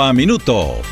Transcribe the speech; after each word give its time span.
a 0.00 0.12
minuto. 0.12 0.82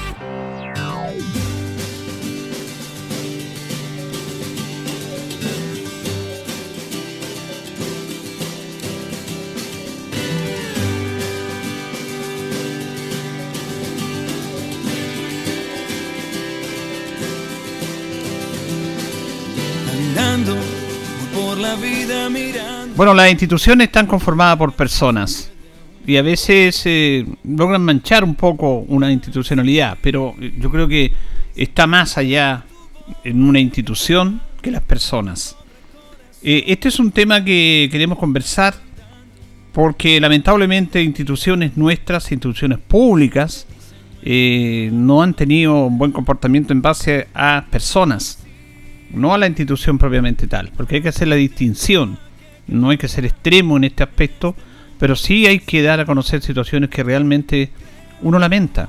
por 21.34 21.58
la 21.58 21.74
vida 21.76 22.28
mirando. 22.30 22.94
Bueno, 22.96 23.14
las 23.14 23.30
instituciones 23.30 23.86
están 23.86 24.06
conformadas 24.06 24.56
por 24.56 24.72
personas 24.72 25.53
y 26.06 26.16
a 26.16 26.22
veces 26.22 26.82
eh, 26.84 27.26
logran 27.44 27.82
manchar 27.82 28.24
un 28.24 28.34
poco 28.34 28.80
una 28.88 29.10
institucionalidad, 29.10 29.98
pero 30.00 30.34
yo 30.58 30.70
creo 30.70 30.86
que 30.86 31.12
está 31.56 31.86
más 31.86 32.18
allá 32.18 32.64
en 33.22 33.42
una 33.42 33.60
institución 33.60 34.40
que 34.60 34.70
las 34.70 34.82
personas. 34.82 35.56
Eh, 36.42 36.64
este 36.68 36.88
es 36.88 36.98
un 36.98 37.10
tema 37.10 37.44
que 37.44 37.88
queremos 37.90 38.18
conversar 38.18 38.74
porque 39.72 40.20
lamentablemente 40.20 41.02
instituciones 41.02 41.76
nuestras, 41.76 42.30
instituciones 42.30 42.78
públicas, 42.78 43.66
eh, 44.22 44.88
no 44.92 45.22
han 45.22 45.34
tenido 45.34 45.86
un 45.86 45.98
buen 45.98 46.12
comportamiento 46.12 46.72
en 46.72 46.80
base 46.80 47.28
a 47.34 47.66
personas, 47.70 48.38
no 49.12 49.34
a 49.34 49.38
la 49.38 49.46
institución 49.46 49.98
propiamente 49.98 50.46
tal, 50.46 50.70
porque 50.76 50.96
hay 50.96 51.02
que 51.02 51.08
hacer 51.08 51.28
la 51.28 51.34
distinción, 51.34 52.18
no 52.66 52.90
hay 52.90 52.98
que 52.98 53.08
ser 53.08 53.24
extremo 53.24 53.76
en 53.76 53.84
este 53.84 54.02
aspecto, 54.02 54.54
pero 54.98 55.16
sí 55.16 55.46
hay 55.46 55.60
que 55.60 55.82
dar 55.82 56.00
a 56.00 56.06
conocer 56.06 56.42
situaciones 56.42 56.90
que 56.90 57.02
realmente 57.02 57.70
uno 58.22 58.38
lamenta, 58.38 58.88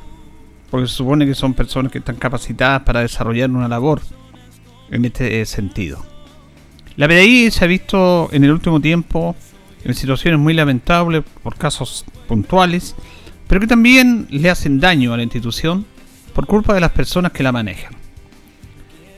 porque 0.69 0.87
se 0.87 0.95
supone 0.95 1.25
que 1.25 1.35
son 1.35 1.53
personas 1.53 1.91
que 1.91 1.99
están 1.99 2.15
capacitadas 2.15 2.83
para 2.83 3.01
desarrollar 3.01 3.49
una 3.49 3.67
labor 3.67 4.01
en 4.91 5.05
este 5.05 5.41
eh, 5.41 5.45
sentido. 5.45 6.05
La 6.95 7.07
PDI 7.07 7.51
se 7.51 7.65
ha 7.65 7.67
visto 7.67 8.29
en 8.31 8.43
el 8.43 8.51
último 8.51 8.79
tiempo 8.79 9.35
en 9.83 9.93
situaciones 9.93 10.39
muy 10.39 10.53
lamentables 10.53 11.23
por 11.43 11.57
casos 11.57 12.05
puntuales, 12.27 12.95
pero 13.47 13.61
que 13.61 13.67
también 13.67 14.27
le 14.29 14.49
hacen 14.49 14.79
daño 14.79 15.13
a 15.13 15.17
la 15.17 15.23
institución 15.23 15.85
por 16.33 16.47
culpa 16.47 16.73
de 16.73 16.81
las 16.81 16.91
personas 16.91 17.31
que 17.31 17.43
la 17.43 17.51
manejan. 17.51 17.93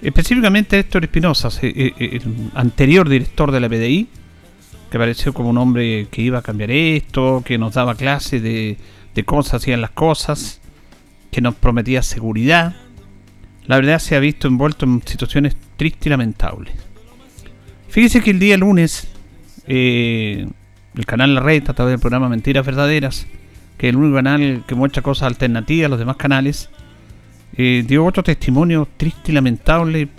Específicamente 0.01 0.77
Héctor 0.77 1.05
Espinosa, 1.05 1.49
eh, 1.61 1.93
eh, 1.97 2.19
el 2.21 2.51
anterior 2.53 3.07
director 3.09 3.51
de 3.51 3.59
la 3.59 3.69
PDI, 3.69 4.07
que 4.89 4.97
pareció 4.97 5.33
como 5.33 5.49
un 5.49 5.57
hombre 5.57 6.07
que 6.09 6.21
iba 6.21 6.39
a 6.39 6.41
cambiar 6.41 6.71
esto, 6.71 7.43
que 7.45 7.57
nos 7.57 7.73
daba 7.73 7.95
clases 7.95 8.41
de, 8.41 8.77
cómo 9.25 9.43
se 9.43 9.55
hacían 9.55 9.81
las 9.81 9.91
cosas, 9.91 10.61
que 11.31 11.41
nos 11.41 11.55
prometía 11.55 12.01
seguridad. 12.03 12.75
La 13.65 13.75
verdad 13.75 13.99
se 13.99 14.15
ha 14.15 14.19
visto 14.19 14.47
envuelto 14.47 14.85
en 14.85 15.01
situaciones 15.05 15.55
tristes 15.75 16.07
y 16.07 16.09
lamentables. 16.09 16.73
Fíjese 17.89 18.21
que 18.21 18.31
el 18.31 18.39
día 18.39 18.57
lunes, 18.57 19.07
eh, 19.67 20.47
el 20.95 21.05
canal 21.05 21.35
La 21.35 21.41
Red, 21.41 21.69
a 21.69 21.73
través 21.73 21.93
del 21.93 21.99
programa 21.99 22.29
Mentiras 22.29 22.65
Verdaderas, 22.65 23.27
que 23.77 23.87
es 23.87 23.93
el 23.93 23.97
único 23.97 24.15
canal 24.15 24.63
que 24.67 24.75
muestra 24.75 25.01
cosas 25.01 25.27
alternativas 25.27 25.87
a 25.87 25.89
los 25.89 25.99
demás 25.99 26.15
canales, 26.15 26.69
eh, 27.55 27.83
dio 27.85 28.05
otro 28.05 28.23
testimonio 28.23 28.87
triste 28.97 29.31
y 29.31 29.35
lamentable 29.35 30.09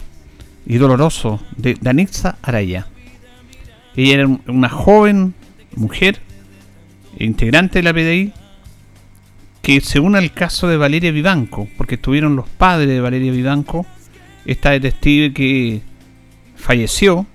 y 0.66 0.76
doloroso 0.76 1.40
de 1.56 1.76
Danixa 1.80 2.36
Araya. 2.42 2.86
Ella 3.98 4.14
era 4.14 4.28
una 4.46 4.68
joven 4.68 5.34
mujer, 5.74 6.20
integrante 7.18 7.80
de 7.80 7.82
la 7.82 7.92
PDI, 7.92 8.32
que 9.60 9.80
se 9.80 9.98
une 9.98 10.18
al 10.18 10.32
caso 10.32 10.68
de 10.68 10.76
Valeria 10.76 11.10
Vivanco, 11.10 11.66
porque 11.76 11.96
estuvieron 11.96 12.36
los 12.36 12.48
padres 12.48 12.86
de 12.86 13.00
Valeria 13.00 13.32
Vivanco, 13.32 13.86
esta 14.44 14.70
detective 14.70 15.32
que 15.32 15.82
falleció 16.54 17.26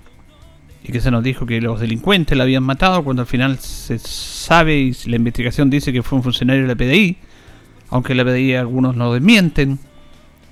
y 0.86 0.94
que 0.94 1.02
se 1.02 1.12
nos 1.12 1.22
dijo 1.22 1.46
que 1.46 1.60
los 1.60 1.82
delincuentes 1.82 2.38
la 2.38 2.46
habían 2.46 2.64
matado 2.64 3.04
cuando 3.04 3.24
al 3.24 3.28
final 3.28 3.60
se 3.60 4.00
sabe 4.00 4.78
y 4.80 4.94
la 5.08 5.18
investigación 5.18 5.70
dice 5.70 5.92
que 5.92 6.02
fue 6.02 6.18
un 6.18 6.24
funcionario 6.24 6.62
de 6.62 6.70
la 6.70 6.76
PDI, 6.76 7.18
aunque 7.90 8.16
la 8.16 8.24
PDI 8.24 8.56
algunos 8.56 8.96
lo 8.96 9.12
desmienten, 9.12 9.80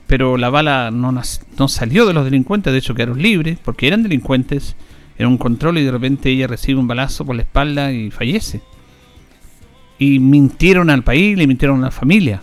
pero 0.07 0.35
la 0.35 0.49
bala 0.49 0.91
no, 0.91 1.13
no 1.13 1.67
salió 1.69 2.05
de 2.05 2.11
los 2.11 2.25
delincuentes, 2.25 2.73
de 2.73 2.79
hecho 2.79 2.95
quedaron 2.95 3.21
libres 3.21 3.59
porque 3.63 3.87
eran 3.87 4.03
delincuentes 4.03 4.75
en 5.17 5.27
un 5.27 5.37
control 5.37 5.77
y 5.77 5.83
de 5.83 5.91
repente 5.91 6.29
ella 6.29 6.47
recibe 6.47 6.79
un 6.79 6.87
balazo 6.87 7.25
por 7.25 7.35
la 7.35 7.43
espalda 7.43 7.91
y 7.91 8.11
fallece. 8.11 8.61
Y 9.99 10.19
mintieron 10.19 10.89
al 10.89 11.03
país, 11.03 11.37
le 11.37 11.47
mintieron 11.47 11.81
a 11.81 11.85
la 11.85 11.91
familia, 11.91 12.41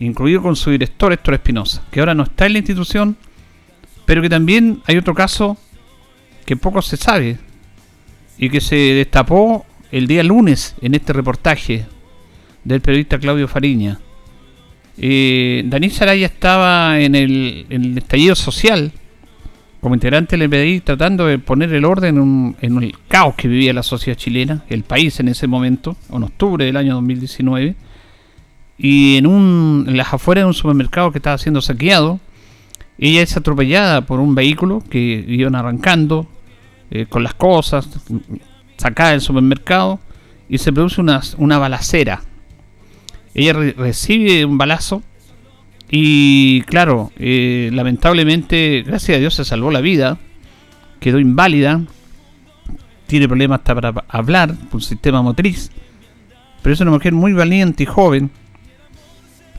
incluido 0.00 0.42
con 0.42 0.56
su 0.56 0.70
director 0.70 1.12
Héctor 1.12 1.34
Espinosa, 1.34 1.84
que 1.90 2.00
ahora 2.00 2.14
no 2.14 2.22
está 2.22 2.46
en 2.46 2.54
la 2.54 2.58
institución, 2.60 3.16
pero 4.06 4.22
que 4.22 4.28
también 4.28 4.82
hay 4.86 4.96
otro 4.96 5.14
caso 5.14 5.56
que 6.46 6.56
poco 6.56 6.82
se 6.82 6.96
sabe 6.96 7.38
y 8.38 8.48
que 8.48 8.60
se 8.60 8.76
destapó 8.76 9.66
el 9.90 10.06
día 10.06 10.22
lunes 10.22 10.74
en 10.80 10.94
este 10.94 11.12
reportaje 11.12 11.86
del 12.64 12.80
periodista 12.80 13.18
Claudio 13.18 13.46
Fariña. 13.48 14.00
Eh, 14.98 15.62
Daniel 15.66 15.92
Saraya 15.92 16.26
estaba 16.26 17.00
en 17.00 17.14
el, 17.14 17.66
en 17.70 17.84
el 17.84 17.98
estallido 17.98 18.34
social 18.34 18.92
como 19.82 19.96
integrante 19.96 20.36
del 20.36 20.48
PDI 20.48 20.80
tratando 20.80 21.26
de 21.26 21.40
poner 21.40 21.74
el 21.74 21.84
orden 21.84 22.54
en, 22.60 22.82
el 22.82 22.94
caos 23.08 23.34
que 23.34 23.48
vivía 23.48 23.72
la 23.72 23.82
sociedad 23.82 24.16
chilena, 24.16 24.64
el 24.68 24.84
país 24.84 25.18
en 25.18 25.26
ese 25.26 25.48
momento, 25.48 25.96
en 26.08 26.22
octubre 26.22 26.64
del 26.64 26.76
año 26.76 26.94
2019, 26.94 27.74
y 28.78 29.16
en, 29.16 29.26
un, 29.26 29.86
en 29.88 29.96
las 29.96 30.14
afueras 30.14 30.44
de 30.44 30.46
un 30.46 30.54
supermercado 30.54 31.10
que 31.10 31.18
estaba 31.18 31.36
siendo 31.36 31.60
saqueado, 31.60 32.20
ella 32.96 33.22
es 33.22 33.36
atropellada 33.36 34.02
por 34.02 34.20
un 34.20 34.36
vehículo 34.36 34.84
que 34.88 35.24
iban 35.26 35.56
arrancando 35.56 36.28
eh, 36.92 37.06
con 37.08 37.24
las 37.24 37.34
cosas, 37.34 37.88
sacada 38.76 39.10
del 39.10 39.20
supermercado, 39.20 39.98
y 40.48 40.58
se 40.58 40.72
produce 40.72 41.00
una, 41.00 41.22
una 41.38 41.58
balacera. 41.58 42.22
Ella 43.34 43.52
recibe 43.52 44.44
un 44.44 44.58
balazo 44.58 45.02
y 45.94 46.62
claro, 46.62 47.12
eh, 47.18 47.68
lamentablemente, 47.70 48.82
gracias 48.86 49.14
a 49.14 49.20
Dios 49.20 49.34
se 49.34 49.44
salvó 49.44 49.70
la 49.70 49.82
vida, 49.82 50.16
quedó 51.00 51.18
inválida, 51.18 51.82
tiene 53.06 53.28
problemas 53.28 53.58
hasta 53.58 53.74
para 53.74 54.04
hablar, 54.08 54.54
un 54.72 54.80
sistema 54.80 55.20
motriz, 55.20 55.70
pero 56.62 56.72
es 56.72 56.80
una 56.80 56.92
mujer 56.92 57.12
muy 57.12 57.34
valiente 57.34 57.82
y 57.82 57.86
joven 57.86 58.30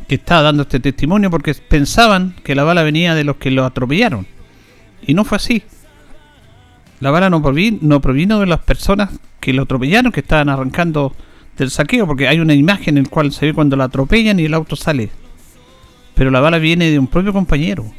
que 0.08 0.16
está 0.16 0.42
dando 0.42 0.64
este 0.64 0.80
testimonio 0.80 1.30
porque 1.30 1.54
pensaban 1.54 2.34
que 2.44 2.56
la 2.56 2.64
bala 2.64 2.82
venía 2.82 3.14
de 3.14 3.26
los 3.26 3.36
que 3.36 3.52
lo 3.52 3.64
atropellaron. 3.64 4.26
Y 5.06 5.14
no 5.14 5.26
fue 5.26 5.36
así. 5.36 5.62
La 7.00 7.12
bala 7.12 7.30
no 7.30 7.44
provino, 7.44 7.78
no 7.82 8.02
provino 8.02 8.40
de 8.40 8.48
las 8.48 8.62
personas 8.62 9.12
que 9.40 9.54
lo 9.54 9.64
atropellaron, 9.64 10.12
que 10.12 10.22
estaban 10.22 10.50
arrancando 10.50 11.14
del 11.60 11.70
saqueo, 11.70 12.08
porque 12.08 12.28
hay 12.28 12.40
una 12.40 12.56
imagen 12.56 12.98
en 12.98 13.04
la 13.04 13.10
cual 13.12 13.32
se 13.32 13.46
ve 13.46 13.54
cuando 13.54 13.76
la 13.76 13.84
atropellan 13.84 14.40
y 14.40 14.46
el 14.46 14.56
auto 14.56 14.76
sale 14.76 15.12
pero 16.16 16.32
la 16.32 16.40
bala 16.40 16.60
viene 16.60 16.90
de 16.90 17.00
un 17.00 17.08
propio 17.08 17.34
compañero, 17.34 17.92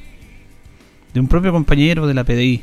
de 1.12 1.20
un 1.20 1.28
propio 1.28 1.52
compañero 1.52 2.06
de 2.06 2.14
la 2.14 2.24
PDI. 2.24 2.62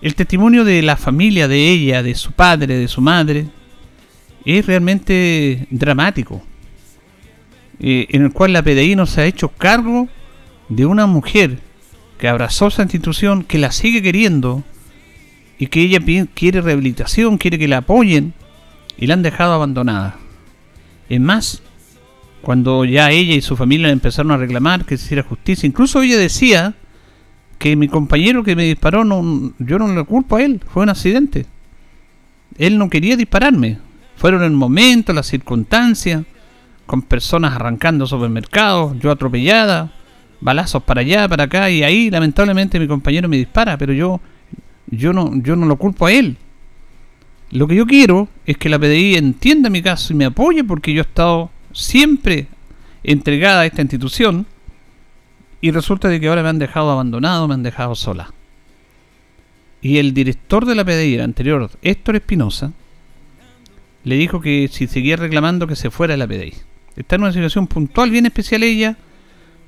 El 0.00 0.14
testimonio 0.14 0.64
de 0.64 0.82
la 0.82 0.96
familia 0.96 1.48
de 1.48 1.68
ella, 1.68 2.02
de 2.02 2.14
su 2.14 2.32
padre, 2.32 2.76
de 2.76 2.88
su 2.88 3.00
madre, 3.00 3.46
es 4.44 4.64
realmente 4.66 5.66
dramático, 5.70 6.42
eh, 7.80 8.06
en 8.10 8.24
el 8.24 8.32
cual 8.32 8.52
la 8.52 8.62
PDI 8.62 8.96
no 8.96 9.06
se 9.06 9.20
ha 9.20 9.26
hecho 9.26 9.48
cargo 9.48 10.08
de 10.68 10.86
una 10.86 11.06
mujer 11.06 11.58
que 12.18 12.28
abrazó 12.28 12.68
esa 12.68 12.82
institución, 12.82 13.44
que 13.44 13.58
la 13.58 13.72
sigue 13.72 14.02
queriendo 14.02 14.64
y 15.58 15.66
que 15.66 15.80
ella 15.80 16.00
quiere 16.34 16.60
rehabilitación, 16.60 17.38
quiere 17.38 17.58
que 17.58 17.68
la 17.68 17.78
apoyen 17.78 18.34
y 18.96 19.06
la 19.06 19.14
han 19.14 19.22
dejado 19.22 19.52
abandonada. 19.52 20.16
Es 21.08 21.20
más, 21.20 21.62
cuando 22.48 22.86
ya 22.86 23.10
ella 23.10 23.34
y 23.34 23.42
su 23.42 23.56
familia 23.56 23.90
empezaron 23.90 24.32
a 24.32 24.38
reclamar 24.38 24.86
que 24.86 24.96
se 24.96 25.04
hiciera 25.04 25.22
justicia. 25.22 25.66
Incluso 25.66 26.00
ella 26.00 26.16
decía 26.16 26.72
que 27.58 27.76
mi 27.76 27.88
compañero 27.88 28.42
que 28.42 28.56
me 28.56 28.64
disparó, 28.64 29.04
no, 29.04 29.52
yo 29.58 29.78
no 29.78 29.94
le 29.94 30.02
culpo 30.04 30.36
a 30.36 30.42
él, 30.42 30.58
fue 30.66 30.82
un 30.82 30.88
accidente. 30.88 31.44
Él 32.56 32.78
no 32.78 32.88
quería 32.88 33.18
dispararme, 33.18 33.76
Fueron 34.16 34.42
el 34.44 34.52
momento, 34.52 35.12
las 35.12 35.26
circunstancias, 35.26 36.24
con 36.86 37.02
personas 37.02 37.52
arrancando 37.54 38.06
supermercados, 38.06 38.98
yo 38.98 39.10
atropellada, 39.10 39.92
balazos 40.40 40.82
para 40.84 41.02
allá, 41.02 41.28
para 41.28 41.44
acá, 41.44 41.68
y 41.68 41.82
ahí 41.82 42.08
lamentablemente 42.08 42.80
mi 42.80 42.88
compañero 42.88 43.28
me 43.28 43.36
dispara, 43.36 43.76
pero 43.76 43.92
yo, 43.92 44.22
yo 44.86 45.12
no, 45.12 45.32
yo 45.42 45.54
no 45.54 45.66
lo 45.66 45.76
culpo 45.76 46.06
a 46.06 46.12
él. 46.12 46.38
Lo 47.50 47.68
que 47.68 47.74
yo 47.74 47.84
quiero 47.84 48.26
es 48.46 48.56
que 48.56 48.70
la 48.70 48.78
PDI 48.78 49.16
entienda 49.16 49.68
mi 49.68 49.82
caso 49.82 50.14
y 50.14 50.16
me 50.16 50.24
apoye 50.24 50.64
porque 50.64 50.94
yo 50.94 51.02
he 51.02 51.04
estado 51.04 51.50
siempre 51.78 52.48
entregada 53.04 53.60
a 53.60 53.66
esta 53.66 53.82
institución 53.82 54.46
y 55.60 55.70
resulta 55.70 56.08
de 56.08 56.20
que 56.20 56.28
ahora 56.28 56.42
me 56.42 56.48
han 56.48 56.58
dejado 56.58 56.90
abandonado, 56.90 57.48
me 57.48 57.54
han 57.54 57.62
dejado 57.62 57.94
sola. 57.94 58.32
Y 59.80 59.98
el 59.98 60.12
director 60.12 60.66
de 60.66 60.74
la 60.74 60.84
PDI, 60.84 61.20
anterior, 61.20 61.70
Héctor 61.82 62.16
Espinosa, 62.16 62.72
le 64.04 64.16
dijo 64.16 64.40
que 64.40 64.68
si 64.70 64.86
seguía 64.86 65.16
reclamando 65.16 65.66
que 65.66 65.76
se 65.76 65.90
fuera 65.90 66.14
de 66.14 66.18
la 66.18 66.26
PDI. 66.26 66.54
Está 66.96 67.16
en 67.16 67.22
una 67.22 67.32
situación 67.32 67.66
puntual, 67.68 68.10
bien 68.10 68.26
especial 68.26 68.62
ella, 68.64 68.96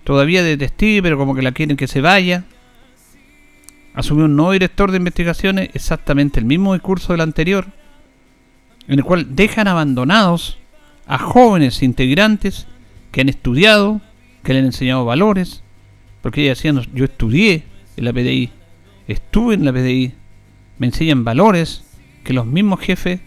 todavía 0.03 0.43
de 0.43 0.57
testigo, 0.57 1.03
pero 1.03 1.17
como 1.17 1.35
que 1.35 1.43
la 1.43 1.53
quieren 1.53 1.77
que 1.77 1.87
se 1.87 2.01
vaya. 2.01 2.45
Asumió 3.95 4.25
un 4.25 4.37
nuevo 4.37 4.53
director 4.53 4.91
de 4.91 4.97
investigaciones, 4.97 5.71
exactamente 5.75 6.41
el 6.41 6.47
mismo 6.47 6.73
discurso 6.75 7.13
del 7.13 7.21
anterior, 7.21 7.67
en 8.89 8.99
el 8.99 9.05
cual 9.05 9.37
dejan 9.37 9.69
abandonados 9.69 10.60
a 11.11 11.19
jóvenes 11.19 11.83
integrantes 11.83 12.69
que 13.11 13.21
han 13.21 13.29
estudiado, 13.29 14.01
que 14.45 14.53
le 14.53 14.61
han 14.61 14.67
enseñado 14.67 15.05
valores, 15.05 15.65
porque 16.23 16.43
ella 16.43 16.51
decía, 16.51 16.73
yo 16.95 17.05
estudié 17.05 17.65
en 17.97 18.05
la 18.05 18.13
PDI, 18.13 18.51
estuve 19.09 19.55
en 19.55 19.65
la 19.65 19.73
PDI, 19.73 20.15
me 20.79 20.87
enseñan 20.87 21.25
valores 21.25 21.85
que 22.23 22.33
los 22.33 22.47
mismos 22.47 22.79
jefes 22.79 23.19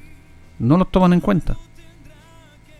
no 0.59 0.77
los 0.77 0.91
toman 0.91 1.11
en 1.11 1.19
cuenta. 1.19 1.57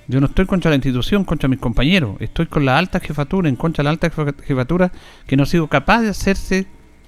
Yo 0.08 0.22
no 0.22 0.28
estoy 0.28 0.46
contra 0.46 0.70
la 0.70 0.76
institución, 0.76 1.26
contra 1.26 1.50
mis 1.50 1.60
compañeros, 1.60 2.16
estoy 2.22 2.46
con 2.46 2.64
la 2.64 2.78
alta 2.78 3.02
jefatura, 3.02 3.50
en 3.50 3.58
contra 3.58 3.82
de 3.82 3.86
la 3.86 3.90
alta 3.90 4.10
jefatura 4.10 4.94
que 5.28 5.36
no 5.36 5.44
ha 5.44 5.48
sido 5.48 5.68
capaz 5.68 6.02
de 6.02 6.10
hacerse 6.12 6.66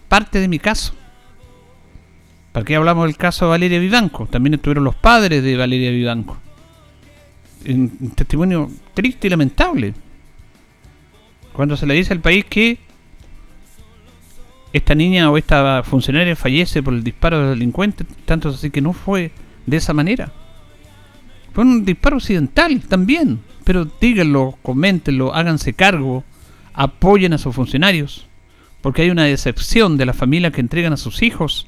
parte 0.10 0.42
de 0.42 0.50
mi 0.50 0.60
caso. 0.60 0.94
¿Para 2.52 2.66
qué 2.66 2.76
hablamos 2.76 3.06
del 3.06 3.16
caso 3.16 3.46
de 3.46 3.52
Valeria 3.52 3.80
Vivanco? 3.80 4.26
También 4.26 4.56
estuvieron 4.56 4.84
los 4.84 4.96
padres 4.96 5.42
de 5.44 5.56
Valeria 5.56 5.92
Vivanco. 5.92 6.42
Un 7.68 8.12
testimonio 8.16 8.70
triste 8.94 9.28
y 9.28 9.30
lamentable. 9.30 9.94
Cuando 11.54 11.78
se 11.78 11.86
le 11.86 11.94
dice 11.94 12.14
al 12.14 12.20
país 12.20 12.46
que 12.46 12.78
esta 14.74 14.94
niña 14.94 15.32
o 15.32 15.38
esta 15.38 15.84
funcionaria 15.84 16.36
fallece 16.36 16.84
por 16.84 16.94
el 16.94 17.04
disparo 17.04 17.40
del 17.40 17.58
delincuente, 17.58 18.06
tanto 18.26 18.50
así 18.50 18.70
que 18.70 18.82
no 18.82 18.92
fue 18.92 19.32
de 19.66 19.78
esa 19.78 19.94
manera. 19.94 20.32
Fue 21.54 21.64
un 21.64 21.86
disparo 21.86 22.18
occidental 22.18 22.82
también, 22.82 23.40
pero 23.64 23.86
díganlo, 23.86 24.58
coméntenlo, 24.62 25.34
háganse 25.34 25.74
cargo, 25.74 26.26
apoyen 26.74 27.32
a 27.32 27.38
sus 27.38 27.56
funcionarios, 27.56 28.28
porque 28.82 29.04
hay 29.04 29.10
una 29.10 29.24
decepción 29.24 29.98
de 29.98 30.06
las 30.06 30.18
familias 30.18 30.52
que 30.52 30.60
entregan 30.60 30.92
a 30.92 30.98
sus 30.98 31.24
hijos 31.24 31.68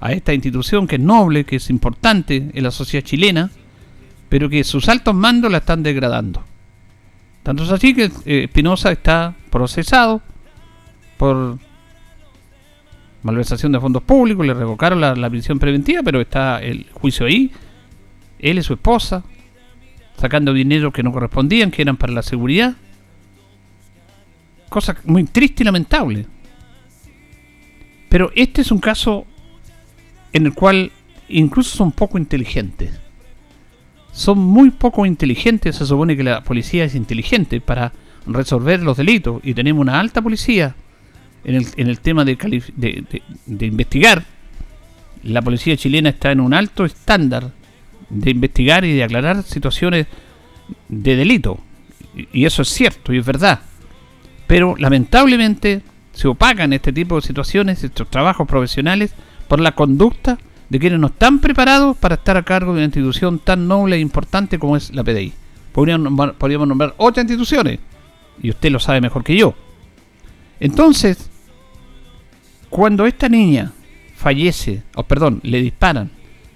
a 0.00 0.12
esta 0.12 0.34
institución 0.34 0.88
que 0.88 0.96
es 0.96 1.00
noble, 1.00 1.44
que 1.44 1.56
es 1.56 1.70
importante 1.70 2.50
en 2.52 2.62
la 2.64 2.72
sociedad 2.72 3.06
chilena, 3.06 3.50
pero 4.32 4.48
que 4.48 4.64
sus 4.64 4.88
altos 4.88 5.14
mandos 5.14 5.52
la 5.52 5.58
están 5.58 5.82
degradando. 5.82 6.42
Tanto 7.42 7.64
es 7.64 7.70
así 7.70 7.94
que 7.94 8.04
eh, 8.24 8.44
Espinosa 8.44 8.90
está 8.90 9.34
procesado 9.50 10.22
por 11.18 11.58
malversación 13.22 13.72
de 13.72 13.80
fondos 13.80 14.02
públicos, 14.02 14.46
le 14.46 14.54
revocaron 14.54 15.02
la, 15.02 15.14
la, 15.14 15.28
prisión 15.28 15.58
preventiva, 15.58 16.02
pero 16.02 16.22
está 16.22 16.62
el 16.62 16.86
juicio 16.94 17.26
ahí. 17.26 17.52
Él 18.38 18.56
y 18.56 18.62
su 18.62 18.72
esposa, 18.72 19.22
sacando 20.16 20.54
dinero 20.54 20.94
que 20.94 21.02
no 21.02 21.12
correspondían, 21.12 21.70
que 21.70 21.82
eran 21.82 21.98
para 21.98 22.14
la 22.14 22.22
seguridad. 22.22 22.74
Cosa 24.70 24.96
muy 25.04 25.24
triste 25.24 25.62
y 25.62 25.66
lamentable. 25.66 26.26
Pero 28.08 28.32
este 28.34 28.62
es 28.62 28.72
un 28.72 28.78
caso 28.78 29.26
en 30.32 30.46
el 30.46 30.54
cual 30.54 30.90
incluso 31.28 31.76
son 31.76 31.92
poco 31.92 32.16
inteligentes. 32.16 33.01
Son 34.12 34.38
muy 34.38 34.70
poco 34.70 35.06
inteligentes, 35.06 35.76
se 35.76 35.86
supone 35.86 36.16
que 36.16 36.22
la 36.22 36.42
policía 36.42 36.84
es 36.84 36.94
inteligente 36.94 37.60
para 37.60 37.92
resolver 38.26 38.80
los 38.82 38.96
delitos 38.96 39.40
y 39.42 39.54
tenemos 39.54 39.80
una 39.80 39.98
alta 39.98 40.22
policía 40.22 40.74
en 41.44 41.54
el, 41.56 41.66
en 41.76 41.88
el 41.88 42.00
tema 42.00 42.24
de, 42.24 42.36
de, 43.46 43.66
investigar, 43.66 44.24
la 45.24 45.42
policía 45.42 45.76
chilena 45.76 46.10
está 46.10 46.30
en 46.30 46.40
un 46.40 46.54
alto 46.54 46.84
estándar 46.84 47.50
de 48.08 48.30
investigar 48.30 48.84
y 48.84 48.94
de 48.94 49.04
aclarar 49.04 49.42
situaciones 49.42 50.06
de 50.88 51.16
delito. 51.16 51.58
Y 52.32 52.44
eso 52.44 52.62
es 52.62 52.68
cierto 52.68 53.12
y 53.12 53.18
es 53.18 53.26
verdad. 53.26 53.60
Pero 54.46 54.76
lamentablemente 54.76 55.82
se 56.12 56.28
opacan 56.28 56.72
este 56.72 56.92
tipo 56.92 57.16
de 57.16 57.22
situaciones, 57.22 57.82
estos 57.82 58.08
trabajos 58.10 58.46
profesionales, 58.46 59.14
por 59.48 59.60
la 59.60 59.72
conducta 59.72 60.38
de 60.72 60.78
quienes 60.78 60.98
no 60.98 61.08
están 61.08 61.38
preparados 61.38 61.98
para 61.98 62.14
estar 62.14 62.34
a 62.38 62.44
cargo 62.44 62.72
de 62.72 62.78
una 62.78 62.86
institución 62.86 63.38
tan 63.38 63.68
noble 63.68 63.96
e 63.96 64.00
importante 64.00 64.58
como 64.58 64.74
es 64.74 64.90
la 64.94 65.04
PDI. 65.04 65.34
Podríamos, 65.70 66.32
podríamos 66.36 66.66
nombrar 66.66 66.94
otras 66.96 67.24
instituciones, 67.24 67.78
y 68.42 68.48
usted 68.48 68.70
lo 68.70 68.80
sabe 68.80 69.02
mejor 69.02 69.22
que 69.22 69.36
yo. 69.36 69.54
Entonces, 70.60 71.28
cuando 72.70 73.04
esta 73.04 73.28
niña 73.28 73.70
fallece, 74.16 74.82
o 74.94 75.02
perdón, 75.02 75.40
le 75.42 75.60
disparan, 75.60 76.10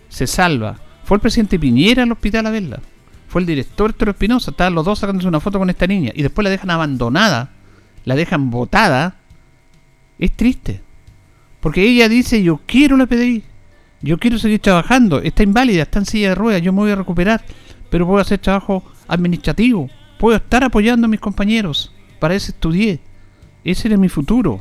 se 0.09 0.27
salva, 0.27 0.79
fue 1.05 1.19
el 1.19 1.21
presidente 1.21 1.59
Piñera 1.59 2.05
al 2.05 2.13
hospital 2.13 2.47
a 2.47 2.51
verla. 2.51 2.81
Fue 3.29 3.43
el 3.43 3.47
director 3.47 3.91
Héctor 3.91 4.09
Espinosa, 4.09 4.51
estaban 4.51 4.75
los 4.75 4.87
dos 4.87 4.99
sacándose 4.99 5.29
una 5.29 5.41
foto 5.41 5.59
con 5.59 5.69
esta 5.69 5.87
niña 5.87 6.13
y 6.15 6.23
después 6.23 6.43
la 6.43 6.49
dejan 6.49 6.71
abandonada, 6.71 7.51
la 8.07 8.15
dejan 8.15 8.49
botada. 8.49 9.17
Es 10.19 10.33
triste. 10.33 10.81
Porque 11.61 11.83
ella 11.83 12.09
dice, 12.09 12.43
yo 12.43 12.63
quiero 12.65 12.97
la 12.97 13.05
PDI, 13.05 13.43
yo 14.03 14.19
quiero 14.19 14.39
seguir 14.39 14.61
trabajando, 14.61 15.21
está 15.21 15.43
inválida, 15.43 15.83
está 15.83 15.99
en 15.99 16.07
silla 16.07 16.31
de 16.31 16.35
ruedas, 16.35 16.63
yo 16.63 16.73
me 16.73 16.81
voy 16.81 16.91
a 16.91 16.97
recuperar, 16.97 17.45
pero 17.91 18.07
puedo 18.07 18.21
hacer 18.21 18.39
trabajo 18.39 18.85
administrativo, 19.09 19.89
puedo 20.19 20.37
estar 20.37 20.65
apoyando 20.65 21.07
a 21.07 21.11
mis 21.11 21.21
compañeros, 21.21 21.93
para 22.19 22.35
eso 22.35 22.53
estudié, 22.53 23.01
ese 23.65 23.89
era 23.89 23.97
mi 23.97 24.09
futuro 24.09 24.61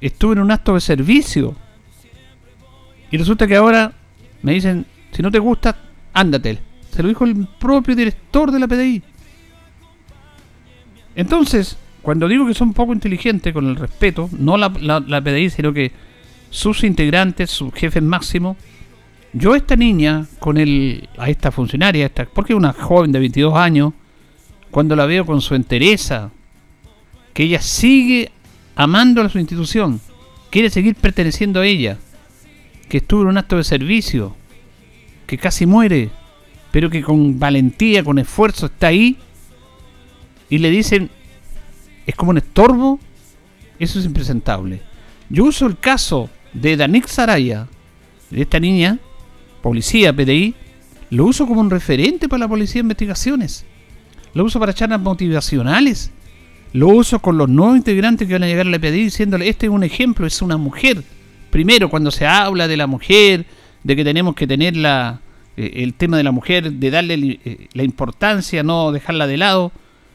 estuve 0.00 0.34
en 0.34 0.40
un 0.40 0.50
acto 0.50 0.74
de 0.74 0.80
servicio. 0.80 1.56
Y 3.10 3.16
resulta 3.16 3.46
que 3.46 3.56
ahora 3.56 3.92
me 4.42 4.52
dicen, 4.52 4.86
si 5.12 5.22
no 5.22 5.30
te 5.30 5.38
gusta, 5.38 5.76
ándate. 6.12 6.58
Se 6.90 7.02
lo 7.02 7.08
dijo 7.08 7.24
el 7.24 7.46
propio 7.58 7.94
director 7.94 8.50
de 8.50 8.58
la 8.58 8.68
PDI. 8.68 9.02
Entonces, 11.14 11.76
cuando 12.02 12.28
digo 12.28 12.46
que 12.46 12.54
son 12.54 12.72
poco 12.72 12.92
inteligentes 12.92 13.52
con 13.52 13.66
el 13.66 13.76
respeto, 13.76 14.28
no 14.38 14.56
la, 14.56 14.68
la, 14.78 15.20
PDI, 15.20 15.50
sino 15.50 15.72
que 15.72 15.90
sus 16.50 16.84
integrantes, 16.84 17.50
sus 17.50 17.72
jefes 17.74 18.02
máximos, 18.02 18.56
yo 19.32 19.54
esta 19.54 19.76
niña, 19.76 20.26
con 20.38 20.56
el, 20.56 21.08
a 21.18 21.28
esta 21.28 21.50
funcionaria, 21.50 22.06
esta, 22.06 22.24
porque 22.24 22.54
una 22.54 22.72
joven 22.72 23.12
de 23.12 23.18
22 23.18 23.54
años, 23.54 23.92
cuando 24.70 24.96
la 24.96 25.06
veo 25.06 25.26
con 25.26 25.40
su 25.40 25.54
entereza, 25.54 26.30
que 27.34 27.44
ella 27.44 27.60
sigue 27.60 28.30
amando 28.74 29.22
a 29.22 29.28
su 29.28 29.38
institución, 29.38 30.00
quiere 30.50 30.70
seguir 30.70 30.94
perteneciendo 30.94 31.60
a 31.60 31.66
ella, 31.66 31.98
que 32.88 32.98
estuvo 32.98 33.22
en 33.22 33.28
un 33.28 33.38
acto 33.38 33.56
de 33.56 33.64
servicio, 33.64 34.34
que 35.26 35.36
casi 35.36 35.66
muere, 35.66 36.10
pero 36.70 36.88
que 36.88 37.02
con 37.02 37.38
valentía, 37.38 38.02
con 38.02 38.18
esfuerzo 38.18 38.66
está 38.66 38.88
ahí, 38.88 39.18
y 40.48 40.58
le 40.58 40.70
dicen, 40.70 41.10
es 42.06 42.14
como 42.14 42.30
un 42.30 42.38
estorbo, 42.38 42.98
eso 43.78 43.98
es 43.98 44.06
impresentable. 44.06 44.80
Yo 45.28 45.44
uso 45.44 45.66
el 45.66 45.78
caso 45.78 46.30
de 46.52 46.76
Danik 46.76 47.06
Saraya, 47.06 47.66
de 48.30 48.42
esta 48.42 48.60
niña, 48.60 48.98
policía, 49.62 50.14
PDI, 50.14 50.54
lo 51.10 51.24
uso 51.24 51.46
como 51.46 51.60
un 51.60 51.70
referente 51.70 52.28
para 52.28 52.40
la 52.40 52.48
policía 52.48 52.74
de 52.80 52.86
investigaciones. 52.86 53.64
Lo 54.34 54.44
uso 54.44 54.60
para 54.60 54.74
charlas 54.74 55.00
motivacionales 55.00 56.12
lo 56.72 56.88
uso 56.88 57.20
con 57.20 57.38
los 57.38 57.48
nuevos 57.48 57.76
integrantes 57.76 58.26
que 58.26 58.34
van 58.34 58.42
a 58.42 58.46
llegar 58.46 58.66
a 58.66 58.70
la 58.70 58.78
PDI 58.78 59.04
diciéndole, 59.04 59.48
este 59.48 59.66
es 59.66 59.72
un 59.72 59.84
ejemplo, 59.84 60.26
es 60.26 60.42
una 60.42 60.56
mujer. 60.56 61.02
Primero, 61.50 61.88
cuando 61.88 62.10
se 62.10 62.26
habla 62.26 62.68
de 62.68 62.76
la 62.76 62.86
mujer, 62.86 63.46
de 63.82 63.96
que 63.96 64.04
tenemos 64.04 64.34
que 64.34 64.46
tener 64.46 64.76
la, 64.76 65.20
eh, 65.56 65.72
el 65.76 65.94
tema 65.94 66.18
de 66.18 66.24
la 66.24 66.30
mujer, 66.30 66.72
de 66.72 66.90
darle 66.90 67.40
eh, 67.44 67.68
la 67.72 67.84
importancia, 67.84 68.62
no 68.62 68.92
dejarla 68.92 69.26
de 69.26 69.38
lado, 69.38 69.72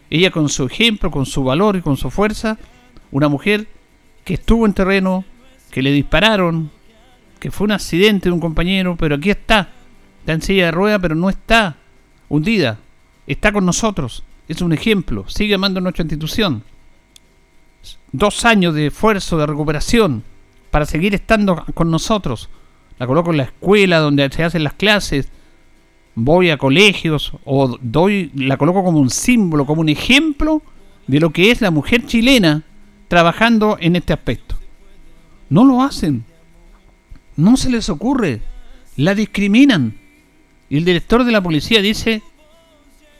ella 0.10 0.30
con 0.30 0.48
su 0.48 0.66
ejemplo, 0.66 1.10
con 1.10 1.25
su 1.25 1.44
valor 1.44 1.75
y 1.75 1.82
con 1.82 1.98
su 1.98 2.12
fuerza, 2.12 2.60
una 3.12 3.30
mujer 3.30 3.68
que 4.24 4.36
estuvo 4.36 4.68
en 4.68 4.74
terreno, 4.74 5.25
que 5.74 5.82
le 5.82 5.92
dispararon, 5.92 6.70
que 7.39 7.51
fue 7.51 7.65
un 7.65 7.72
accidente 7.72 8.30
de 8.30 8.34
un 8.34 8.39
compañero, 8.39 8.96
pero 8.96 9.15
aquí 9.15 9.32
está, 9.32 9.70
está 10.20 10.34
en 10.34 10.42
silla 10.42 10.65
de 10.65 10.72
rueda, 10.72 11.00
pero 11.00 11.15
no 11.15 11.30
está 11.30 11.75
hundida, 12.30 12.77
está 13.27 13.51
con 13.51 13.65
nosotros 13.65 14.24
es 14.48 14.62
un 14.62 14.74
ejemplo, 14.74 15.25
sigue 15.27 15.56
amando 15.56 15.82
nuestra 15.82 16.03
institución. 16.03 16.63
Dos 18.12 18.46
años 18.46 18.75
de 18.75 18.88
esfuerzo, 18.88 19.38
de 19.38 19.46
recuperación, 19.46 20.24
para 20.72 20.86
seguir 20.86 21.13
estando 21.15 21.65
con 21.74 21.89
nosotros. 21.89 22.50
La 23.00 23.08
coloco 23.08 23.32
en 23.32 23.38
la 23.38 23.44
escuela 23.44 24.00
donde 24.00 24.30
se 24.30 24.44
hacen 24.44 24.63
las 24.63 24.74
clases. 24.74 25.30
voy 26.15 26.51
a 26.51 26.58
colegios 26.58 27.34
o 27.44 27.77
doy, 27.82 28.32
la 28.36 28.58
coloco 28.58 28.84
como 28.84 29.00
un 29.00 29.10
símbolo, 29.10 29.65
como 29.65 29.82
un 29.82 29.89
ejemplo 29.89 30.62
de 31.08 31.20
lo 31.20 31.32
que 31.32 31.51
es 31.51 31.62
la 31.62 31.72
mujer 31.72 32.06
chilena 32.06 32.63
trabajando 33.08 33.77
en 33.80 33.96
este 33.96 34.13
aspecto. 34.13 34.56
No 35.50 35.64
lo 35.66 35.82
hacen. 35.82 36.26
No 37.36 37.58
se 37.58 37.70
les 37.70 37.90
ocurre. 37.90 38.42
La 38.96 39.16
discriminan. 39.16 39.96
Y 40.70 40.78
el 40.78 40.86
director 40.86 41.24
de 41.24 41.32
la 41.32 41.42
policía 41.42 41.82
dice, 41.82 42.22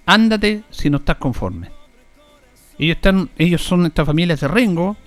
ándate 0.06 0.64
si 0.70 0.90
no 0.90 0.98
estás 0.98 1.18
conforme. 1.18 1.70
Ellos, 2.80 2.96
están, 2.96 3.30
ellos 3.38 3.62
son 3.62 3.86
estas 3.86 4.06
familias 4.06 4.40
de 4.40 4.48
Rengo, 4.48 4.98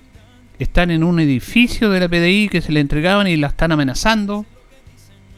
están 0.57 0.91
en 0.91 1.03
un 1.03 1.19
edificio 1.19 1.89
de 1.89 1.99
la 1.99 2.07
PDI 2.07 2.49
que 2.49 2.61
se 2.61 2.71
le 2.71 2.79
entregaban 2.79 3.27
y 3.27 3.35
la 3.35 3.47
están 3.47 3.71
amenazando 3.71 4.45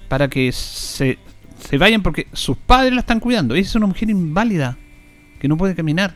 para 0.08 0.28
que 0.28 0.52
se, 0.52 1.18
se 1.60 1.78
vayan 1.78 2.04
porque 2.04 2.28
sus 2.34 2.58
padres 2.58 2.94
la 2.94 3.02
están 3.02 3.20
cuidando. 3.20 3.56
Ella 3.56 3.66
es 3.66 3.76
una 3.76 3.88
mujer 3.88 4.10
inválida 4.10 4.78
que 5.40 5.48
no 5.48 5.58
puede 5.58 5.76
caminar. 5.76 6.16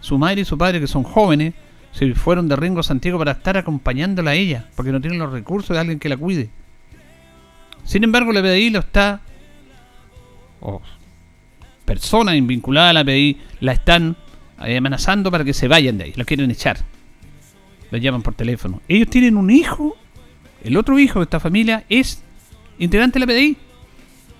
Su 0.00 0.18
madre 0.18 0.40
y 0.40 0.44
su 0.44 0.58
padre, 0.58 0.80
que 0.80 0.88
son 0.88 1.04
jóvenes, 1.04 1.54
se 1.92 2.14
fueron 2.14 2.48
de 2.48 2.56
Rengo 2.56 2.80
a 2.80 2.82
Santiago 2.82 3.18
para 3.18 3.32
estar 3.32 3.56
acompañándola 3.56 4.32
a 4.32 4.34
ella, 4.34 4.66
porque 4.74 4.92
no 4.92 5.00
tienen 5.00 5.18
los 5.18 5.30
recursos 5.30 5.74
de 5.74 5.80
alguien 5.80 5.98
que 5.98 6.08
la 6.08 6.16
cuide. 6.16 6.48
Sin 7.84 8.02
embargo, 8.04 8.32
la 8.32 8.42
PDI 8.42 8.70
lo 8.70 8.80
está, 8.80 9.20
o 10.60 10.80
personas 11.84 12.34
vinculadas 12.46 12.90
a 12.90 12.92
la 12.94 13.04
PDI, 13.04 13.38
la 13.60 13.72
están 13.72 14.16
eh, 14.64 14.76
amenazando 14.76 15.30
para 15.30 15.44
que 15.44 15.52
se 15.52 15.68
vayan 15.68 15.98
de 15.98 16.04
ahí, 16.04 16.12
la 16.16 16.24
quieren 16.24 16.50
echar. 16.50 16.78
La 17.90 17.98
llaman 17.98 18.22
por 18.22 18.34
teléfono. 18.34 18.80
Ellos 18.88 19.08
tienen 19.08 19.36
un 19.36 19.50
hijo, 19.50 19.96
el 20.64 20.78
otro 20.78 20.98
hijo 20.98 21.18
de 21.18 21.24
esta 21.24 21.40
familia 21.40 21.84
es 21.90 22.22
integrante 22.78 23.18
de 23.18 23.26
la 23.26 23.32
PDI. 23.32 23.56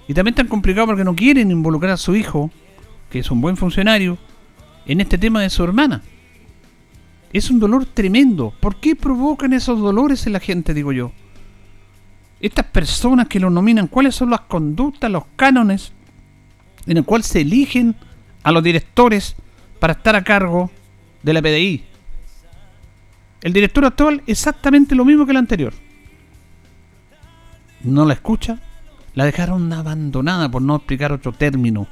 Y 0.08 0.14
también 0.14 0.34
tan 0.34 0.48
complicado 0.48 0.86
porque 0.86 1.04
no 1.04 1.14
quieren 1.14 1.50
involucrar 1.50 1.92
a 1.92 1.96
su 1.96 2.16
hijo, 2.16 2.50
que 3.10 3.18
es 3.18 3.30
un 3.30 3.40
buen 3.40 3.56
funcionario, 3.56 4.16
en 4.86 5.00
este 5.00 5.18
tema 5.18 5.42
de 5.42 5.50
su 5.50 5.62
hermana. 5.62 6.02
Es 7.32 7.50
un 7.50 7.58
dolor 7.58 7.86
tremendo. 7.86 8.52
¿Por 8.60 8.76
qué 8.76 8.94
provocan 8.94 9.52
esos 9.52 9.80
dolores 9.80 10.26
en 10.26 10.34
la 10.34 10.40
gente, 10.40 10.74
digo 10.74 10.92
yo? 10.92 11.12
Estas 12.40 12.66
personas 12.66 13.28
que 13.28 13.40
lo 13.40 13.48
nominan, 13.48 13.86
¿cuáles 13.86 14.14
son 14.14 14.30
las 14.30 14.40
conductas, 14.40 15.10
los 15.10 15.24
cánones 15.36 15.92
en 16.86 16.96
el 16.98 17.04
cual 17.04 17.22
se 17.22 17.40
eligen 17.40 17.94
a 18.42 18.52
los 18.52 18.62
directores 18.62 19.36
para 19.78 19.94
estar 19.94 20.16
a 20.16 20.24
cargo 20.24 20.70
de 21.22 21.32
la 21.32 21.40
PDI? 21.40 21.84
El 23.40 23.52
director 23.52 23.84
actual 23.84 24.22
exactamente 24.26 24.94
lo 24.94 25.04
mismo 25.04 25.24
que 25.24 25.32
el 25.32 25.38
anterior. 25.38 25.72
No 27.82 28.04
la 28.04 28.14
escucha, 28.14 28.58
la 29.14 29.24
dejaron 29.24 29.72
abandonada, 29.72 30.50
por 30.50 30.62
no 30.62 30.76
explicar 30.76 31.12
otro 31.12 31.32
término. 31.32 31.86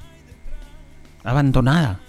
Abandonada 1.25 2.01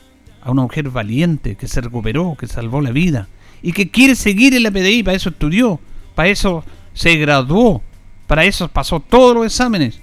a 0.41 0.51
una 0.51 0.63
mujer 0.63 0.89
valiente 0.89 1.55
que 1.55 1.67
se 1.67 1.81
recuperó, 1.81 2.35
que 2.37 2.47
salvó 2.47 2.81
la 2.81 2.91
vida 2.91 3.27
y 3.61 3.73
que 3.73 3.89
quiere 3.89 4.15
seguir 4.15 4.53
en 4.55 4.63
la 4.63 4.71
PDI, 4.71 5.03
para 5.03 5.17
eso 5.17 5.29
estudió, 5.29 5.79
para 6.15 6.29
eso 6.29 6.63
se 6.93 7.15
graduó, 7.15 7.81
para 8.27 8.45
eso 8.45 8.67
pasó 8.67 8.99
todos 8.99 9.35
los 9.35 9.45
exámenes, 9.45 9.99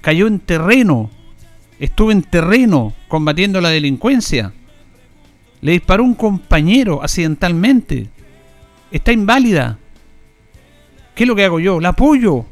cayó 0.00 0.26
en 0.26 0.38
terreno, 0.38 1.10
estuvo 1.78 2.12
en 2.12 2.22
terreno 2.22 2.94
combatiendo 3.08 3.60
la 3.60 3.70
delincuencia, 3.70 4.52
le 5.60 5.72
disparó 5.72 6.04
un 6.04 6.14
compañero 6.14 7.02
accidentalmente, 7.02 8.08
está 8.90 9.12
inválida. 9.12 9.78
¿Qué 11.14 11.24
es 11.24 11.28
lo 11.28 11.36
que 11.36 11.44
hago 11.44 11.60
yo? 11.60 11.80
La 11.80 11.90
apoyo. 11.90 12.46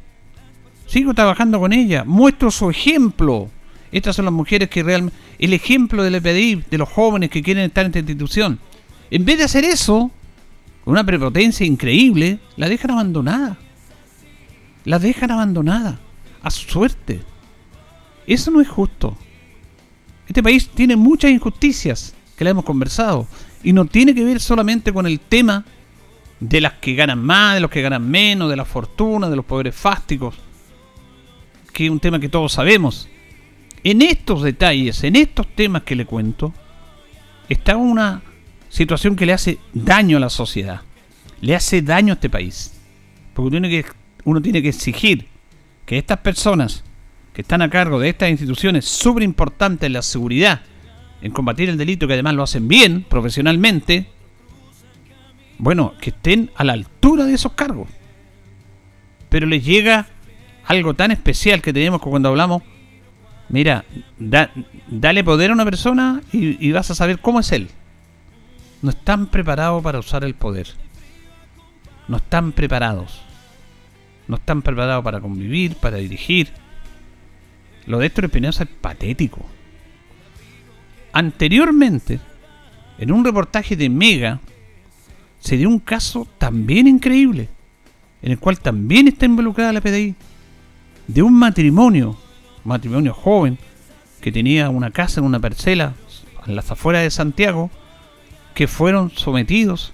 Sigo 0.87 1.15
trabajando 1.15 1.59
con 1.59 1.73
ella, 1.73 2.05
muestro 2.05 2.51
su 2.51 2.71
ejemplo. 2.71 3.49
Estas 3.93 4.17
son 4.17 4.27
las 4.27 4.35
mujeres 4.35 4.69
que 4.69 4.83
realmente... 4.83 5.17
El 5.39 5.53
ejemplo 5.53 6.03
del 6.03 6.17
EPDI, 6.17 6.65
de 6.71 6.79
los 6.79 6.89
jóvenes 6.89 7.31
que 7.31 7.43
quieren 7.43 7.65
estar 7.65 7.85
en 7.85 7.91
esta 7.91 8.01
institución. 8.01 8.59
En 9.11 9.25
vez 9.25 9.39
de 9.39 9.45
hacer 9.45 9.65
eso, 9.65 10.11
con 10.85 10.93
una 10.93 11.05
prepotencia 11.05 11.67
increíble, 11.67 12.41
la 12.57 12.69
dejan 12.69 12.91
abandonada. 12.91 13.59
La 14.85 14.99
dejan 14.99 15.31
abandonada. 15.31 16.01
A 16.43 16.51
su 16.51 16.69
suerte. 16.69 17.21
Eso 18.27 18.51
no 18.51 18.61
es 18.61 18.69
justo. 18.69 19.17
Este 20.27 20.43
país 20.43 20.69
tiene 20.69 20.97
muchas 20.97 21.31
injusticias 21.31 22.15
que 22.37 22.45
la 22.45 22.51
hemos 22.51 22.65
conversado. 22.65 23.27
Y 23.63 23.73
no 23.73 23.85
tiene 23.85 24.15
que 24.15 24.25
ver 24.25 24.41
solamente 24.41 24.93
con 24.93 25.07
el 25.07 25.21
tema 25.21 25.65
de 26.41 26.61
las 26.61 26.75
que 26.75 26.95
ganan 26.95 27.23
más, 27.23 27.55
de 27.55 27.61
los 27.61 27.71
que 27.71 27.83
ganan 27.83 28.09
menos, 28.09 28.49
de 28.51 28.57
la 28.57 28.65
fortuna, 28.65 29.29
de 29.29 29.37
los 29.37 29.45
poderes 29.45 29.75
fásticos. 29.75 30.35
Que 31.73 31.87
es 31.87 31.91
un 31.91 32.01
tema 32.01 32.21
que 32.21 32.29
todos 32.29 32.53
sabemos. 32.53 33.09
En 33.85 34.03
estos 34.03 34.43
detalles, 34.43 35.05
en 35.05 35.17
estos 35.17 35.47
temas 35.55 35.83
que 35.83 35.95
le 35.95 36.05
cuento, 36.05 36.53
está 37.49 37.77
una 37.77 38.23
situación 38.69 39.17
que 39.17 39.27
le 39.27 39.33
hace 39.33 39.59
daño 39.73 40.17
a 40.17 40.21
la 40.21 40.31
sociedad, 40.31 40.83
le 41.41 41.55
hace 41.55 41.83
daño 41.83 42.13
a 42.13 42.15
este 42.15 42.31
país. 42.31 42.75
Porque 43.35 43.57
uno 43.57 43.69
tiene 43.69 43.83
que, 43.83 43.91
uno 44.25 44.43
tiene 44.43 44.63
que 44.63 44.69
exigir 44.69 45.27
que 45.87 45.99
estas 45.99 46.19
personas 46.19 46.85
que 47.33 47.43
están 47.43 47.63
a 47.63 47.71
cargo 47.71 48.01
de 48.01 48.09
estas 48.09 48.31
instituciones 48.31 48.85
súper 48.85 49.23
importantes 49.23 49.87
en 49.87 49.93
la 49.93 50.03
seguridad, 50.03 50.63
en 51.23 51.33
combatir 51.33 51.69
el 51.69 51.79
delito, 51.79 52.07
que 52.07 52.15
además 52.15 52.35
lo 52.35 52.43
hacen 52.43 52.69
bien, 52.69 53.05
profesionalmente, 53.09 54.09
bueno, 55.59 55.95
que 56.01 56.11
estén 56.11 56.51
a 56.57 56.65
la 56.65 56.73
altura 56.73 57.27
de 57.27 57.35
esos 57.35 57.53
cargos. 57.53 57.89
Pero 59.29 59.47
les 59.47 59.65
llega 59.65 60.09
algo 60.67 60.95
tan 60.95 61.11
especial 61.11 61.63
que 61.63 61.73
tenemos 61.73 62.01
cuando 62.01 62.29
hablamos 62.29 62.63
Mira, 63.49 63.85
dale 64.19 65.25
poder 65.25 65.51
a 65.51 65.55
una 65.55 65.65
persona 65.65 66.21
y, 66.33 66.71
vas 66.73 66.91
a 66.91 66.95
saber 66.95 67.21
cómo 67.21 67.41
es 67.41 67.51
él. 67.53 67.69
No 68.83 68.91
están 68.91 69.27
preparados 69.27 69.83
para 69.83 69.99
usar 69.99 70.23
el 70.25 70.35
poder. 70.35 70.69
No 72.09 72.19
están 72.19 72.53
preparados. 72.53 73.23
No 74.27 74.37
están 74.37 74.61
preparados 74.63 75.03
para 75.03 75.21
convivir, 75.21 75.77
para 75.77 75.97
dirigir. 75.97 76.51
Lo 77.87 77.99
de 77.99 78.07
Héctor 78.07 78.27
Espinosa 78.27 78.65
es 78.65 78.69
patético. 78.69 79.45
Anteriormente, 81.13 82.21
en 82.99 83.13
un 83.13 83.25
reportaje 83.25 83.77
de 83.77 83.89
Mega, 83.89 84.41
se 85.41 85.57
dio 85.57 85.69
un 85.69 85.79
caso 85.79 86.29
también 86.37 86.87
increíble, 86.87 87.49
en 88.21 88.33
el 88.33 88.39
cual 88.39 88.61
también 88.61 89.09
está 89.09 89.25
involucrada 89.25 89.73
la 89.73 89.81
PDI, 89.81 90.15
de 91.07 91.23
un 91.23 91.33
matrimonio 91.33 92.19
matrimonio 92.65 93.15
joven 93.15 93.59
que 94.21 94.33
tenía 94.33 94.71
una 94.71 94.91
casa 94.91 95.21
en 95.21 95.27
una 95.27 95.41
parcela 95.41 95.95
en 96.47 96.57
las 96.57 96.71
afueras 96.71 97.03
de 97.03 97.11
Santiago, 97.11 97.71
que 98.55 98.67
fueron 98.67 99.11
sometidos, 99.11 99.93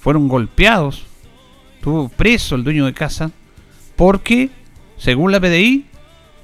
fueron 0.00 0.28
golpeados, 0.28 1.04
tuvo 1.80 2.08
preso 2.08 2.54
el 2.54 2.64
dueño 2.64 2.86
de 2.86 2.94
casa, 2.94 3.30
porque, 3.94 4.50
según 4.96 5.32
la 5.32 5.40
PDI, 5.40 5.86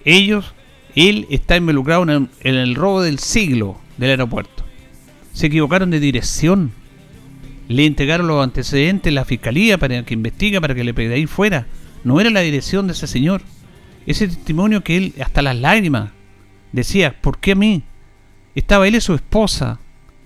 ellos, 0.05 0.55
él 0.95 1.27
está 1.31 1.57
involucrado 1.57 2.03
en 2.03 2.29
el, 2.43 2.75
robo 2.75 3.03
del 3.03 3.19
siglo 3.19 3.79
del 3.97 4.11
aeropuerto. 4.11 4.65
Se 5.33 5.47
equivocaron 5.47 5.91
de 5.91 6.01
dirección. 6.01 6.73
Le 7.67 7.87
entregaron 7.87 8.27
los 8.27 8.45
antecedentes 8.45 9.11
a 9.11 9.15
la 9.15 9.25
fiscalía 9.25 9.79
para 9.79 10.03
que 10.05 10.15
investigue, 10.15 10.61
para 10.61 10.75
que 10.75 10.85
le 10.85 10.95
PDI 10.95 11.27
fuera. 11.27 11.67
No 12.05 12.21
era 12.21 12.31
la 12.31 12.41
dirección 12.41 12.87
de 12.87 12.93
ese 12.93 13.07
señor. 13.07 13.43
Ese 14.07 14.29
testimonio 14.29 14.85
que 14.85 14.97
él, 14.97 15.15
hasta 15.21 15.43
las 15.43 15.57
lágrimas, 15.57 16.11
decía, 16.73 17.21
¿por 17.21 17.39
qué 17.39 17.53
a 17.53 17.57
mí? 17.57 17.83
Estaba 18.55 18.87
él 18.87 18.95
y 18.97 19.01
su 19.01 19.15
esposa 19.15 19.79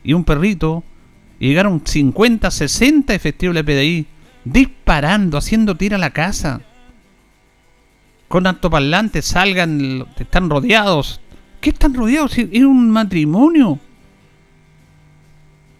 y 0.03 0.13
un 0.13 0.25
perrito, 0.25 0.85
y 1.39 1.49
llegaron 1.49 1.83
50, 1.85 2.51
60 2.51 3.15
efectivos 3.15 3.55
de 3.55 3.63
la 3.63 3.67
PDI, 3.67 4.07
disparando, 4.45 5.39
haciendo 5.39 5.77
tira 5.77 5.97
a 5.97 6.01
la 6.01 6.11
casa. 6.11 6.61
Con 8.27 8.47
altoparlantes 8.47 9.25
salgan, 9.25 10.07
están 10.19 10.51
rodeados. 10.51 11.21
¿Qué 11.61 11.71
están 11.71 11.95
rodeados? 11.95 12.37
Es 12.39 12.63
un 12.63 12.91
matrimonio. 12.91 13.79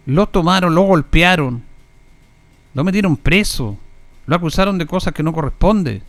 Lo 0.05 0.27
tomaron, 0.27 0.73
lo 0.73 0.81
golpearon, 0.83 1.63
lo 2.73 2.83
metieron 2.83 3.15
preso, 3.15 3.77
lo 4.25 4.35
acusaron 4.35 4.77
de 4.77 4.87
cosas 4.87 5.13
que 5.13 5.23
no 5.23 5.33
corresponden. 5.33 6.01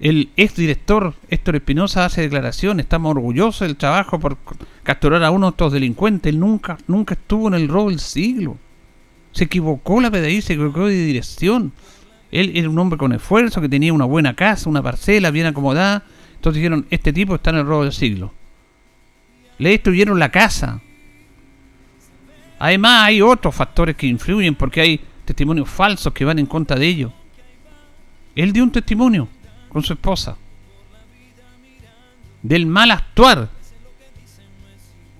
El 0.00 0.30
exdirector 0.34 1.12
Héctor 1.28 1.56
Espinosa 1.56 2.06
hace 2.06 2.22
declaración, 2.22 2.80
estamos 2.80 3.10
orgullosos 3.10 3.68
del 3.68 3.76
trabajo 3.76 4.18
por 4.18 4.38
capturar 4.82 5.22
a 5.22 5.30
uno 5.30 5.48
de 5.48 5.50
estos 5.50 5.74
delincuentes. 5.74 6.32
Él 6.32 6.40
nunca, 6.40 6.78
nunca 6.86 7.12
estuvo 7.12 7.48
en 7.48 7.54
el 7.54 7.68
robo 7.68 7.90
del 7.90 8.00
siglo. 8.00 8.56
Se 9.32 9.44
equivocó 9.44 10.00
la 10.00 10.10
PDI, 10.10 10.40
se 10.40 10.54
equivocó 10.54 10.86
de 10.86 11.04
dirección. 11.04 11.72
Él 12.32 12.52
era 12.54 12.70
un 12.70 12.78
hombre 12.78 12.96
con 12.96 13.12
esfuerzo, 13.12 13.60
que 13.60 13.68
tenía 13.68 13.92
una 13.92 14.06
buena 14.06 14.34
casa, 14.34 14.70
una 14.70 14.82
parcela 14.82 15.30
bien 15.30 15.46
acomodada. 15.46 16.04
Entonces 16.36 16.62
dijeron, 16.62 16.86
este 16.88 17.12
tipo 17.12 17.34
está 17.34 17.50
en 17.50 17.56
el 17.56 17.66
robo 17.66 17.82
del 17.82 17.92
siglo. 17.92 18.32
Le 19.58 19.68
destruyeron 19.68 20.18
la 20.18 20.30
casa. 20.30 20.80
Además 22.58 23.02
hay 23.04 23.20
otros 23.20 23.54
factores 23.54 23.96
que 23.96 24.06
influyen 24.06 24.54
porque 24.54 24.80
hay 24.80 25.00
testimonios 25.26 25.68
falsos 25.68 26.14
que 26.14 26.24
van 26.24 26.38
en 26.38 26.46
contra 26.46 26.78
de 26.78 26.86
ellos. 26.86 27.12
Él 28.34 28.54
dio 28.54 28.64
un 28.64 28.72
testimonio 28.72 29.28
con 29.70 29.82
su 29.82 29.94
esposa. 29.94 30.36
del 32.42 32.64
mal 32.64 32.90
actuar 32.90 33.50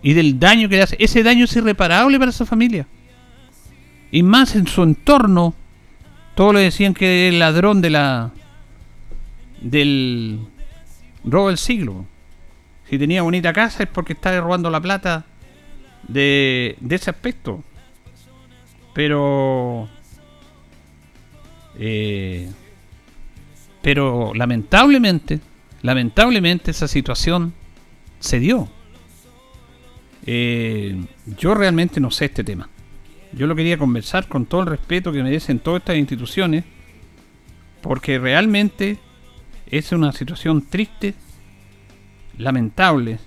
y 0.03 0.15
del 0.15 0.39
daño 0.39 0.69
que 0.69 0.77
le 0.77 0.83
hace. 0.83 0.97
Ese 0.99 1.23
daño 1.23 1.45
es 1.45 1.55
irreparable 1.55 2.19
para 2.19 2.31
esa 2.31 2.47
familia. 2.47 2.87
Y 4.11 4.23
más 4.23 4.57
en 4.57 4.67
su 4.67 4.83
entorno, 4.83 5.55
todos 6.35 6.55
le 6.55 6.61
decían 6.61 6.95
que 6.95 7.27
era 7.27 7.35
el 7.35 7.39
ladrón 7.39 7.81
de 7.83 7.91
la 7.91 8.33
del 9.61 10.41
robo 11.25 11.49
del 11.49 11.59
siglo. 11.59 12.07
Si 12.89 12.99
tenía 12.99 13.23
bonita 13.23 13.53
casa 13.53 13.83
es 13.83 13.89
porque 13.89 14.15
estaba 14.15 14.41
robando 14.41 14.71
la 14.71 14.81
plata 14.81 15.27
de, 16.09 16.77
de 16.81 16.97
ese 16.97 17.11
aspecto. 17.11 17.63
Pero 18.95 19.89
eh, 21.79 22.51
pero 23.83 24.33
lamentablemente, 24.35 25.41
lamentablemente 25.83 26.71
esa 26.71 26.89
situación 26.89 27.55
se 28.19 28.39
dio. 28.39 28.69
Eh, 30.27 31.03
yo 31.39 31.55
realmente 31.55 32.01
no 32.01 32.11
sé 32.11 32.27
este 32.27 32.45
tema. 32.45 32.69
Yo 33.33 33.47
lo 33.47 33.55
quería 33.55 33.79
conversar 33.79 34.29
con 34.29 34.47
todo 34.47 34.63
el 34.63 34.67
respeto 34.67 35.13
que 35.13 35.23
merecen 35.23 35.61
todas 35.61 35.81
estas 35.81 35.97
instituciones, 35.97 36.65
porque 37.81 38.19
realmente 38.19 38.99
es 39.67 39.93
una 39.93 40.13
situación 40.13 40.67
triste, 40.69 41.15
lamentable, 42.37 43.19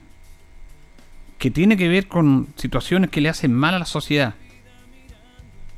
que 1.37 1.51
tiene 1.51 1.77
que 1.77 1.87
ver 1.87 2.07
con 2.07 2.47
situaciones 2.55 3.09
que 3.09 3.21
le 3.21 3.29
hacen 3.29 3.53
mal 3.53 3.73
a 3.73 3.79
la 3.79 3.85
sociedad. 3.85 4.35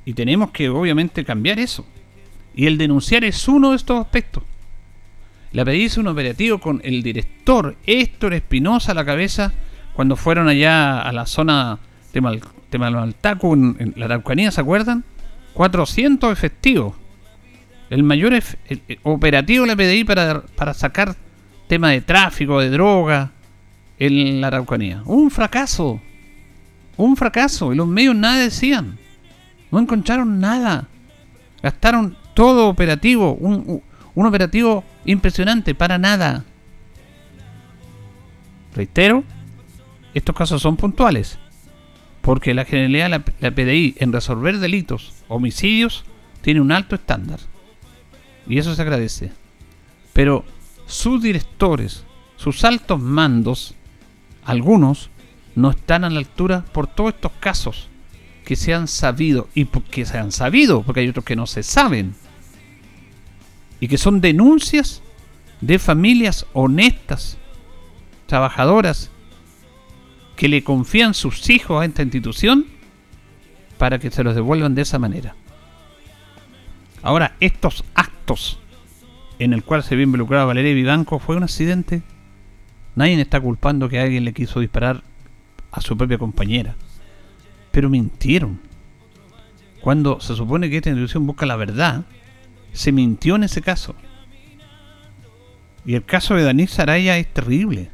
Y 0.05 0.13
tenemos 0.13 0.51
que 0.51 0.69
obviamente 0.69 1.23
cambiar 1.23 1.59
eso. 1.59 1.85
Y 2.55 2.67
el 2.67 2.77
denunciar 2.77 3.23
es 3.23 3.47
uno 3.47 3.71
de 3.71 3.77
estos 3.77 3.99
aspectos. 3.99 4.43
La 5.55 5.73
hizo 5.73 6.01
un 6.01 6.07
operativo 6.07 6.59
con 6.59 6.81
el 6.83 7.01
director 7.01 7.77
Héctor 7.85 8.33
Espinosa 8.33 8.91
a 8.91 8.95
la 8.95 9.05
cabeza 9.05 9.53
cuando 9.93 10.17
fueron 10.17 10.49
allá 10.49 10.99
a 10.99 11.13
la 11.13 11.25
zona 11.25 11.79
de, 12.11 12.19
Mal, 12.19 12.41
en, 12.73 13.93
la 13.95 14.05
Araucanía, 14.05 14.51
¿se 14.51 14.59
acuerdan? 14.59 15.05
400 15.53 16.33
efectivos. 16.33 16.95
El 17.89 18.03
mayor 18.03 18.33
operativo 19.03 19.63
de 19.63 19.67
la 19.69 19.75
PDI 19.77 20.03
para, 20.03 20.41
para 20.41 20.73
sacar 20.73 21.15
tema 21.69 21.91
de 21.91 22.01
tráfico, 22.01 22.59
de 22.59 22.69
droga 22.69 23.31
en 23.97 24.41
la 24.41 24.47
Araucanía. 24.47 25.03
Un 25.05 25.31
fracaso. 25.31 26.01
Un 26.97 27.15
fracaso. 27.15 27.71
Y 27.71 27.77
los 27.77 27.87
medios 27.87 28.13
nada 28.13 28.39
decían. 28.39 28.97
No 29.71 29.79
encontraron 29.79 30.41
nada. 30.41 30.89
Gastaron 31.63 32.17
todo 32.33 32.67
operativo. 32.67 33.35
Un, 33.35 33.81
un 34.15 34.25
operativo 34.25 34.83
impresionante, 35.05 35.75
para 35.75 35.97
nada. 35.97 36.45
Reitero, 38.73 39.23
estos 40.13 40.35
casos 40.35 40.61
son 40.61 40.77
puntuales, 40.77 41.37
porque 42.21 42.53
la 42.53 42.65
generalidad, 42.65 43.09
la, 43.09 43.23
la 43.39 43.51
PDI, 43.51 43.95
en 43.99 44.13
resolver 44.13 44.57
delitos, 44.59 45.13
homicidios, 45.27 46.05
tiene 46.41 46.61
un 46.61 46.71
alto 46.71 46.95
estándar. 46.95 47.39
Y 48.47 48.57
eso 48.57 48.73
se 48.73 48.81
agradece. 48.81 49.31
Pero 50.13 50.45
sus 50.85 51.21
directores, 51.21 52.05
sus 52.37 52.63
altos 52.63 53.01
mandos, 53.01 53.75
algunos, 54.43 55.09
no 55.55 55.71
están 55.71 56.03
a 56.03 56.09
la 56.09 56.19
altura 56.19 56.65
por 56.71 56.87
todos 56.87 57.13
estos 57.13 57.31
casos 57.39 57.89
que 58.45 58.55
se 58.55 58.73
han 58.73 58.87
sabido 58.87 59.49
y 59.55 59.65
que 59.65 60.05
se 60.05 60.17
han 60.17 60.31
sabido, 60.31 60.83
porque 60.83 60.99
hay 60.99 61.09
otros 61.09 61.25
que 61.25 61.35
no 61.35 61.47
se 61.47 61.63
saben, 61.63 62.13
y 63.79 63.87
que 63.87 63.97
son 63.97 64.21
denuncias 64.21 65.01
de 65.61 65.79
familias 65.79 66.45
honestas, 66.53 67.37
trabajadoras, 68.27 69.11
que 70.35 70.49
le 70.49 70.63
confían 70.63 71.13
sus 71.13 71.49
hijos 71.49 71.81
a 71.81 71.85
esta 71.85 72.03
institución 72.03 72.65
para 73.77 73.99
que 73.99 74.11
se 74.11 74.23
los 74.23 74.35
devuelvan 74.35 74.75
de 74.75 74.81
esa 74.81 74.99
manera. 74.99 75.35
Ahora, 77.01 77.35
estos 77.39 77.83
actos 77.93 78.59
en 79.39 79.53
el 79.53 79.63
cual 79.63 79.83
se 79.83 79.95
vio 79.95 80.03
involucrado 80.03 80.47
Valeria 80.47 80.73
Vivanco 80.73 81.19
fue 81.19 81.35
un 81.35 81.43
accidente. 81.43 82.01
Nadie 82.95 83.19
está 83.19 83.39
culpando 83.39 83.89
que 83.89 83.99
alguien 83.99 84.25
le 84.25 84.33
quiso 84.33 84.59
disparar 84.59 85.03
a 85.71 85.81
su 85.81 85.97
propia 85.97 86.17
compañera. 86.17 86.75
Pero 87.71 87.89
mintieron. 87.89 88.59
Cuando 89.81 90.19
se 90.21 90.35
supone 90.35 90.69
que 90.69 90.77
esta 90.77 90.89
institución 90.89 91.27
busca 91.27 91.45
la 91.45 91.57
verdad, 91.57 92.05
se 92.75 92.91
mintió 92.91 93.35
en 93.35 93.43
ese 93.43 93.61
caso. 93.61 93.95
Y 95.85 95.95
el 95.95 96.03
caso 96.03 96.35
de 96.35 96.43
Daniel 96.43 96.67
Saraya 96.67 97.17
es 97.17 97.31
terrible. 97.31 97.89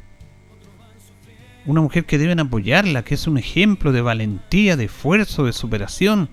Una 1.66 1.80
mujer 1.80 2.04
que 2.04 2.18
deben 2.18 2.40
apoyarla, 2.40 3.04
que 3.04 3.14
es 3.14 3.26
un 3.26 3.38
ejemplo 3.38 3.92
de 3.92 4.00
valentía, 4.00 4.76
de 4.76 4.84
esfuerzo, 4.84 5.44
de 5.44 5.52
superación. 5.52 6.28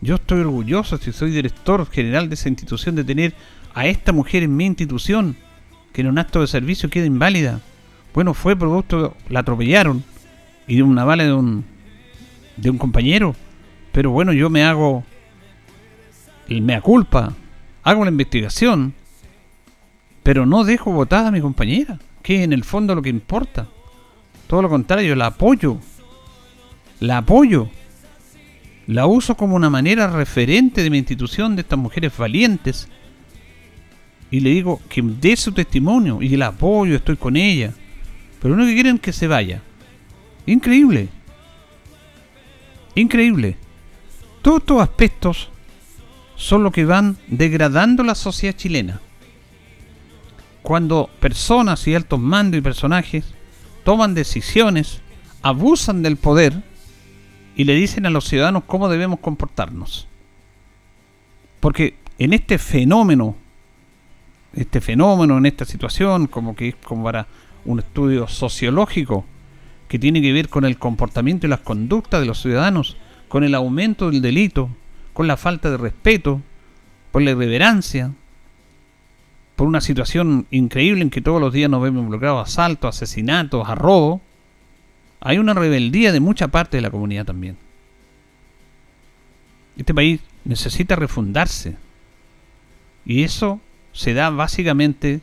Yo 0.00 0.16
estoy 0.16 0.40
orgulloso, 0.40 0.98
si 0.98 1.12
soy 1.12 1.30
director 1.30 1.88
general 1.90 2.28
de 2.28 2.34
esa 2.34 2.48
institución, 2.48 2.94
de 2.94 3.04
tener 3.04 3.34
a 3.74 3.86
esta 3.86 4.12
mujer 4.12 4.42
en 4.42 4.56
mi 4.56 4.66
institución, 4.66 5.36
que 5.92 6.02
en 6.02 6.08
un 6.08 6.18
acto 6.18 6.40
de 6.40 6.46
servicio 6.46 6.90
queda 6.90 7.06
inválida. 7.06 7.60
Bueno, 8.12 8.34
fue 8.34 8.56
producto, 8.56 9.16
la 9.28 9.40
atropellaron 9.40 10.04
y 10.66 10.76
de 10.76 10.82
una 10.82 11.04
bala 11.04 11.24
de 11.24 11.32
un, 11.32 11.64
de 12.56 12.70
un 12.70 12.78
compañero. 12.78 13.34
Pero 13.92 14.10
bueno, 14.10 14.32
yo 14.32 14.50
me 14.50 14.64
hago 14.64 15.04
el 16.48 16.62
mea 16.62 16.80
culpa, 16.80 17.32
hago 17.86 18.04
la 18.04 18.10
investigación, 18.10 18.94
pero 20.24 20.44
no 20.44 20.64
dejo 20.64 20.90
votada 20.90 21.28
a 21.28 21.30
mi 21.30 21.40
compañera, 21.40 22.00
que 22.20 22.42
en 22.42 22.52
el 22.52 22.64
fondo 22.64 22.96
lo 22.96 23.00
que 23.00 23.10
importa. 23.10 23.68
Todo 24.48 24.62
lo 24.62 24.68
contrario, 24.68 25.14
la 25.14 25.26
apoyo. 25.26 25.78
La 26.98 27.18
apoyo. 27.18 27.70
La 28.88 29.06
uso 29.06 29.36
como 29.36 29.54
una 29.54 29.70
manera 29.70 30.08
referente 30.08 30.82
de 30.82 30.90
mi 30.90 30.98
institución, 30.98 31.54
de 31.54 31.62
estas 31.62 31.78
mujeres 31.78 32.12
valientes. 32.18 32.88
Y 34.32 34.40
le 34.40 34.50
digo 34.50 34.80
que 34.88 35.00
dé 35.02 35.36
su 35.36 35.52
testimonio 35.52 36.20
y 36.20 36.30
la 36.30 36.48
apoyo, 36.48 36.96
estoy 36.96 37.16
con 37.16 37.36
ella. 37.36 37.72
Pero 38.42 38.56
no 38.56 38.66
que 38.66 38.74
quieren 38.74 38.98
que 38.98 39.12
se 39.12 39.28
vaya. 39.28 39.62
Increíble. 40.44 41.08
Increíble. 42.96 43.56
Todos 44.42 44.58
estos 44.58 44.82
aspectos 44.82 45.50
son 46.36 46.62
los 46.62 46.72
que 46.72 46.84
van 46.84 47.16
degradando 47.28 48.02
la 48.02 48.14
sociedad 48.14 48.54
chilena 48.54 49.00
cuando 50.66 51.08
personas 51.20 51.86
y 51.86 51.94
altos 51.94 52.18
mandos 52.18 52.58
y 52.58 52.60
personajes 52.60 53.24
toman 53.84 54.14
decisiones, 54.14 55.00
abusan 55.40 56.02
del 56.02 56.16
poder 56.16 56.60
y 57.54 57.62
le 57.62 57.76
dicen 57.76 58.04
a 58.04 58.10
los 58.10 58.24
ciudadanos 58.24 58.64
cómo 58.66 58.88
debemos 58.88 59.20
comportarnos. 59.20 60.08
Porque 61.60 61.94
en 62.18 62.32
este 62.32 62.58
fenómeno, 62.58 63.36
este 64.56 64.80
fenómeno, 64.80 65.38
en 65.38 65.46
esta 65.46 65.64
situación, 65.64 66.26
como 66.26 66.56
que 66.56 66.70
es 66.70 66.74
como 66.74 67.04
para 67.04 67.28
un 67.64 67.78
estudio 67.78 68.26
sociológico 68.26 69.24
que 69.86 70.00
tiene 70.00 70.20
que 70.20 70.32
ver 70.32 70.48
con 70.48 70.64
el 70.64 70.78
comportamiento 70.78 71.46
y 71.46 71.50
las 71.50 71.60
conductas 71.60 72.18
de 72.18 72.26
los 72.26 72.42
ciudadanos, 72.42 72.96
con 73.28 73.44
el 73.44 73.54
aumento 73.54 74.10
del 74.10 74.20
delito, 74.20 74.68
con 75.16 75.26
la 75.26 75.38
falta 75.38 75.70
de 75.70 75.78
respeto, 75.78 76.42
por 77.10 77.22
la 77.22 77.30
irreverencia, 77.30 78.12
por 79.56 79.66
una 79.66 79.80
situación 79.80 80.46
increíble 80.50 81.00
en 81.00 81.08
que 81.08 81.22
todos 81.22 81.40
los 81.40 81.54
días 81.54 81.70
nos 81.70 81.82
vemos 81.82 82.02
involucrados 82.02 82.40
a 82.40 82.42
asaltos, 82.42 82.94
asesinatos, 82.94 83.66
a 83.66 83.74
robo, 83.74 84.20
hay 85.20 85.38
una 85.38 85.54
rebeldía 85.54 86.12
de 86.12 86.20
mucha 86.20 86.48
parte 86.48 86.76
de 86.76 86.82
la 86.82 86.90
comunidad 86.90 87.24
también. 87.24 87.56
Este 89.78 89.94
país 89.94 90.20
necesita 90.44 90.96
refundarse. 90.96 91.78
Y 93.06 93.22
eso 93.22 93.58
se 93.94 94.12
da 94.12 94.28
básicamente 94.28 95.22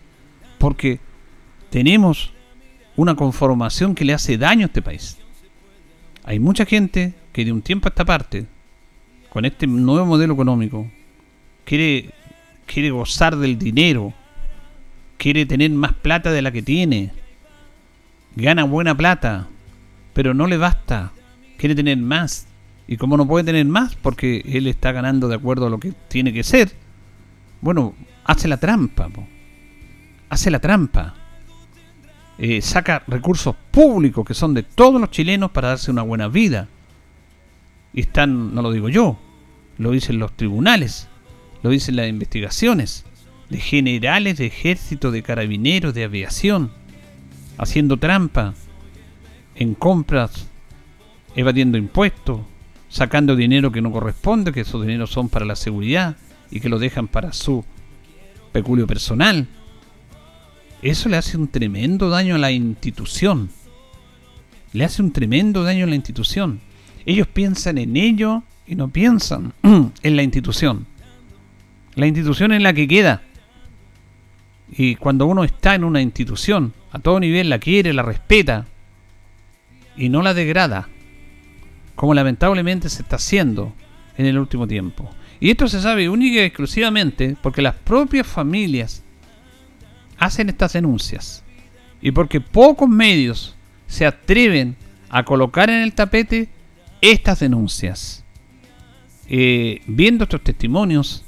porque 0.57 1.01
tenemos 1.69 2.33
una 2.95 3.13
conformación 3.13 3.93
que 3.93 4.05
le 4.05 4.15
hace 4.15 4.39
daño 4.39 4.63
a 4.63 4.69
este 4.69 4.81
país. 4.81 5.19
Hay 6.23 6.39
mucha 6.39 6.65
gente 6.65 7.13
que 7.31 7.45
de 7.45 7.51
un 7.51 7.61
tiempo 7.61 7.87
a 7.87 7.91
esta 7.91 8.05
parte, 8.05 8.47
con 9.33 9.45
este 9.45 9.65
nuevo 9.65 10.05
modelo 10.05 10.35
económico, 10.35 10.87
quiere, 11.65 12.11
quiere 12.67 12.91
gozar 12.91 13.35
del 13.35 13.57
dinero, 13.57 14.13
quiere 15.17 15.47
tener 15.47 15.71
más 15.71 15.93
plata 15.93 16.31
de 16.31 16.43
la 16.43 16.51
que 16.51 16.61
tiene, 16.61 17.11
gana 18.35 18.63
buena 18.63 18.95
plata, 18.95 19.47
pero 20.13 20.35
no 20.35 20.45
le 20.45 20.57
basta, 20.57 21.13
quiere 21.57 21.73
tener 21.73 21.97
más. 21.97 22.45
Y 22.87 22.97
como 22.97 23.17
no 23.17 23.27
puede 23.27 23.43
tener 23.43 23.65
más 23.65 23.95
porque 23.95 24.43
él 24.45 24.67
está 24.67 24.91
ganando 24.91 25.27
de 25.27 25.35
acuerdo 25.35 25.65
a 25.65 25.71
lo 25.71 25.79
que 25.79 25.93
tiene 26.09 26.31
que 26.31 26.43
ser, 26.43 26.71
bueno, 27.59 27.95
hace 28.25 28.47
la 28.47 28.57
trampa, 28.57 29.09
hace 30.29 30.51
la 30.51 30.59
trampa. 30.59 31.15
Eh, 32.37 32.61
saca 32.61 33.01
recursos 33.07 33.55
públicos 33.71 34.23
que 34.27 34.35
son 34.35 34.53
de 34.53 34.61
todos 34.61 35.01
los 35.01 35.09
chilenos 35.09 35.49
para 35.49 35.69
darse 35.69 35.89
una 35.89 36.03
buena 36.03 36.27
vida. 36.27 36.67
Y 37.93 38.01
están, 38.01 38.53
no 38.53 38.61
lo 38.61 38.71
digo 38.71 38.89
yo, 38.89 39.17
lo 39.77 39.91
dicen 39.91 40.19
los 40.19 40.35
tribunales, 40.35 41.07
lo 41.61 41.69
dicen 41.69 41.95
las 41.95 42.09
investigaciones 42.09 43.05
de 43.49 43.59
generales 43.59 44.37
de 44.37 44.47
ejército, 44.47 45.11
de 45.11 45.23
carabineros, 45.23 45.93
de 45.93 46.03
aviación. 46.03 46.71
haciendo 47.55 47.97
trampa 47.97 48.55
en 49.55 49.75
compras, 49.75 50.47
evadiendo 51.35 51.77
impuestos, 51.77 52.41
sacando 52.89 53.35
dinero 53.35 53.71
que 53.71 53.81
no 53.81 53.91
corresponde, 53.91 54.51
que 54.51 54.61
esos 54.61 54.81
dineros 54.81 55.11
son 55.11 55.29
para 55.29 55.45
la 55.45 55.55
seguridad 55.55 56.17
y 56.49 56.59
que 56.59 56.69
lo 56.69 56.79
dejan 56.79 57.07
para 57.07 57.31
su 57.31 57.63
peculio 58.51 58.87
personal. 58.87 59.47
Eso 60.81 61.09
le 61.09 61.17
hace 61.17 61.37
un 61.37 61.47
tremendo 61.47 62.09
daño 62.09 62.35
a 62.35 62.39
la 62.39 62.51
institución. 62.51 63.49
Le 64.73 64.83
hace 64.83 65.01
un 65.01 65.11
tremendo 65.11 65.63
daño 65.63 65.85
a 65.85 65.89
la 65.89 65.95
institución. 65.95 66.59
Ellos 67.05 67.27
piensan 67.27 67.77
en 67.77 67.97
ello 67.97 68.43
y 68.65 68.75
no 68.75 68.89
piensan 68.89 69.53
en 69.63 70.15
la 70.15 70.23
institución. 70.23 70.85
La 71.95 72.07
institución 72.07 72.51
es 72.53 72.61
la 72.61 72.73
que 72.73 72.87
queda. 72.87 73.21
Y 74.71 74.95
cuando 74.95 75.25
uno 75.27 75.43
está 75.43 75.75
en 75.75 75.83
una 75.83 76.01
institución, 76.01 76.73
a 76.91 76.99
todo 76.99 77.19
nivel 77.19 77.49
la 77.49 77.59
quiere, 77.59 77.93
la 77.93 78.01
respeta 78.01 78.65
y 79.95 80.09
no 80.09 80.21
la 80.21 80.33
degrada, 80.33 80.89
como 81.95 82.13
lamentablemente 82.13 82.89
se 82.89 83.03
está 83.03 83.17
haciendo 83.17 83.73
en 84.17 84.25
el 84.25 84.39
último 84.39 84.67
tiempo. 84.67 85.09
Y 85.39 85.51
esto 85.51 85.67
se 85.67 85.81
sabe 85.81 86.09
única 86.09 86.41
y 86.41 86.45
exclusivamente 86.45 87.35
porque 87.41 87.61
las 87.61 87.75
propias 87.75 88.25
familias 88.25 89.03
hacen 90.17 90.49
estas 90.49 90.73
denuncias 90.73 91.43
y 92.01 92.11
porque 92.11 92.41
pocos 92.41 92.89
medios 92.89 93.55
se 93.87 94.05
atreven 94.05 94.75
a 95.09 95.23
colocar 95.23 95.69
en 95.69 95.81
el 95.81 95.93
tapete 95.93 96.49
estas 97.03 97.41
denuncias. 97.41 98.23
Eh, 99.27 99.81
viendo 99.87 100.23
estos 100.23 100.41
testimonios, 100.41 101.25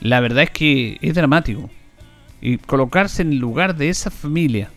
la 0.00 0.20
verdad 0.20 0.44
es 0.44 0.50
que 0.50 0.98
es 1.00 1.14
dramático. 1.14 1.68
Y 2.40 2.58
colocarse 2.58 3.22
en 3.22 3.32
el 3.32 3.38
lugar 3.38 3.76
de 3.76 3.88
esa 3.88 4.10
familia, 4.10 4.70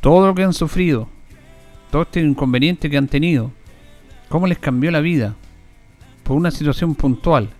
todo 0.00 0.26
lo 0.26 0.34
que 0.34 0.42
han 0.42 0.52
sufrido, 0.52 1.08
todo 1.92 2.02
este 2.02 2.20
inconveniente 2.20 2.90
que 2.90 2.96
han 2.96 3.06
tenido, 3.06 3.52
cómo 4.28 4.48
les 4.48 4.58
cambió 4.58 4.90
la 4.90 5.00
vida 5.00 5.36
por 6.24 6.36
una 6.36 6.50
situación 6.50 6.96
puntual. 6.96 7.50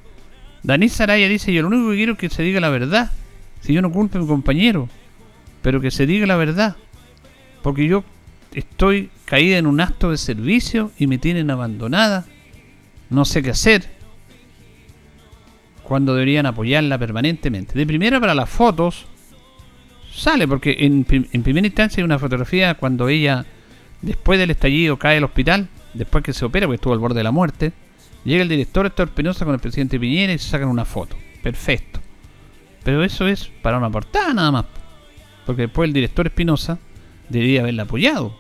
Danis 0.64 0.94
Saraya 0.94 1.28
dice, 1.28 1.52
yo 1.52 1.62
lo 1.62 1.68
único 1.68 1.90
que 1.90 1.96
quiero 1.96 2.12
es 2.14 2.18
que 2.18 2.28
se 2.28 2.42
diga 2.42 2.58
la 2.58 2.70
verdad. 2.70 3.12
Si 3.60 3.72
yo 3.72 3.82
no 3.82 3.92
culpo 3.92 4.18
a 4.18 4.20
mi 4.20 4.26
compañero, 4.26 4.88
pero 5.62 5.80
que 5.80 5.92
se 5.92 6.06
diga 6.06 6.26
la 6.26 6.36
verdad. 6.36 6.76
Porque 7.62 7.86
yo 7.86 8.02
estoy 8.54 9.10
caída 9.24 9.58
en 9.58 9.66
un 9.66 9.80
acto 9.80 10.10
de 10.10 10.16
servicio 10.16 10.90
y 10.98 11.06
me 11.06 11.18
tienen 11.18 11.50
abandonada. 11.50 12.26
No 13.08 13.24
sé 13.24 13.42
qué 13.42 13.50
hacer. 13.50 13.84
Cuando 15.82 16.14
deberían 16.14 16.46
apoyarla 16.46 16.98
permanentemente. 16.98 17.74
De 17.78 17.86
primera 17.86 18.20
para 18.20 18.34
las 18.34 18.48
fotos. 18.48 19.06
Sale 20.12 20.46
porque 20.46 20.76
en, 20.80 21.04
primera 21.04 21.66
instancia 21.66 22.00
hay 22.00 22.04
una 22.04 22.18
fotografía 22.18 22.74
cuando 22.74 23.08
ella, 23.08 23.46
después 24.02 24.38
del 24.38 24.50
estallido, 24.50 24.98
cae 24.98 25.18
al 25.18 25.24
hospital. 25.24 25.68
Después 25.94 26.22
que 26.22 26.32
se 26.32 26.44
opera, 26.44 26.66
porque 26.66 26.76
estuvo 26.76 26.92
al 26.92 26.98
borde 27.00 27.18
de 27.18 27.24
la 27.24 27.32
muerte. 27.32 27.72
Llega 28.24 28.42
el 28.42 28.48
director 28.48 28.86
Héctor 28.86 29.08
Penosa 29.10 29.44
con 29.44 29.54
el 29.54 29.60
presidente 29.60 29.98
Piñera 29.98 30.32
y 30.32 30.38
se 30.38 30.50
sacan 30.50 30.68
una 30.68 30.84
foto. 30.84 31.16
Perfecto. 31.42 32.00
Pero 32.84 33.02
eso 33.02 33.26
es 33.26 33.50
para 33.62 33.78
una 33.78 33.90
portada 33.90 34.32
nada 34.34 34.52
más. 34.52 34.64
Porque 35.46 35.62
después 35.62 35.88
el 35.88 35.92
director 35.92 36.26
Espinosa 36.26 36.78
debería 37.30 37.62
haberla 37.62 37.84
apoyado. 37.84 38.36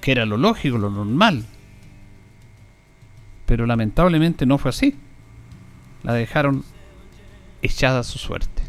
Que 0.00 0.10
era 0.10 0.26
lo 0.26 0.36
lógico, 0.36 0.78
lo 0.78 0.90
normal. 0.90 1.44
Pero 3.46 3.66
lamentablemente 3.66 4.46
no 4.46 4.58
fue 4.58 4.70
así. 4.70 4.96
La 6.02 6.14
dejaron 6.14 6.64
echada 7.60 8.00
a 8.00 8.04
su 8.04 8.18
suerte. 8.18 8.62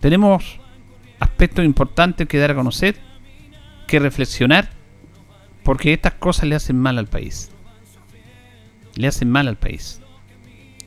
Tenemos 0.00 0.58
aspectos 1.20 1.64
importantes 1.64 2.26
que 2.26 2.38
dar 2.38 2.50
a 2.50 2.56
conocer, 2.56 2.96
que 3.86 4.00
reflexionar, 4.00 4.70
porque 5.62 5.92
estas 5.92 6.14
cosas 6.14 6.48
le 6.48 6.56
hacen 6.56 6.76
mal 6.76 6.98
al 6.98 7.06
país. 7.06 7.52
Le 8.96 9.06
hacen 9.06 9.30
mal 9.30 9.46
al 9.46 9.56
país. 9.56 10.00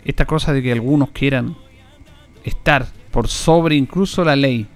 Esta 0.03 0.25
cosa 0.25 0.51
de 0.51 0.61
que 0.61 0.73
algunos 0.73 1.11
quieran 1.11 1.55
estar 2.43 2.87
por 3.11 3.29
sobre 3.29 3.75
incluso 3.75 4.25
la 4.25 4.35
ley 4.35 4.67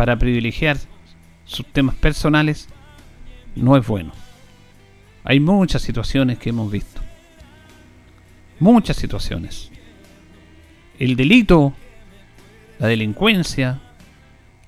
para 0.00 0.18
privilegiar 0.18 0.78
sus 1.44 1.66
temas 1.66 1.94
personales 1.94 2.70
no 3.54 3.76
es 3.76 3.86
bueno. 3.86 4.12
Hay 5.24 5.40
muchas 5.40 5.82
situaciones 5.82 6.38
que 6.38 6.48
hemos 6.48 6.72
visto. 6.72 7.02
Muchas 8.60 8.96
situaciones. 8.96 9.70
El 10.98 11.16
delito, 11.16 11.74
la 12.78 12.86
delincuencia, 12.86 13.82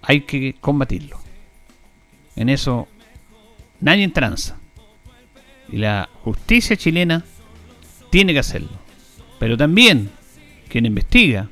hay 0.02 0.20
que 0.20 0.54
combatirlo. 0.60 1.18
En 2.36 2.50
eso 2.50 2.86
nadie 3.80 4.06
tranza. 4.08 4.58
Y 5.70 5.78
la 5.78 6.10
justicia 6.24 6.76
chilena 6.76 7.24
tiene 8.10 8.34
que 8.34 8.40
hacerlo. 8.40 8.78
Pero 9.38 9.56
también 9.56 10.10
quien 10.68 10.84
investiga, 10.84 11.48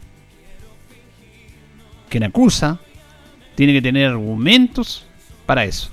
quien 2.10 2.24
acusa, 2.24 2.78
tiene 3.60 3.74
que 3.74 3.82
tener 3.82 4.08
argumentos 4.08 5.04
para 5.44 5.66
eso. 5.66 5.90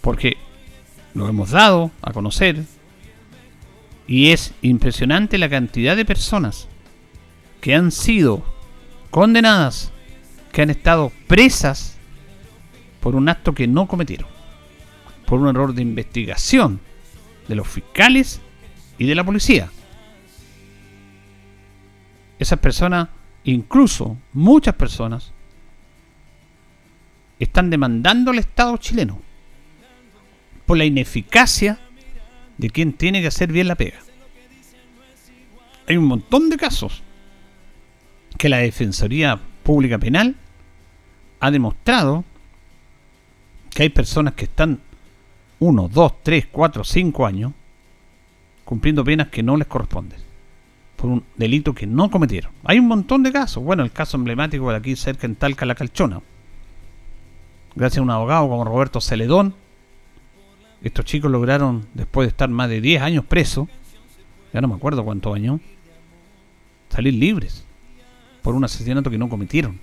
Porque 0.00 0.36
lo 1.12 1.28
hemos 1.28 1.50
dado 1.50 1.90
a 2.00 2.12
conocer 2.12 2.62
y 4.06 4.30
es 4.30 4.54
impresionante 4.62 5.38
la 5.38 5.48
cantidad 5.48 5.96
de 5.96 6.04
personas 6.04 6.68
que 7.60 7.74
han 7.74 7.90
sido 7.90 8.44
condenadas, 9.10 9.90
que 10.52 10.62
han 10.62 10.70
estado 10.70 11.10
presas 11.26 11.96
por 13.00 13.16
un 13.16 13.28
acto 13.28 13.54
que 13.54 13.66
no 13.66 13.88
cometieron, 13.88 14.28
por 15.26 15.40
un 15.40 15.48
error 15.48 15.74
de 15.74 15.82
investigación 15.82 16.78
de 17.48 17.56
los 17.56 17.66
fiscales 17.66 18.40
y 18.98 19.06
de 19.06 19.16
la 19.16 19.24
policía. 19.24 19.68
Esas 22.38 22.60
personas 22.60 23.08
incluso 23.42 24.16
muchas 24.32 24.76
personas 24.76 25.32
están 27.42 27.70
demandando 27.70 28.30
al 28.30 28.38
Estado 28.38 28.76
chileno 28.76 29.20
por 30.66 30.78
la 30.78 30.84
ineficacia 30.84 31.78
de 32.56 32.70
quien 32.70 32.92
tiene 32.92 33.20
que 33.20 33.26
hacer 33.26 33.52
bien 33.52 33.68
la 33.68 33.74
pega. 33.74 33.98
Hay 35.88 35.96
un 35.96 36.04
montón 36.04 36.48
de 36.48 36.56
casos 36.56 37.02
que 38.38 38.48
la 38.48 38.58
Defensoría 38.58 39.40
Pública 39.62 39.98
Penal 39.98 40.36
ha 41.40 41.50
demostrado 41.50 42.24
que 43.70 43.82
hay 43.82 43.88
personas 43.88 44.34
que 44.34 44.44
están 44.44 44.80
1, 45.58 45.88
2, 45.88 46.12
3, 46.22 46.46
4, 46.50 46.84
5 46.84 47.26
años 47.26 47.52
cumpliendo 48.64 49.04
penas 49.04 49.28
que 49.28 49.42
no 49.42 49.56
les 49.56 49.66
corresponden 49.66 50.20
por 50.96 51.10
un 51.10 51.24
delito 51.36 51.74
que 51.74 51.86
no 51.86 52.10
cometieron. 52.10 52.52
Hay 52.64 52.78
un 52.78 52.86
montón 52.86 53.24
de 53.24 53.32
casos. 53.32 53.64
Bueno, 53.64 53.82
el 53.82 53.90
caso 53.90 54.16
emblemático 54.16 54.70
de 54.70 54.76
aquí 54.76 54.94
cerca 54.94 55.26
en 55.26 55.34
Talca, 55.34 55.66
La 55.66 55.74
Calchona. 55.74 56.20
Gracias 57.74 57.98
a 57.98 58.02
un 58.02 58.10
abogado 58.10 58.48
como 58.48 58.64
Roberto 58.64 59.00
Celedón, 59.00 59.54
estos 60.82 61.04
chicos 61.04 61.30
lograron, 61.30 61.86
después 61.94 62.26
de 62.26 62.30
estar 62.30 62.48
más 62.48 62.68
de 62.68 62.80
10 62.80 63.02
años 63.02 63.24
presos, 63.24 63.68
ya 64.52 64.60
no 64.60 64.68
me 64.68 64.74
acuerdo 64.74 65.04
cuántos 65.04 65.34
años, 65.34 65.60
salir 66.90 67.14
libres 67.14 67.64
por 68.42 68.54
un 68.54 68.64
asesinato 68.64 69.10
que 69.10 69.16
no 69.16 69.28
cometieron. 69.28 69.78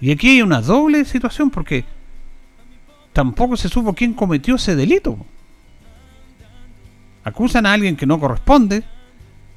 Y 0.00 0.12
aquí 0.12 0.28
hay 0.28 0.42
una 0.42 0.60
doble 0.60 1.04
situación 1.04 1.50
porque 1.50 1.84
tampoco 3.12 3.56
se 3.56 3.68
supo 3.68 3.94
quién 3.94 4.12
cometió 4.12 4.54
ese 4.54 4.76
delito. 4.76 5.16
Acusan 7.24 7.66
a 7.66 7.72
alguien 7.72 7.96
que 7.96 8.06
no 8.06 8.20
corresponde, 8.20 8.84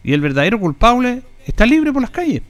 y 0.03 0.13
el 0.13 0.21
verdadero 0.21 0.59
culpable 0.59 1.21
está 1.45 1.65
libre 1.65 1.91
por 1.91 2.01
las 2.01 2.11
calles. 2.11 2.41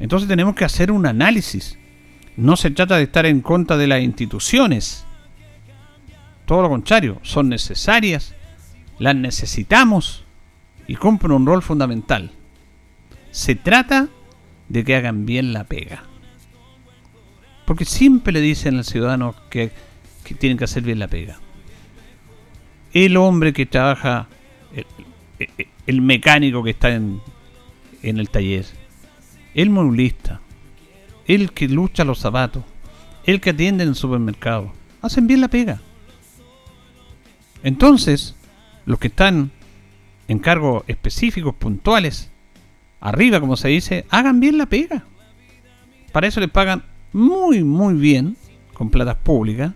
Entonces 0.00 0.28
tenemos 0.28 0.54
que 0.54 0.64
hacer 0.64 0.90
un 0.90 1.06
análisis. 1.06 1.78
No 2.36 2.56
se 2.56 2.70
trata 2.70 2.96
de 2.96 3.04
estar 3.04 3.26
en 3.26 3.42
contra 3.42 3.76
de 3.76 3.86
las 3.86 4.02
instituciones. 4.02 5.04
Todo 6.46 6.62
lo 6.62 6.68
contrario, 6.70 7.20
son 7.22 7.50
necesarias, 7.50 8.34
las 8.98 9.14
necesitamos 9.14 10.24
y 10.88 10.96
cumplen 10.96 11.32
un 11.32 11.46
rol 11.46 11.62
fundamental. 11.62 12.32
Se 13.30 13.54
trata 13.54 14.08
de 14.68 14.84
que 14.84 14.96
hagan 14.96 15.26
bien 15.26 15.52
la 15.52 15.64
pega. 15.64 16.04
Porque 17.66 17.84
siempre 17.84 18.32
le 18.32 18.40
dicen 18.40 18.78
al 18.78 18.84
ciudadano 18.84 19.34
que, 19.50 19.70
tienen 20.38 20.56
que 20.56 20.64
hacer 20.64 20.82
bien 20.82 20.98
la 20.98 21.08
pega. 21.08 21.38
El 22.92 23.16
hombre 23.16 23.52
que 23.52 23.66
trabaja 23.66 24.28
el, 25.86 26.00
mecánico 26.00 26.64
que 26.64 26.70
está 26.70 26.92
en 26.94 27.20
el 28.02 28.30
taller, 28.30 28.66
el 29.54 29.70
movilista, 29.70 30.40
el 31.26 31.52
que 31.52 31.68
lucha 31.68 32.04
los 32.04 32.18
zapatos, 32.18 32.64
el 33.24 33.40
que 33.40 33.50
atiende 33.50 33.84
en 33.84 33.90
el 33.90 33.94
supermercado, 33.94 34.72
hacen 35.02 35.26
bien 35.26 35.40
la 35.40 35.48
pega. 35.48 35.80
Entonces, 37.62 38.34
los 38.86 38.98
que 38.98 39.08
están 39.08 39.50
en 40.28 40.38
cargos 40.38 40.84
específicos, 40.86 41.54
puntuales, 41.54 42.30
arriba 43.00 43.40
como 43.40 43.56
se 43.56 43.68
dice, 43.68 44.06
hagan 44.10 44.40
bien 44.40 44.58
la 44.58 44.66
pega. 44.66 45.04
para 46.12 46.26
eso 46.26 46.40
les 46.40 46.50
pagan 46.50 46.84
muy, 47.12 47.64
muy 47.64 47.94
bien, 47.94 48.36
con 48.72 48.90
platas 48.90 49.16
públicas, 49.16 49.72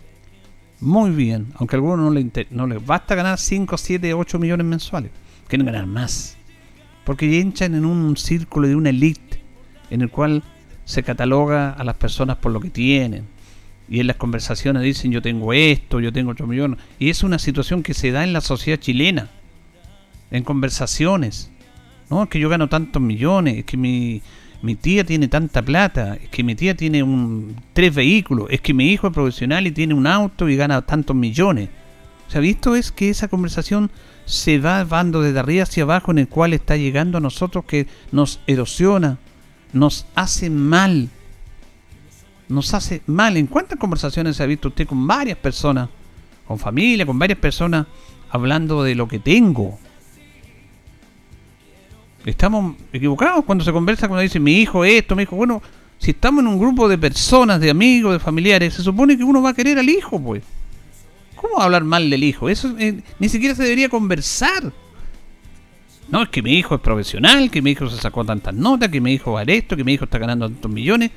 muy 0.80 1.10
bien, 1.10 1.48
aunque 1.56 1.76
a 1.76 1.78
algunos 1.78 1.98
no 1.98 2.10
les, 2.10 2.50
no 2.50 2.66
les 2.66 2.84
basta 2.84 3.14
ganar 3.14 3.38
5, 3.38 3.76
7, 3.76 4.14
8 4.14 4.38
millones 4.38 4.66
mensuales, 4.66 5.10
quieren 5.48 5.66
ganar 5.66 5.86
más, 5.86 6.36
porque 7.04 7.40
entran 7.40 7.74
en 7.74 7.84
un 7.84 8.16
círculo 8.16 8.68
de 8.68 8.76
una 8.76 8.90
elite 8.90 9.33
en 9.94 10.02
el 10.02 10.10
cual 10.10 10.42
se 10.84 11.02
cataloga 11.02 11.70
a 11.70 11.84
las 11.84 11.94
personas 11.94 12.36
por 12.36 12.52
lo 12.52 12.60
que 12.60 12.70
tienen. 12.70 13.24
Y 13.88 14.00
en 14.00 14.08
las 14.08 14.16
conversaciones 14.16 14.82
dicen 14.82 15.12
yo 15.12 15.22
tengo 15.22 15.52
esto, 15.52 16.00
yo 16.00 16.12
tengo 16.12 16.32
8 16.32 16.46
millones. 16.46 16.80
Y 16.98 17.10
es 17.10 17.22
una 17.22 17.38
situación 17.38 17.82
que 17.82 17.94
se 17.94 18.10
da 18.10 18.24
en 18.24 18.32
la 18.32 18.40
sociedad 18.40 18.80
chilena. 18.80 19.28
En 20.30 20.42
conversaciones. 20.42 21.50
No, 22.10 22.24
es 22.24 22.28
que 22.28 22.40
yo 22.40 22.48
gano 22.48 22.68
tantos 22.68 23.00
millones, 23.00 23.58
es 23.58 23.64
que 23.64 23.76
mi, 23.76 24.20
mi 24.62 24.74
tía 24.74 25.04
tiene 25.04 25.28
tanta 25.28 25.62
plata, 25.62 26.16
es 26.20 26.28
que 26.28 26.42
mi 26.42 26.54
tía 26.54 26.74
tiene 26.74 27.02
un, 27.02 27.56
tres 27.72 27.94
vehículos, 27.94 28.48
es 28.50 28.60
que 28.60 28.74
mi 28.74 28.90
hijo 28.90 29.06
es 29.06 29.14
profesional 29.14 29.66
y 29.66 29.70
tiene 29.70 29.94
un 29.94 30.06
auto 30.06 30.48
y 30.48 30.56
gana 30.56 30.82
tantos 30.82 31.14
millones. 31.14 31.68
O 32.26 32.30
sea, 32.30 32.40
visto 32.40 32.74
es 32.74 32.90
que 32.90 33.10
esa 33.10 33.28
conversación 33.28 33.90
se 34.24 34.58
va 34.58 34.84
dando 34.84 35.22
desde 35.22 35.38
arriba 35.38 35.62
hacia 35.62 35.84
abajo 35.84 36.10
en 36.10 36.18
el 36.18 36.28
cual 36.28 36.52
está 36.52 36.76
llegando 36.76 37.18
a 37.18 37.20
nosotros 37.20 37.64
que 37.64 37.86
nos 38.10 38.40
erosiona, 38.46 39.18
nos 39.74 40.06
hace 40.14 40.48
mal. 40.48 41.10
Nos 42.48 42.72
hace 42.72 43.02
mal. 43.06 43.36
¿En 43.36 43.46
cuántas 43.46 43.78
conversaciones 43.78 44.36
se 44.36 44.42
ha 44.42 44.46
visto 44.46 44.68
usted 44.68 44.86
con 44.86 45.06
varias 45.06 45.36
personas, 45.36 45.88
con 46.46 46.58
familia, 46.58 47.04
con 47.04 47.18
varias 47.18 47.38
personas, 47.38 47.86
hablando 48.30 48.82
de 48.82 48.94
lo 48.94 49.08
que 49.08 49.18
tengo? 49.18 49.78
Estamos 52.24 52.76
equivocados 52.92 53.44
cuando 53.44 53.64
se 53.64 53.72
conversa, 53.72 54.08
cuando 54.08 54.22
dice 54.22 54.40
mi 54.40 54.60
hijo 54.60 54.84
esto, 54.84 55.14
mi 55.14 55.24
hijo, 55.24 55.36
bueno, 55.36 55.60
si 55.98 56.12
estamos 56.12 56.40
en 56.40 56.48
un 56.48 56.58
grupo 56.58 56.88
de 56.88 56.96
personas, 56.96 57.60
de 57.60 57.70
amigos, 57.70 58.12
de 58.12 58.18
familiares, 58.18 58.74
se 58.74 58.82
supone 58.82 59.16
que 59.16 59.24
uno 59.24 59.42
va 59.42 59.50
a 59.50 59.54
querer 59.54 59.78
al 59.78 59.88
hijo, 59.88 60.18
pues. 60.20 60.42
¿Cómo 61.36 61.60
hablar 61.60 61.84
mal 61.84 62.08
del 62.08 62.24
hijo? 62.24 62.48
Eso 62.48 62.74
eh, 62.78 63.02
ni 63.18 63.28
siquiera 63.28 63.54
se 63.54 63.64
debería 63.64 63.90
conversar. 63.90 64.72
No, 66.14 66.22
es 66.22 66.28
que 66.28 66.42
mi 66.42 66.52
hijo 66.52 66.76
es 66.76 66.80
profesional, 66.80 67.50
que 67.50 67.60
mi 67.60 67.72
hijo 67.72 67.90
se 67.90 68.00
sacó 68.00 68.24
tantas 68.24 68.54
notas, 68.54 68.88
que 68.88 69.00
mi 69.00 69.14
hijo 69.14 69.32
va 69.32 69.40
a 69.40 69.42
esto, 69.42 69.76
que 69.76 69.82
mi 69.82 69.94
hijo 69.94 70.04
está 70.04 70.16
ganando 70.16 70.48
tantos 70.48 70.70
millones. 70.70 71.10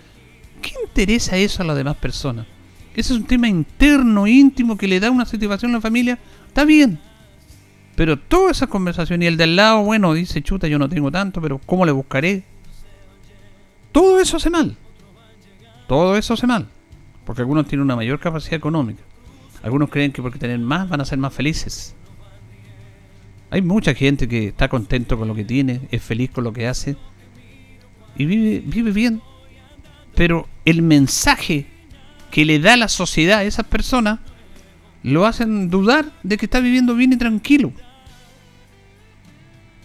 ¿Qué 0.59 0.73
interesa 0.87 1.37
eso 1.37 1.61
a 1.61 1.67
las 1.67 1.77
demás 1.77 1.97
personas? 1.97 2.47
Ese 2.95 3.13
es 3.13 3.19
un 3.19 3.27
tema 3.27 3.47
interno, 3.47 4.25
íntimo, 4.25 4.75
que 4.75 4.87
le 4.87 4.99
da 4.99 5.11
una 5.11 5.25
satisfacción 5.25 5.69
a 5.69 5.75
la 5.75 5.81
familia. 5.81 6.17
Está 6.47 6.65
bien. 6.65 6.99
Pero 7.95 8.17
toda 8.17 8.49
esa 8.49 8.65
conversación 8.65 9.21
y 9.21 9.27
el 9.27 9.37
del 9.37 9.55
lado, 9.55 9.83
bueno, 9.83 10.15
dice, 10.15 10.41
chuta, 10.41 10.67
yo 10.67 10.79
no 10.79 10.89
tengo 10.89 11.11
tanto, 11.11 11.43
pero 11.43 11.61
¿cómo 11.63 11.85
le 11.85 11.91
buscaré? 11.91 12.43
Todo 13.91 14.19
eso 14.19 14.37
hace 14.37 14.49
mal. 14.49 14.75
Todo 15.87 16.17
eso 16.17 16.33
hace 16.33 16.47
mal. 16.47 16.65
Porque 17.23 17.43
algunos 17.43 17.67
tienen 17.67 17.83
una 17.83 17.95
mayor 17.95 18.19
capacidad 18.19 18.55
económica. 18.55 19.03
Algunos 19.61 19.91
creen 19.91 20.11
que 20.11 20.23
porque 20.23 20.39
tienen 20.39 20.63
más 20.63 20.89
van 20.89 21.01
a 21.01 21.05
ser 21.05 21.19
más 21.19 21.35
felices. 21.35 21.93
Hay 23.49 23.61
mucha 23.61 23.93
gente 23.93 24.27
que 24.27 24.47
está 24.47 24.67
contento 24.67 25.17
con 25.17 25.27
lo 25.27 25.35
que 25.35 25.45
tiene, 25.45 25.81
es 25.91 26.03
feliz 26.03 26.29
con 26.31 26.43
lo 26.43 26.51
que 26.51 26.67
hace 26.67 26.97
y 28.17 28.25
vive, 28.25 28.61
vive 28.65 28.91
bien. 28.91 29.21
Pero 30.15 30.47
el 30.65 30.81
mensaje 30.81 31.65
que 32.31 32.43
le 32.43 32.59
da 32.59 32.75
la 32.75 32.87
sociedad 32.87 33.39
a 33.39 33.43
esas 33.43 33.65
personas 33.65 34.19
lo 35.03 35.25
hacen 35.25 35.69
dudar 35.69 36.11
de 36.23 36.37
que 36.37 36.45
está 36.45 36.59
viviendo 36.59 36.95
bien 36.95 37.13
y 37.13 37.17
tranquilo. 37.17 37.71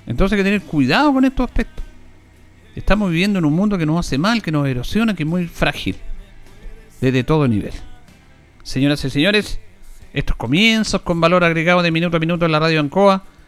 Entonces 0.07 0.33
hay 0.33 0.38
que 0.40 0.44
tener 0.44 0.62
cuidado 0.62 1.12
con 1.12 1.25
estos 1.25 1.48
aspectos. 1.48 1.85
Estamos 2.75 3.11
viviendo 3.11 3.38
en 3.38 3.44
un 3.44 3.53
mundo 3.53 3.79
que 3.79 3.87
nos 3.87 4.05
hace 4.05 4.18
mal, 4.18 4.42
que 4.42 4.51
nos 4.51 4.66
erosiona, 4.66 5.14
que 5.14 5.22
es 5.22 5.29
muy 5.29 5.46
frágil. 5.46 5.96
Desde 7.01 7.22
todo 7.22 7.46
nivel. 7.46 7.72
Señoras 8.62 9.05
y 9.05 9.11
señores, 9.11 9.61
estos 10.12 10.37
comienzos 10.37 11.03
con 11.03 11.20
valor 11.20 11.44
agregado 11.44 11.83
de 11.83 11.90
minuto 11.90 12.16
a 12.16 12.20
minuto 12.20 12.46
en 12.46 12.53
la 12.53 12.61
radio 12.61 12.81
Ancoa 12.81 13.25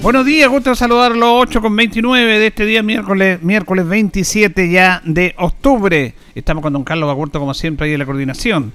Buenos 0.00 0.24
días, 0.24 0.48
gusto 0.48 0.76
saludarlo 0.76 1.36
8 1.38 1.60
con 1.60 1.74
29 1.74 2.38
de 2.38 2.46
este 2.46 2.64
día, 2.64 2.84
miércoles, 2.84 3.42
miércoles 3.42 3.86
27 3.86 4.70
ya 4.70 5.02
de 5.04 5.34
octubre. 5.36 6.14
Estamos 6.36 6.62
con 6.62 6.72
don 6.72 6.84
Carlos 6.84 7.08
Bagurto, 7.08 7.40
como 7.40 7.52
siempre, 7.52 7.88
ahí 7.88 7.94
en 7.94 7.98
la 7.98 8.06
coordinación. 8.06 8.72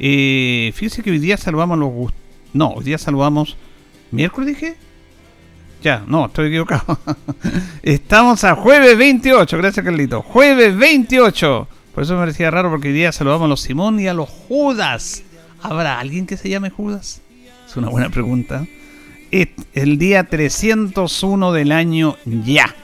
Eh, 0.00 0.72
fíjense 0.74 1.04
que 1.04 1.12
hoy 1.12 1.20
día 1.20 1.36
saludamos 1.36 1.78
los... 1.78 2.12
No, 2.52 2.70
hoy 2.70 2.84
día 2.84 2.98
saludamos... 2.98 3.56
¿Miércoles 4.10 4.48
dije? 4.48 4.76
Ya, 5.84 6.02
no, 6.08 6.26
estoy 6.26 6.48
equivocado. 6.48 6.98
Estamos 7.84 8.42
a 8.42 8.56
jueves 8.56 8.98
28, 8.98 9.56
gracias 9.58 9.84
Carlito. 9.84 10.20
Jueves 10.22 10.76
28. 10.76 11.68
Por 11.94 12.02
eso 12.02 12.14
me 12.14 12.20
parecía 12.20 12.50
raro 12.50 12.70
porque 12.70 12.88
hoy 12.88 12.94
día 12.94 13.12
saludamos 13.12 13.44
a 13.44 13.48
los 13.48 13.60
Simón 13.60 14.00
y 14.00 14.08
a 14.08 14.14
los 14.14 14.28
Judas. 14.28 15.22
¿Habrá 15.62 16.00
alguien 16.00 16.26
que 16.26 16.36
se 16.36 16.48
llame 16.48 16.70
Judas? 16.70 17.22
Es 17.68 17.76
una 17.76 17.88
buena 17.88 18.10
pregunta. 18.10 18.66
El 19.74 19.98
día 19.98 20.24
301 20.24 21.52
del 21.52 21.72
año 21.72 22.16
ya. 22.24 22.74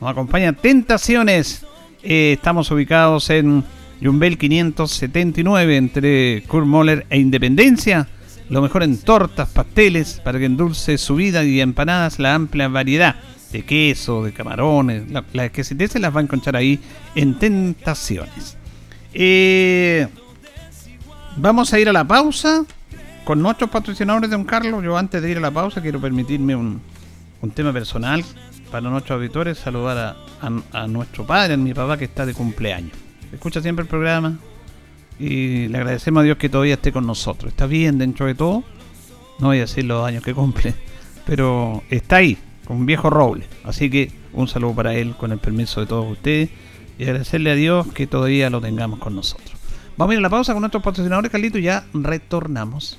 Nos 0.00 0.10
acompaña 0.10 0.52
Tentaciones. 0.52 1.66
Eh, 2.02 2.32
estamos 2.36 2.70
ubicados 2.70 3.28
en 3.30 3.64
Jumbel 4.02 4.38
579 4.38 5.76
entre 5.76 6.42
Kurt 6.46 6.66
Moller 6.66 7.06
e 7.10 7.18
Independencia 7.18 8.08
lo 8.50 8.60
mejor 8.60 8.82
en 8.82 8.98
tortas, 8.98 9.48
pasteles, 9.48 10.20
para 10.24 10.38
que 10.38 10.44
endulce 10.44 10.98
su 10.98 11.14
vida 11.14 11.44
y 11.44 11.60
empanadas 11.60 12.18
la 12.18 12.34
amplia 12.34 12.66
variedad 12.66 13.14
de 13.52 13.62
queso, 13.64 14.24
de 14.24 14.32
camarones, 14.32 15.04
las 15.32 15.50
que 15.50 15.62
se 15.62 15.76
las 16.00 16.14
va 16.14 16.20
a 16.20 16.22
encontrar 16.24 16.56
ahí 16.56 16.80
en 17.14 17.38
Tentaciones. 17.38 18.56
Eh, 19.14 20.08
vamos 21.36 21.72
a 21.72 21.78
ir 21.78 21.88
a 21.88 21.92
la 21.92 22.04
pausa 22.04 22.64
con 23.30 23.40
nuestros 23.40 23.70
patrocinadores, 23.70 24.28
de 24.28 24.36
don 24.36 24.44
Carlos. 24.44 24.82
Yo 24.82 24.98
antes 24.98 25.22
de 25.22 25.30
ir 25.30 25.36
a 25.36 25.40
la 25.40 25.52
pausa 25.52 25.80
quiero 25.80 26.00
permitirme 26.00 26.56
un, 26.56 26.80
tema 27.54 27.72
personal 27.72 28.24
para 28.72 28.90
nuestros 28.90 29.18
auditores, 29.18 29.56
saludar 29.56 30.16
a, 30.42 30.52
a 30.72 30.88
nuestro 30.88 31.24
padre, 31.24 31.54
a 31.54 31.56
mi 31.56 31.72
papá 31.72 31.96
que 31.96 32.06
está 32.06 32.26
de 32.26 32.34
cumpleaños. 32.34 32.90
Escucha 33.32 33.62
siempre 33.62 33.84
el 33.84 33.88
programa, 33.88 34.36
y 35.20 35.68
le 35.68 35.78
agradecemos 35.78 36.22
a 36.22 36.24
Dios 36.24 36.38
que 36.38 36.48
todavía 36.48 36.74
esté 36.74 36.90
con 36.90 37.06
nosotros. 37.06 37.52
Está 37.52 37.66
bien 37.66 37.98
dentro 37.98 38.26
de 38.26 38.34
todo, 38.34 38.64
no 39.38 39.46
voy 39.46 39.58
a 39.58 39.60
decir 39.60 39.84
los 39.84 40.04
años 40.04 40.24
que 40.24 40.34
cumple, 40.34 40.74
pero 41.24 41.84
está 41.88 42.16
ahí, 42.16 42.36
con 42.66 42.78
un 42.78 42.86
viejo 42.86 43.10
roble. 43.10 43.44
Así 43.62 43.88
que 43.90 44.10
un 44.32 44.48
saludo 44.48 44.74
para 44.74 44.94
él 44.94 45.14
con 45.14 45.30
el 45.30 45.38
permiso 45.38 45.80
de 45.80 45.86
todos 45.86 46.10
ustedes 46.10 46.50
y 46.98 47.04
agradecerle 47.04 47.52
a 47.52 47.54
Dios 47.54 47.86
que 47.92 48.08
todavía 48.08 48.50
lo 48.50 48.60
tengamos 48.60 48.98
con 48.98 49.14
nosotros. 49.14 49.52
Vamos 49.96 50.10
a 50.10 50.14
ir 50.14 50.18
a 50.18 50.22
la 50.22 50.30
pausa 50.30 50.52
con 50.52 50.62
nuestros 50.62 50.82
patrocinadores, 50.82 51.30
Carlito, 51.30 51.58
y 51.58 51.62
ya 51.62 51.84
retornamos. 51.94 52.98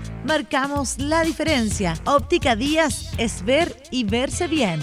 Marcamos 0.25 0.99
la 0.99 1.23
diferencia. 1.23 1.95
Óptica 2.05 2.55
Díaz 2.55 3.11
es 3.17 3.43
ver 3.43 3.75
y 3.89 4.03
verse 4.03 4.47
bien. 4.47 4.79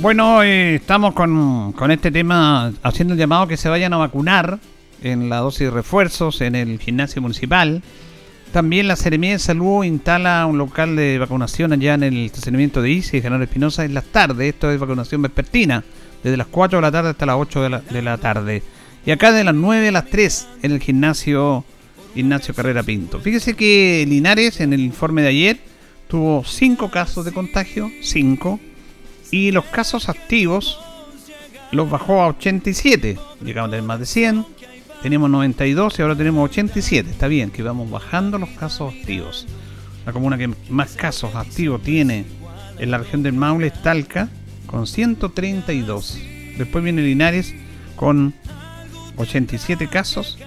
Bueno, 0.00 0.42
eh, 0.42 0.76
estamos 0.76 1.12
con, 1.12 1.72
con 1.72 1.90
este 1.90 2.10
tema 2.10 2.72
haciendo 2.82 3.12
el 3.12 3.20
llamado 3.20 3.46
que 3.46 3.58
se 3.58 3.68
vayan 3.68 3.92
a 3.92 3.98
vacunar 3.98 4.58
en 5.02 5.28
la 5.28 5.38
dosis 5.38 5.66
de 5.66 5.70
refuerzos 5.70 6.40
en 6.40 6.54
el 6.54 6.78
gimnasio 6.78 7.20
municipal. 7.20 7.82
También 8.52 8.88
la 8.88 8.96
Seremía 8.96 9.32
de 9.32 9.38
Salud 9.38 9.84
instala 9.84 10.46
un 10.46 10.56
local 10.56 10.96
de 10.96 11.18
vacunación 11.18 11.72
allá 11.74 11.94
en 11.94 12.02
el 12.02 12.16
estacionamiento 12.24 12.80
de 12.80 12.90
ICI, 12.90 13.20
General 13.20 13.42
Espinosa, 13.42 13.84
en 13.84 13.92
las 13.92 14.06
tardes. 14.06 14.54
Esto 14.54 14.70
es 14.70 14.80
vacunación 14.80 15.20
vespertina, 15.20 15.84
desde 16.24 16.38
las 16.38 16.46
4 16.46 16.78
de 16.78 16.82
la 16.82 16.90
tarde 16.90 17.10
hasta 17.10 17.26
las 17.26 17.36
8 17.36 17.62
de 17.62 17.70
la, 17.70 17.80
de 17.80 18.02
la 18.02 18.16
tarde. 18.16 18.62
Y 19.06 19.10
acá 19.10 19.32
de 19.32 19.44
las 19.44 19.54
9 19.54 19.88
a 19.88 19.92
las 19.92 20.06
3 20.06 20.48
en 20.62 20.72
el 20.72 20.80
gimnasio 20.80 21.64
Ignacio 22.14 22.54
Carrera 22.54 22.82
Pinto. 22.82 23.20
Fíjese 23.20 23.54
que 23.54 24.04
Linares 24.08 24.60
en 24.60 24.72
el 24.72 24.80
informe 24.80 25.22
de 25.22 25.28
ayer 25.28 25.60
tuvo 26.08 26.44
5 26.44 26.90
casos 26.90 27.24
de 27.24 27.32
contagio, 27.32 27.90
5, 28.02 28.60
y 29.30 29.52
los 29.52 29.64
casos 29.66 30.08
activos 30.08 30.78
los 31.72 31.88
bajó 31.88 32.20
a 32.22 32.28
87. 32.28 33.18
Llegamos 33.44 33.68
a 33.68 33.70
tener 33.70 33.84
más 33.84 34.00
de 34.00 34.06
100, 34.06 34.44
Teníamos 35.02 35.30
92 35.30 35.98
y 35.98 36.02
ahora 36.02 36.14
tenemos 36.14 36.44
87. 36.50 37.10
Está 37.10 37.26
bien 37.26 37.50
que 37.50 37.62
vamos 37.62 37.90
bajando 37.90 38.38
los 38.38 38.50
casos 38.50 38.92
activos. 38.92 39.46
La 40.04 40.12
comuna 40.12 40.36
que 40.36 40.50
más 40.68 40.92
casos 40.92 41.34
activos 41.34 41.82
tiene 41.82 42.26
en 42.78 42.90
la 42.90 42.98
región 42.98 43.22
del 43.22 43.32
Maule 43.32 43.68
es 43.68 43.82
Talca, 43.82 44.28
con 44.66 44.86
132. 44.86 46.18
Después 46.58 46.84
viene 46.84 47.00
Linares 47.00 47.54
con 47.96 48.34
87 49.20 49.88
casos. 49.88 50.38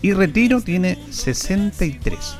Y 0.00 0.12
Retiro 0.12 0.60
tiene 0.60 0.98
63. 1.10 2.36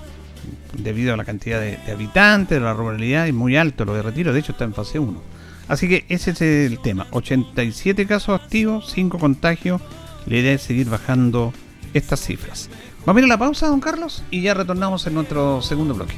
Debido 0.75 1.15
a 1.15 1.17
la 1.17 1.25
cantidad 1.25 1.61
de, 1.61 1.79
habitantes, 1.93 2.59
de 2.59 2.65
la 2.65 2.73
ruralidad, 2.73 3.29
es 3.29 3.35
muy 3.35 3.57
alto 3.57 3.85
lo 3.85 3.95
de 3.95 4.03
Retiro. 4.03 4.33
De 4.33 4.41
hecho, 4.41 4.53
está 4.53 4.65
en 4.65 4.75
fase 4.75 4.99
1. 4.99 5.21
Así 5.69 5.89
que 5.89 6.05
ese 6.09 6.33
es 6.33 6.41
el 6.43 6.81
tema. 6.81 7.07
87 7.13 8.07
casos 8.07 8.41
activos, 8.41 8.91
5 8.93 9.19
contagios 9.19 9.81
la 10.27 10.37
idea 10.37 10.53
es 10.53 10.63
seguir 10.63 10.89
bajando 10.89 11.53
estas 11.95 12.21
cifras. 12.21 12.69
Vamos 13.05 13.21
a 13.21 13.21
ir 13.21 13.25
a 13.25 13.35
la 13.35 13.39
pausa, 13.39 13.67
don 13.67 13.81
Carlos, 13.81 14.23
y 14.31 14.43
ya 14.43 14.55
retornamos 14.55 15.07
en 15.07 15.15
nuestro 15.15 15.61
segundo 15.63 15.95
bloque. 15.95 16.15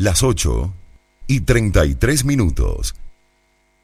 Las 0.00 0.22
8 0.22 0.72
y 1.26 1.40
33 1.40 2.24
minutos. 2.24 2.94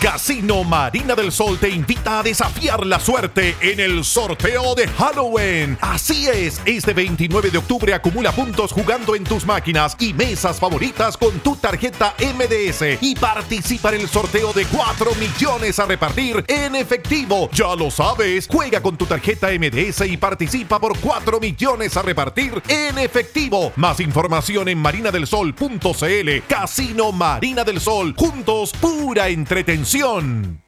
Casino 0.00 0.62
Marina 0.62 1.16
del 1.16 1.32
Sol 1.32 1.58
te 1.58 1.68
invita 1.68 2.20
a 2.20 2.22
desafiar 2.22 2.86
la 2.86 3.00
suerte 3.00 3.56
en 3.60 3.80
el 3.80 4.04
sorteo 4.04 4.76
de 4.76 4.86
Halloween. 4.86 5.76
Así 5.80 6.28
es, 6.28 6.60
este 6.64 6.92
29 6.92 7.50
de 7.50 7.58
octubre 7.58 7.92
acumula 7.92 8.30
puntos 8.30 8.70
jugando 8.70 9.16
en 9.16 9.24
tus 9.24 9.44
máquinas 9.44 9.96
y 9.98 10.14
mesas 10.14 10.60
favoritas 10.60 11.16
con 11.16 11.40
tu 11.40 11.56
tarjeta 11.56 12.14
MDS 12.20 13.02
y 13.02 13.16
participa 13.16 13.88
en 13.88 14.02
el 14.02 14.08
sorteo 14.08 14.52
de 14.52 14.66
4 14.66 15.10
millones 15.16 15.80
a 15.80 15.86
repartir 15.86 16.44
en 16.46 16.76
efectivo. 16.76 17.50
Ya 17.52 17.74
lo 17.74 17.90
sabes, 17.90 18.46
juega 18.48 18.80
con 18.80 18.96
tu 18.96 19.04
tarjeta 19.04 19.48
MDS 19.48 20.02
y 20.06 20.16
participa 20.16 20.78
por 20.78 20.96
4 20.96 21.40
millones 21.40 21.96
a 21.96 22.02
repartir 22.02 22.62
en 22.68 22.98
efectivo. 22.98 23.72
Más 23.74 23.98
información 23.98 24.68
en 24.68 24.78
marinadelsol.cl. 24.78 26.46
Casino 26.46 27.10
Marina 27.10 27.64
del 27.64 27.80
Sol. 27.80 28.14
Juntos, 28.16 28.72
pura 28.80 29.28
entretención 29.28 29.87
canción. 29.88 30.67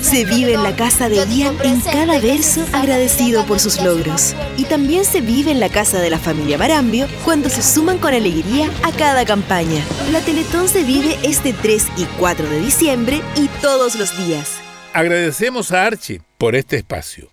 Se 0.00 0.24
vive 0.24 0.54
en 0.54 0.62
la 0.62 0.74
casa 0.76 1.08
de 1.08 1.16
Ian 1.26 1.56
en 1.62 1.80
cada 1.80 2.20
verso 2.20 2.64
agradecido 2.72 3.44
por 3.44 3.60
sus 3.60 3.80
logros. 3.82 4.34
Y 4.56 4.64
también 4.64 5.04
se 5.04 5.20
vive 5.20 5.50
en 5.50 5.60
la 5.60 5.68
casa 5.68 6.00
de 6.00 6.10
la 6.10 6.18
familia 6.18 6.56
Marambio 6.56 7.06
cuando 7.24 7.48
se 7.48 7.62
suman 7.62 7.98
con 7.98 8.14
alegría 8.14 8.70
a 8.82 8.92
cada 8.92 9.24
campaña. 9.24 9.82
La 10.12 10.20
Teletón 10.20 10.68
se 10.68 10.84
vive 10.84 11.18
este 11.22 11.52
3 11.52 11.86
y 11.96 12.04
4 12.18 12.48
de 12.48 12.60
diciembre 12.60 13.20
y 13.36 13.48
todos 13.60 13.96
los 13.96 14.16
días. 14.26 14.52
Agradecemos 14.94 15.72
a 15.72 15.84
Archie 15.84 16.22
por 16.38 16.54
este 16.54 16.76
espacio. 16.76 17.28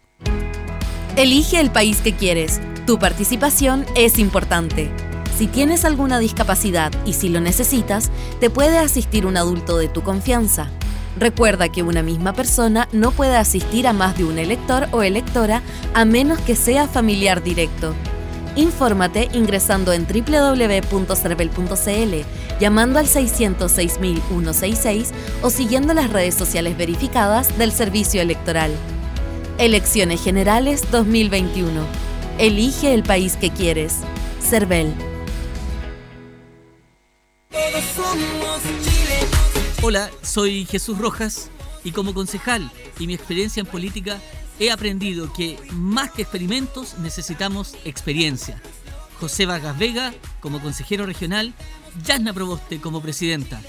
Elige 1.16 1.59
el 1.61 1.72
país 1.72 2.01
que 2.01 2.13
quieres. 2.13 2.59
Tu 2.86 2.99
participación 2.99 3.86
es 3.95 4.20
importante. 4.20 4.91
Si 5.38 5.47
tienes 5.47 5.86
alguna 5.86 6.20
discapacidad 6.20 6.91
y 7.05 7.13
si 7.13 7.30
lo 7.30 7.41
necesitas, 7.41 8.11
te 8.39 8.49
puede 8.49 8.78
asistir 8.78 9.26
un 9.26 9.38
adulto 9.38 9.78
de 9.78 9.88
tu 9.88 10.01
confianza. 10.01 10.70
Recuerda 11.18 11.70
que 11.70 11.84
una 11.84 12.03
misma 12.03 12.34
persona 12.34 12.89
no 12.91 13.11
puede 13.11 13.38
asistir 13.38 13.88
a 13.88 13.93
más 13.93 14.18
de 14.18 14.26
un 14.26 14.38
elector 14.38 14.89
o 14.91 15.01
electora 15.01 15.61
a 15.93 16.03
menos 16.03 16.39
que 16.39 16.55
sea 16.55 16.88
familiar 16.88 17.41
directo. 17.41 17.95
Infórmate 18.55 19.30
ingresando 19.34 19.93
en 19.93 20.05
www.cervel.cl, 20.07 22.16
llamando 22.59 22.99
al 22.99 23.07
606.166 23.07 25.11
o 25.41 25.49
siguiendo 25.49 25.93
las 25.93 26.09
redes 26.09 26.36
sociales 26.36 26.78
verificadas 26.78 27.57
del 27.57 27.72
Servicio 27.72 28.22
Electoral. 28.22 28.72
Elecciones 29.57 30.22
Generales 30.24 30.84
2021. 30.91 31.82
Elige 32.38 32.93
el 32.93 33.03
país 33.03 33.38
que 33.38 33.51
quieres. 33.51 33.99
Cervel. 34.41 34.93
Hola, 39.82 40.09
soy 40.21 40.65
Jesús 40.65 40.97
Rojas 40.97 41.49
y 41.84 41.91
como 41.91 42.13
concejal 42.13 42.71
y 42.99 43.07
mi 43.07 43.13
experiencia 43.13 43.61
en 43.61 43.67
política 43.67 44.19
he 44.59 44.71
aprendido 44.71 45.32
que 45.32 45.59
más 45.73 46.11
que 46.11 46.23
experimentos 46.23 46.97
necesitamos 46.99 47.76
experiencia. 47.86 48.61
José 49.19 49.45
Vargas 49.45 49.78
Vega 49.78 50.13
como 50.39 50.61
consejero 50.61 51.05
regional, 51.05 51.53
Yasna 52.03 52.34
Proboste 52.34 52.80
como 52.80 53.01
presidenta. 53.01 53.61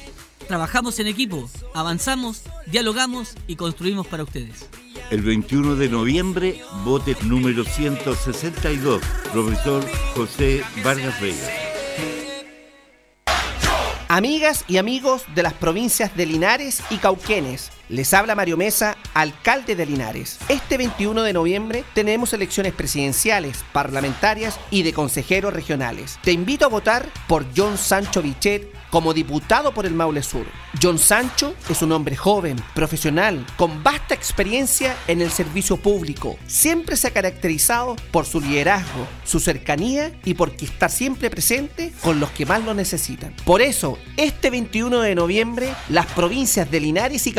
Trabajamos 0.48 0.98
en 1.00 1.08
equipo, 1.08 1.50
avanzamos, 1.74 2.42
dialogamos 2.66 3.34
y 3.46 3.56
construimos 3.56 4.06
para 4.06 4.22
ustedes. 4.22 4.66
El 5.10 5.22
21 5.22 5.76
de 5.76 5.88
noviembre, 5.88 6.62
vote 6.84 7.16
número 7.24 7.64
162, 7.64 9.02
profesor 9.32 9.84
José 10.14 10.62
Vargas 10.82 11.20
Vega. 11.20 11.75
Amigas 14.08 14.64
y 14.68 14.76
amigos 14.76 15.24
de 15.34 15.42
las 15.42 15.52
provincias 15.52 16.16
de 16.16 16.26
Linares 16.26 16.80
y 16.90 16.98
Cauquenes, 16.98 17.72
les 17.88 18.12
habla 18.14 18.34
Mario 18.34 18.56
Mesa, 18.56 18.96
alcalde 19.14 19.76
de 19.76 19.86
Linares. 19.86 20.38
Este 20.48 20.76
21 20.76 21.22
de 21.22 21.32
noviembre 21.32 21.84
tenemos 21.94 22.32
elecciones 22.32 22.72
presidenciales, 22.72 23.64
parlamentarias 23.72 24.58
y 24.70 24.82
de 24.82 24.92
consejeros 24.92 25.52
regionales. 25.52 26.18
Te 26.22 26.32
invito 26.32 26.64
a 26.64 26.68
votar 26.68 27.08
por 27.28 27.46
John 27.56 27.78
Sancho 27.78 28.22
Vichet 28.22 28.72
como 28.90 29.12
diputado 29.12 29.72
por 29.72 29.86
el 29.86 29.94
Maule 29.94 30.22
Sur. 30.22 30.46
John 30.80 30.98
Sancho 30.98 31.54
es 31.68 31.82
un 31.82 31.92
hombre 31.92 32.16
joven, 32.16 32.56
profesional, 32.74 33.44
con 33.56 33.82
vasta 33.82 34.14
experiencia 34.14 34.96
en 35.06 35.20
el 35.20 35.30
servicio 35.30 35.76
público. 35.76 36.38
Siempre 36.46 36.96
se 36.96 37.08
ha 37.08 37.10
caracterizado 37.10 37.96
por 38.10 38.26
su 38.26 38.40
liderazgo, 38.40 39.06
su 39.24 39.40
cercanía 39.40 40.12
y 40.24 40.34
porque 40.34 40.64
está 40.64 40.88
siempre 40.88 41.30
presente 41.30 41.92
con 42.02 42.20
los 42.20 42.30
que 42.30 42.46
más 42.46 42.64
lo 42.64 42.74
necesitan. 42.74 43.34
Por 43.44 43.60
eso, 43.60 43.98
este 44.16 44.50
21 44.50 45.00
de 45.00 45.14
noviembre, 45.14 45.74
las 45.88 46.06
provincias 46.06 46.70
de 46.70 46.80
Linares 46.80 47.26
y 47.26 47.32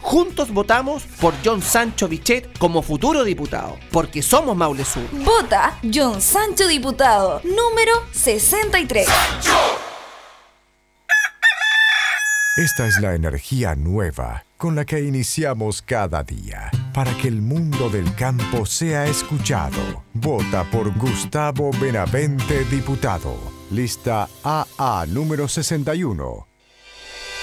Juntos 0.00 0.52
votamos 0.52 1.04
por 1.20 1.34
John 1.44 1.62
Sancho 1.62 2.08
Vichet 2.08 2.58
como 2.58 2.82
futuro 2.82 3.22
diputado, 3.24 3.78
porque 3.92 4.22
somos 4.22 4.56
Maule 4.56 4.84
Sur. 4.84 5.04
Vota 5.12 5.78
John 5.92 6.20
Sancho 6.20 6.66
Diputado, 6.66 7.40
número 7.44 7.92
63. 8.12 9.06
Esta 12.56 12.86
es 12.86 13.00
la 13.00 13.14
energía 13.14 13.76
nueva 13.76 14.44
con 14.56 14.74
la 14.74 14.84
que 14.84 15.00
iniciamos 15.00 15.80
cada 15.80 16.22
día 16.22 16.70
para 16.92 17.16
que 17.16 17.28
el 17.28 17.40
mundo 17.40 17.88
del 17.88 18.14
campo 18.14 18.66
sea 18.66 19.06
escuchado. 19.06 20.04
Vota 20.12 20.64
por 20.64 20.92
Gustavo 20.98 21.70
Benavente, 21.80 22.64
diputado. 22.64 23.36
Lista 23.70 24.28
AA 24.42 25.06
número 25.06 25.48
61. 25.48 26.49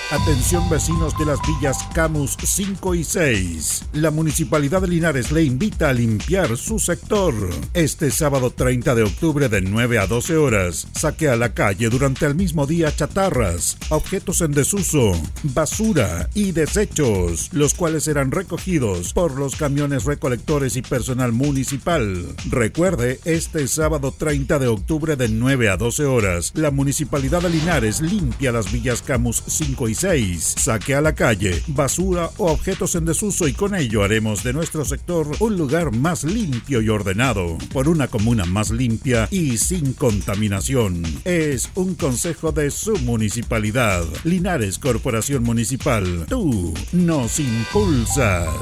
Atención 0.09 0.69
vecinos 0.69 1.17
de 1.17 1.25
las 1.25 1.37
villas 1.45 1.77
Camus 1.93 2.37
5 2.41 2.95
y 2.95 3.03
6. 3.03 3.87
La 3.91 4.09
Municipalidad 4.09 4.81
de 4.81 4.87
Linares 4.87 5.33
le 5.33 5.43
invita 5.43 5.89
a 5.89 5.93
limpiar 5.93 6.55
su 6.55 6.79
sector. 6.79 7.33
Este 7.73 8.09
sábado 8.09 8.49
30 8.51 8.95
de 8.95 9.03
octubre 9.03 9.49
de 9.49 9.59
9 9.59 9.99
a 9.99 10.07
12 10.07 10.37
horas, 10.37 10.87
saque 10.93 11.27
a 11.27 11.35
la 11.35 11.53
calle 11.53 11.89
durante 11.89 12.25
el 12.25 12.35
mismo 12.35 12.65
día 12.65 12.95
chatarras, 12.95 13.77
objetos 13.89 14.39
en 14.39 14.53
desuso, 14.53 15.11
basura 15.43 16.29
y 16.33 16.53
desechos, 16.53 17.49
los 17.51 17.73
cuales 17.73 18.05
serán 18.05 18.31
recogidos 18.31 19.11
por 19.11 19.37
los 19.37 19.57
camiones 19.57 20.05
recolectores 20.05 20.77
y 20.77 20.83
personal 20.83 21.33
municipal. 21.33 22.25
Recuerde, 22.49 23.19
este 23.25 23.67
sábado 23.67 24.13
30 24.17 24.57
de 24.57 24.67
octubre 24.67 25.17
de 25.17 25.27
9 25.27 25.67
a 25.67 25.75
12 25.75 26.05
horas, 26.05 26.53
la 26.55 26.71
Municipalidad 26.71 27.41
de 27.41 27.49
Linares 27.49 27.99
limpia 27.99 28.53
las 28.53 28.71
villas 28.71 29.01
Camus 29.01 29.43
5 29.45 29.89
y 29.89 29.96
6. 29.97 30.55
Saque 30.57 30.95
a 30.95 31.01
la 31.01 31.13
calle, 31.13 31.61
basura 31.67 32.29
o 32.37 32.51
objetos 32.51 32.95
en 32.95 33.05
desuso 33.05 33.47
y 33.47 33.53
con 33.53 33.73
ello 33.73 34.03
haremos 34.03 34.43
de 34.43 34.53
nuestro 34.53 34.85
sector 34.85 35.27
un 35.39 35.57
lugar 35.57 35.91
más 35.91 36.23
limpio 36.23 36.81
y 36.81 36.89
ordenado, 36.89 37.57
por 37.73 37.89
una 37.89 38.07
comuna 38.07 38.45
más 38.45 38.69
limpia 38.69 39.27
y 39.31 39.57
sin 39.57 39.93
contaminación. 39.93 41.03
Es 41.25 41.69
un 41.75 41.95
consejo 41.95 42.51
de 42.51 42.69
su 42.71 42.95
municipalidad. 42.97 44.03
Linares 44.23 44.77
Corporación 44.77 45.43
Municipal. 45.43 46.25
Tú 46.29 46.73
nos 46.91 47.39
impulsas. 47.39 48.57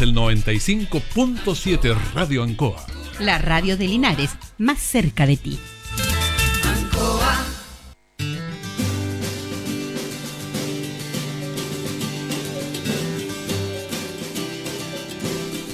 El 0.00 0.14
95.7 0.14 1.96
Radio 2.14 2.44
Ancoa. 2.44 2.86
La 3.18 3.38
radio 3.38 3.76
de 3.76 3.88
Linares, 3.88 4.30
más 4.56 4.78
cerca 4.78 5.26
de 5.26 5.36
ti. 5.36 5.58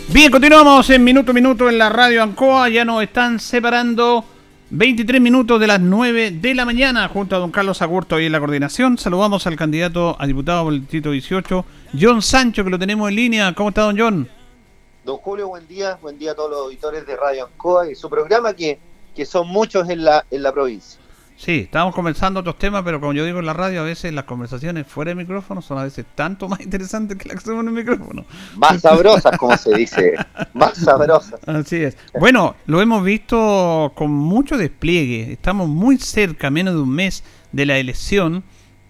Bien, 0.09 0.31
continuamos 0.31 0.89
en 0.89 1.05
minuto 1.05 1.33
a 1.33 1.35
minuto 1.35 1.69
en 1.69 1.77
la 1.77 1.91
radio 1.91 2.23
Ancoa. 2.23 2.71
Ya 2.71 2.87
nos 2.87 3.03
están 3.03 3.39
separando 3.39 4.25
23 4.71 5.21
minutos 5.21 5.61
de 5.61 5.67
las 5.67 5.81
9 5.81 6.31
de 6.31 6.55
la 6.55 6.65
mañana 6.65 7.07
junto 7.09 7.37
a 7.37 7.39
don 7.41 7.51
Carlos 7.51 7.83
Agurto 7.83 8.17
ahí 8.17 8.25
en 8.25 8.33
la 8.33 8.39
coordinación. 8.39 8.97
Saludamos 8.97 9.47
al 9.47 9.57
candidato 9.57 10.17
a 10.19 10.27
diputado 10.27 10.65
por 10.65 10.73
el 10.73 10.81
distrito 10.81 11.11
18, 11.11 11.65
John 11.99 12.23
Sancho, 12.23 12.65
que 12.65 12.71
lo 12.71 12.79
tenemos 12.79 13.09
en 13.09 13.17
línea. 13.17 13.55
¿Cómo 13.55 13.69
está, 13.69 13.83
don 13.83 13.99
John? 13.99 14.29
Don 15.05 15.17
Julio, 15.19 15.49
buen 15.49 15.67
día, 15.69 15.99
buen 16.03 16.19
día 16.19 16.33
a 16.33 16.35
todos 16.35 16.51
los 16.51 16.61
auditores 16.61 17.07
de 17.07 17.17
Radio 17.17 17.45
Ancoa 17.45 17.91
y 17.91 17.95
su 17.95 18.11
programa 18.11 18.55
que, 18.55 18.79
que 19.15 19.25
son 19.25 19.49
muchos 19.49 19.89
en 19.89 20.05
la, 20.05 20.25
en 20.31 20.43
la 20.43 20.53
provincia. 20.53 20.99
Sí, 21.37 21.61
estábamos 21.61 21.95
conversando 21.95 22.41
otros 22.41 22.59
temas, 22.59 22.83
pero 22.85 23.01
como 23.01 23.13
yo 23.13 23.25
digo 23.25 23.41
en 23.41 23.47
la 23.47 23.53
radio, 23.53 23.81
a 23.81 23.85
veces 23.85 24.13
las 24.13 24.25
conversaciones 24.25 24.87
fuera 24.87 25.11
de 25.11 25.17
micrófono 25.17 25.61
son 25.63 25.79
a 25.79 25.85
veces 25.85 26.07
tanto 26.15 26.49
más 26.49 26.61
interesantes 26.63 27.17
que 27.19 27.29
las 27.29 27.37
que 27.37 27.43
hacemos 27.43 27.63
en 27.63 27.69
el 27.69 27.75
micrófono. 27.75 28.25
Más 28.57 28.81
sabrosas, 28.81 29.37
como 29.39 29.57
se 29.57 29.77
dice, 29.77 30.15
más 30.55 30.77
sabrosas. 30.79 31.41
Así 31.47 31.77
es. 31.77 31.97
Bueno, 32.19 32.57
lo 32.67 32.81
hemos 32.81 33.05
visto 33.05 33.93
con 33.95 34.11
mucho 34.11 34.57
despliegue. 34.57 35.33
Estamos 35.33 35.69
muy 35.69 35.99
cerca, 35.99 36.51
menos 36.51 36.75
de 36.75 36.81
un 36.81 36.91
mes 36.91 37.23
de 37.53 37.67
la 37.67 37.79
elección. 37.79 38.43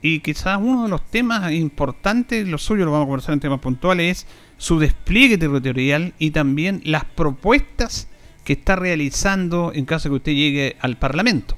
Y 0.07 0.21
quizás 0.21 0.59
uno 0.61 0.83
de 0.83 0.91
los 0.91 1.01
temas 1.01 1.51
importantes, 1.53 2.47
lo 2.47 2.59
suyo 2.59 2.85
lo 2.85 2.93
vamos 2.93 3.07
a 3.07 3.09
conversar 3.09 3.33
en 3.33 3.41
temas 3.41 3.61
puntuales, 3.61 4.19
es 4.19 4.27
su 4.59 4.79
despliegue 4.79 5.39
territorial 5.39 6.13
y 6.19 6.31
también 6.31 6.83
las 6.85 7.07
propuestas 7.07 8.07
que 8.45 8.53
está 8.53 8.77
realizando 8.77 9.73
en 9.73 9.87
caso 9.87 10.09
de 10.09 10.13
que 10.13 10.17
usted 10.17 10.33
llegue 10.33 10.77
al 10.81 10.99
Parlamento. 10.99 11.57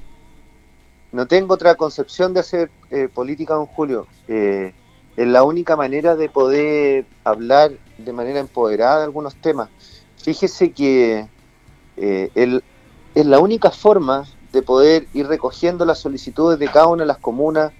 No 1.11 1.27
tengo 1.27 1.55
otra 1.55 1.75
concepción 1.75 2.33
de 2.33 2.39
hacer 2.39 2.71
eh, 2.89 3.09
política, 3.13 3.55
don 3.55 3.65
Julio. 3.65 4.07
Eh, 4.29 4.73
es 5.17 5.27
la 5.27 5.43
única 5.43 5.75
manera 5.75 6.15
de 6.15 6.29
poder 6.29 7.05
hablar 7.25 7.71
de 7.97 8.13
manera 8.13 8.39
empoderada 8.39 8.99
de 8.99 9.03
algunos 9.03 9.35
temas. 9.35 9.67
Fíjese 10.23 10.71
que 10.71 11.27
eh, 11.97 12.61
es 13.13 13.25
la 13.25 13.39
única 13.39 13.71
forma 13.71 14.23
de 14.53 14.61
poder 14.61 15.05
ir 15.13 15.27
recogiendo 15.27 15.83
las 15.83 15.99
solicitudes 15.99 16.57
de 16.59 16.69
cada 16.69 16.87
una 16.87 17.03
de 17.03 17.07
las 17.07 17.17
comunas, 17.17 17.73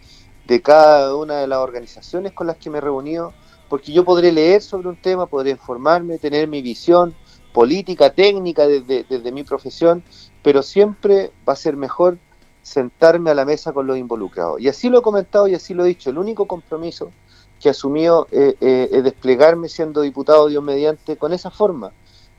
de 0.48 0.62
cada 0.62 1.14
una 1.16 1.36
de 1.36 1.48
las 1.48 1.60
organizaciones 1.60 2.32
con 2.32 2.48
las 2.48 2.56
que 2.56 2.70
me 2.70 2.78
he 2.78 2.82
reunido, 2.82 3.34
porque 3.68 3.91
yo 3.91 4.06
podré 4.06 4.32
leer 4.32 4.62
sobre 4.62 4.88
un 4.88 4.95
tema, 4.95 5.26
podré 5.26 5.52
informarme, 5.52 6.18
tener 6.18 6.48
mi 6.48 6.62
visión 6.62 7.14
política, 7.52 8.12
técnica 8.12 8.66
desde, 8.66 9.04
desde 9.04 9.32
mi 9.32 9.43
profesión, 9.43 10.04
pero 10.41 10.64
siempre 10.64 11.32
va 11.48 11.54
a 11.54 11.58
ser 11.58 11.76
mejor 11.76 12.18
sentarme 12.62 13.30
a 13.30 13.36
la 13.36 13.43
mesa 13.43 13.74
con 13.74 13.88
los 13.88 13.98
involucrados. 13.98 14.62
Y 14.62 14.70
así 14.70 14.89
lo 14.89 15.00
he 15.00 15.02
comentado 15.02 15.48
y 15.48 15.56
así 15.56 15.74
lo 15.74 15.84
he 15.84 15.89
dicho. 15.89 16.10
El 16.10 16.18
único 16.18 16.45
compromiso 16.48 17.12
que 17.60 17.68
he 17.68 17.72
asumido 17.72 18.28
eh, 18.32 18.56
eh, 18.62 18.89
es 18.91 19.04
desplegarme 19.04 19.68
siendo 19.68 20.02
diputado 20.02 20.48
Dios 20.48 20.64
mediante 20.64 21.18
con 21.18 21.34
esa 21.34 21.52
forma. 21.52 21.91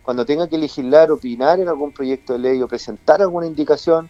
Cuando 0.03 0.25
tenga 0.25 0.49
que 0.49 0.57
legislar, 0.57 1.11
opinar 1.11 1.61
en 1.61 1.69
algún 1.69 1.93
proyecto 1.93 2.33
de 2.33 2.39
ley 2.39 2.63
o 2.63 2.69
presentar 2.69 3.21
alguna 3.21 3.47
indicación, 3.47 4.09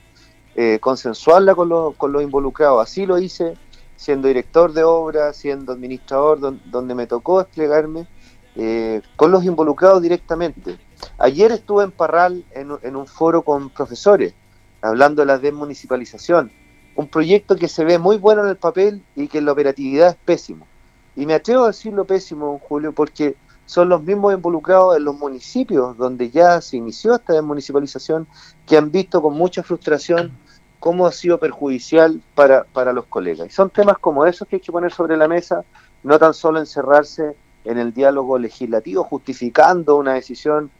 eh, 0.54 0.78
consensuarla 0.80 1.56
con 1.56 1.68
los, 1.68 1.96
con 1.96 2.12
los 2.12 2.22
involucrados. 2.22 2.80
Así 2.80 3.06
lo 3.06 3.18
hice 3.18 3.54
siendo 3.98 4.28
director 4.28 4.72
de 4.72 4.84
obra, 4.84 5.32
siendo 5.34 5.72
administrador, 5.72 6.40
don- 6.40 6.62
donde 6.70 6.94
me 6.94 7.08
tocó 7.08 7.40
desplegarme 7.40 8.08
eh, 8.56 9.02
con 9.16 9.32
los 9.32 9.44
involucrados 9.44 10.02
directamente. 10.02 10.78
Ayer 11.18 11.52
estuve 11.52 11.84
en 11.84 11.92
Parral 11.92 12.46
en, 12.52 12.70
un- 12.72 13.06
foro 13.08 13.42
con 13.44 13.70
profesores, 13.70 14.36
hablando 14.82 15.22
de 15.22 15.26
la 15.26 15.38
desmunicipalización, 15.38 16.52
un 16.94 17.08
proyecto 17.08 17.56
que 17.56 17.68
se 17.68 17.84
ve 17.84 17.98
muy 17.98 18.18
bueno 18.18 18.44
en 18.44 18.50
el 18.50 18.58
papel 18.58 19.04
y 19.16 19.28
que 19.28 19.38
en 19.38 19.46
la 19.46 19.52
operatividad 19.52 20.10
es 20.10 20.16
pésimo. 20.24 20.70
Y 21.16 21.26
me 21.26 21.34
atrevo 21.34 21.64
a 21.64 21.68
decirlo 21.68 22.06
pésimo, 22.06 22.60
Julio, 22.60 22.94
porque 22.94 23.36
son 23.66 23.88
los 23.88 24.02
mismos 24.02 24.34
involucrados 24.34 24.96
en 24.96 25.04
los 25.04 25.16
municipios 25.16 25.96
donde 25.98 26.30
ya 26.30 26.60
se 26.60 26.76
inició 26.76 27.16
esta 27.16 27.34
desmunicipalización 27.34 28.28
que 28.66 28.76
han 28.78 28.90
visto 28.92 29.20
con 29.22 29.34
mucha 29.34 29.62
frustración 29.64 30.38
cómo 30.78 31.06
ha 31.06 31.12
sido 31.12 31.38
perjudicial 31.38 32.20
para, 32.34 32.64
para 32.64 32.92
los 32.92 33.06
colegas. 33.06 33.46
Y 33.48 33.50
son 33.50 33.70
temas 33.70 33.98
como 33.98 34.26
esos 34.26 34.46
que 34.48 34.56
hay 34.56 34.60
que 34.62 34.72
poner 34.72 34.92
sobre 34.92 35.16
la 35.16 35.28
mesa, 35.28 35.64
no 36.02 36.18
tan 36.18 36.34
solo 36.34 36.58
encerrarse 36.60 37.34
en 37.64 37.78
el 37.78 37.92
diálogo 37.92 38.38
legislativo 38.38 39.04
justificando 39.04 39.96
una 39.96 40.14
decisión 40.14 40.70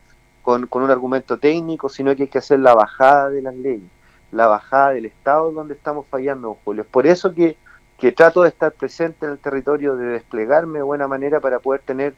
con, 0.42 0.66
con 0.66 0.82
un 0.82 0.90
argumento 0.90 1.38
técnico, 1.38 1.88
sino 1.88 2.14
que 2.16 2.22
hay 2.24 2.28
que 2.28 2.38
hacer 2.38 2.60
la 2.60 2.74
bajada 2.74 3.28
de 3.30 3.42
las 3.42 3.54
leyes, 3.54 3.90
la 4.30 4.46
bajada 4.46 4.90
del 4.90 5.06
Estado 5.06 5.52
donde 5.52 5.74
estamos 5.74 6.06
fallando, 6.08 6.56
Julio. 6.64 6.82
Es 6.82 6.88
por 6.88 7.06
eso 7.06 7.34
que, 7.34 7.56
que 7.98 8.12
trato 8.12 8.42
de 8.42 8.48
estar 8.48 8.72
presente 8.72 9.26
en 9.26 9.32
el 9.32 9.38
territorio, 9.38 9.96
de 9.96 10.06
desplegarme 10.06 10.78
de 10.78 10.84
buena 10.84 11.08
manera 11.08 11.40
para 11.40 11.58
poder 11.58 11.82
tener 11.82 12.14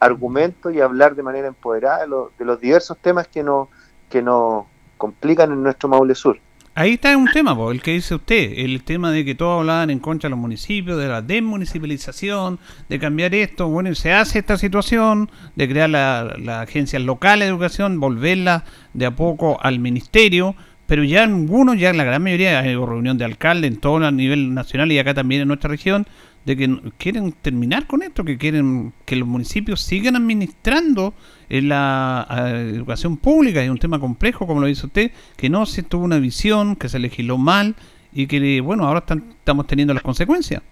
argumentos 0.00 0.72
y 0.74 0.80
hablar 0.80 1.14
de 1.14 1.22
manera 1.22 1.48
empoderada 1.48 2.00
de, 2.02 2.06
los- 2.08 2.36
de 2.38 2.44
los 2.44 2.60
diversos 2.60 2.98
temas 2.98 3.28
que 3.28 3.42
nos, 3.42 3.68
que 4.08 4.22
nos 4.22 4.66
complican 4.96 5.52
en 5.52 5.62
nuestro 5.62 5.88
Maule 5.88 6.14
Sur. 6.14 6.38
Ahí 6.78 6.92
está 6.92 7.16
un 7.16 7.26
tema, 7.32 7.56
po, 7.56 7.72
el 7.72 7.80
que 7.80 7.92
dice 7.92 8.16
usted, 8.16 8.52
el 8.58 8.82
tema 8.82 9.10
de 9.10 9.24
que 9.24 9.34
todos 9.34 9.60
hablaban 9.60 9.88
en 9.88 9.98
contra 9.98 10.28
de 10.28 10.32
los 10.32 10.38
municipios, 10.38 10.98
de 10.98 11.08
la 11.08 11.22
desmunicipalización, 11.22 12.58
de 12.90 12.98
cambiar 12.98 13.34
esto, 13.34 13.68
bueno, 13.68 13.94
se 13.94 14.12
hace 14.12 14.40
esta 14.40 14.58
situación, 14.58 15.30
de 15.54 15.68
crear 15.70 15.88
la, 15.88 16.60
agencia 16.60 16.98
local 16.98 17.38
de 17.38 17.46
educación, 17.46 17.98
volverla 17.98 18.64
de 18.92 19.06
a 19.06 19.16
poco 19.16 19.58
al 19.62 19.78
ministerio, 19.78 20.54
pero 20.86 21.02
ya 21.02 21.24
algunos, 21.24 21.78
ya 21.78 21.94
la 21.94 22.04
gran 22.04 22.22
mayoría, 22.22 22.58
hay 22.58 22.74
reunión 22.74 23.16
de 23.16 23.24
alcaldes 23.24 23.72
en 23.72 23.80
todo 23.80 24.04
a 24.04 24.10
nivel 24.10 24.52
nacional 24.52 24.92
y 24.92 24.98
acá 24.98 25.14
también 25.14 25.40
en 25.40 25.48
nuestra 25.48 25.70
región, 25.70 26.06
de 26.46 26.56
que 26.56 26.80
quieren 26.96 27.32
terminar 27.32 27.88
con 27.88 28.02
esto, 28.02 28.24
que 28.24 28.38
quieren 28.38 28.92
que 29.04 29.16
los 29.16 29.26
municipios 29.26 29.80
sigan 29.80 30.14
administrando 30.14 31.12
en 31.48 31.68
la 31.68 32.26
eh, 32.30 32.70
educación 32.72 33.16
pública. 33.16 33.62
Es 33.62 33.68
un 33.68 33.78
tema 33.78 33.98
complejo, 33.98 34.46
como 34.46 34.60
lo 34.60 34.68
dice 34.68 34.86
usted, 34.86 35.10
que 35.36 35.50
no 35.50 35.66
se 35.66 35.82
tuvo 35.82 36.04
una 36.04 36.18
visión, 36.18 36.76
que 36.76 36.88
se 36.88 37.00
legisló 37.00 37.36
mal 37.36 37.74
y 38.12 38.28
que, 38.28 38.60
bueno, 38.60 38.86
ahora 38.86 39.04
estamos 39.08 39.66
teniendo 39.66 39.92
las 39.92 40.04
consecuencias. 40.04 40.62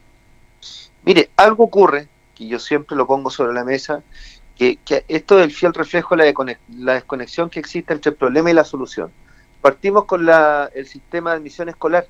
Mire, 1.05 1.31
algo 1.37 1.65
ocurre, 1.65 2.07
que 2.37 2.47
yo 2.47 2.61
siempre 2.61 2.97
lo 2.97 3.07
pongo 3.07 3.29
sobre 3.29 3.53
la 3.53 3.65
mesa, 3.65 4.03
que, 4.57 4.79
esto 5.09 5.41
es 5.41 5.45
el 5.45 5.51
fiel 5.51 5.75
reflejo 5.75 6.15
de 6.17 6.33
la, 6.33 6.59
la 6.79 6.95
desconexión 6.95 7.51
que 7.51 7.59
existe 7.59 7.93
entre 7.93 8.11
el 8.11 8.17
problema 8.17 8.49
y 8.49 8.55
la 8.55 8.65
solución. 8.65 9.11
Partimos 9.61 10.05
con 10.05 10.25
la- 10.25 10.71
el 10.73 10.87
sistema 10.87 11.31
de 11.31 11.39
admisión 11.39 11.69
escolar, 11.69 12.07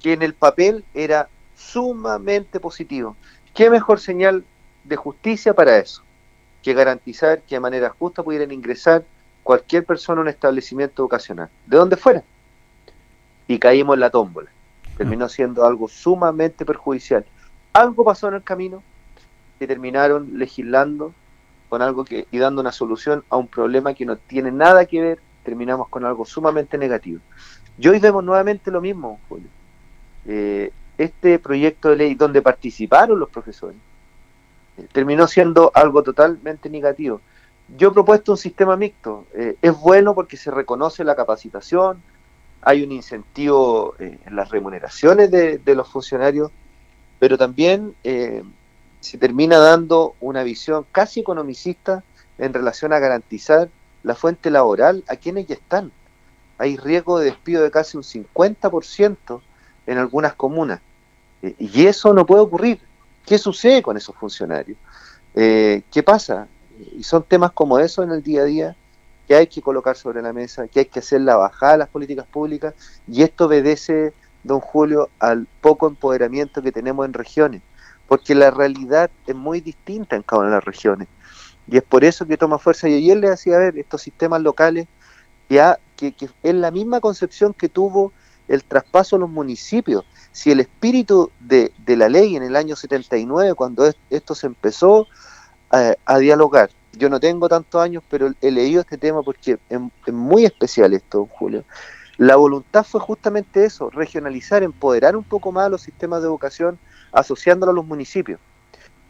que 0.00 0.12
en 0.12 0.22
el 0.22 0.34
papel 0.34 0.84
era 0.94 1.28
sumamente 1.58 2.60
positivo. 2.60 3.16
¿Qué 3.54 3.68
mejor 3.68 3.98
señal 3.98 4.44
de 4.84 4.96
justicia 4.96 5.54
para 5.54 5.76
eso? 5.78 6.02
Que 6.62 6.72
garantizar 6.72 7.42
que 7.42 7.56
de 7.56 7.60
manera 7.60 7.90
justa 7.90 8.22
pudieran 8.22 8.52
ingresar 8.52 9.04
cualquier 9.42 9.84
persona 9.84 10.20
a 10.20 10.22
un 10.22 10.28
establecimiento 10.28 11.02
educacional, 11.02 11.48
de 11.66 11.76
donde 11.76 11.96
fuera. 11.96 12.22
Y 13.48 13.58
caímos 13.58 13.94
en 13.94 14.00
la 14.00 14.10
tómbola. 14.10 14.50
Terminó 14.96 15.28
siendo 15.28 15.64
algo 15.64 15.88
sumamente 15.88 16.64
perjudicial. 16.64 17.24
Algo 17.72 18.04
pasó 18.04 18.28
en 18.28 18.34
el 18.34 18.42
camino 18.42 18.82
que 19.58 19.66
terminaron 19.66 20.38
legislando 20.38 21.12
con 21.68 21.82
algo 21.82 22.04
que 22.04 22.26
y 22.30 22.38
dando 22.38 22.60
una 22.60 22.72
solución 22.72 23.24
a 23.30 23.36
un 23.36 23.48
problema 23.48 23.94
que 23.94 24.06
no 24.06 24.16
tiene 24.16 24.50
nada 24.52 24.86
que 24.86 25.00
ver, 25.00 25.18
terminamos 25.44 25.88
con 25.88 26.04
algo 26.04 26.24
sumamente 26.24 26.78
negativo. 26.78 27.20
Y 27.78 27.88
hoy 27.88 27.98
vemos 27.98 28.24
nuevamente 28.24 28.70
lo 28.70 28.80
mismo, 28.80 29.20
Julio. 29.28 29.48
Eh, 30.26 30.72
este 30.98 31.38
proyecto 31.38 31.90
de 31.90 31.96
ley 31.96 32.14
donde 32.14 32.42
participaron 32.42 33.18
los 33.18 33.30
profesores 33.30 33.76
eh, 34.78 34.86
terminó 34.92 35.26
siendo 35.26 35.72
algo 35.74 36.02
totalmente 36.02 36.70
negativo. 36.70 37.20
Yo 37.76 37.88
he 37.88 37.92
propuesto 37.92 38.32
un 38.32 38.38
sistema 38.38 38.76
mixto. 38.76 39.26
Eh, 39.34 39.56
es 39.60 39.76
bueno 39.76 40.14
porque 40.14 40.36
se 40.36 40.50
reconoce 40.50 41.04
la 41.04 41.16
capacitación, 41.16 42.02
hay 42.62 42.82
un 42.82 42.92
incentivo 42.92 43.94
eh, 43.98 44.18
en 44.24 44.36
las 44.36 44.50
remuneraciones 44.50 45.30
de, 45.30 45.74
los 45.74 45.88
funcionarios, 45.88 46.50
pero 47.18 47.36
también 47.36 47.94
se 48.02 49.18
termina 49.18 49.58
dando 49.58 50.14
una 50.20 50.42
visión 50.42 50.86
casi 50.90 51.20
economicista 51.20 52.02
en 52.38 52.52
relación 52.52 52.92
a 52.92 52.98
garantizar 52.98 53.68
la 54.02 54.14
fuente 54.14 54.50
laboral 54.50 55.04
a 55.08 55.16
quienes 55.16 55.46
ya 55.46 55.54
están. 55.54 55.92
Hay 56.58 56.76
riesgo 56.76 57.18
de 57.18 57.26
despido 57.26 57.62
de 57.62 57.70
casi 57.70 57.96
un 57.96 58.02
50% 58.02 59.40
en 59.86 59.98
algunas 59.98 60.34
comunas. 60.34 60.80
Eh, 61.42 61.54
y 61.58 61.86
eso 61.86 62.12
no 62.12 62.26
puede 62.26 62.42
ocurrir. 62.42 62.80
¿Qué 63.24 63.38
sucede 63.38 63.82
con 63.82 63.96
esos 63.96 64.14
funcionarios? 64.16 64.78
Eh, 65.34 65.82
¿Qué 65.90 66.02
pasa? 66.02 66.48
Y 66.96 67.02
son 67.02 67.22
temas 67.24 67.52
como 67.52 67.78
eso 67.78 68.02
en 68.02 68.10
el 68.10 68.22
día 68.22 68.42
a 68.42 68.44
día 68.44 68.76
que 69.26 69.34
hay 69.34 69.46
que 69.46 69.60
colocar 69.60 69.94
sobre 69.94 70.22
la 70.22 70.32
mesa, 70.32 70.66
que 70.68 70.80
hay 70.80 70.86
que 70.86 71.00
hacer 71.00 71.20
la 71.20 71.36
bajada 71.36 71.72
de 71.72 71.78
las 71.78 71.88
políticas 71.90 72.26
públicas, 72.26 72.74
y 73.06 73.22
esto 73.22 73.44
obedece, 73.44 74.14
don 74.42 74.60
Julio, 74.60 75.10
al 75.18 75.46
poco 75.60 75.86
empoderamiento 75.86 76.62
que 76.62 76.72
tenemos 76.72 77.04
en 77.04 77.12
regiones, 77.12 77.60
porque 78.08 78.34
la 78.34 78.50
realidad 78.50 79.10
es 79.26 79.34
muy 79.34 79.60
distinta 79.60 80.16
en 80.16 80.22
cada 80.22 80.40
una 80.40 80.48
de 80.48 80.54
las 80.56 80.64
regiones, 80.64 81.08
y 81.66 81.76
es 81.76 81.82
por 81.82 82.04
eso 82.04 82.26
que 82.26 82.38
toma 82.38 82.58
fuerza, 82.58 82.88
y 82.88 82.94
ayer 82.94 83.18
le 83.18 83.28
hacía 83.28 83.58
ver 83.58 83.76
estos 83.76 84.00
sistemas 84.00 84.40
locales, 84.40 84.86
ya 85.50 85.78
que, 85.96 86.12
que 86.12 86.30
es 86.42 86.54
la 86.54 86.70
misma 86.70 87.00
concepción 87.00 87.52
que 87.52 87.68
tuvo 87.68 88.14
el 88.48 88.64
traspaso 88.64 89.16
a 89.16 89.18
los 89.18 89.30
municipios, 89.30 90.04
si 90.32 90.50
el 90.50 90.60
espíritu 90.60 91.30
de, 91.40 91.72
de 91.84 91.96
la 91.96 92.08
ley 92.08 92.36
en 92.36 92.42
el 92.42 92.56
año 92.56 92.76
79, 92.76 93.54
cuando 93.54 93.86
es- 93.86 93.96
esto 94.10 94.34
se 94.34 94.46
empezó 94.46 95.06
a, 95.70 95.94
a 96.06 96.18
dialogar, 96.18 96.70
yo 96.92 97.08
no 97.08 97.20
tengo 97.20 97.48
tantos 97.48 97.80
años, 97.80 98.02
pero 98.10 98.32
he 98.40 98.50
leído 98.50 98.80
este 98.80 98.98
tema 98.98 99.22
porque 99.22 99.58
es, 99.68 100.12
muy 100.12 100.44
especial 100.44 100.94
esto, 100.94 101.26
Julio. 101.26 101.64
La 102.16 102.36
voluntad 102.36 102.84
fue 102.84 103.00
justamente 103.00 103.64
eso, 103.64 103.90
regionalizar, 103.90 104.62
empoderar 104.62 105.14
un 105.16 105.22
poco 105.24 105.52
más 105.52 105.70
los 105.70 105.82
sistemas 105.82 106.20
de 106.20 106.26
educación, 106.26 106.78
asociándolo 107.12 107.70
a 107.72 107.74
los 107.74 107.86
municipios. 107.86 108.40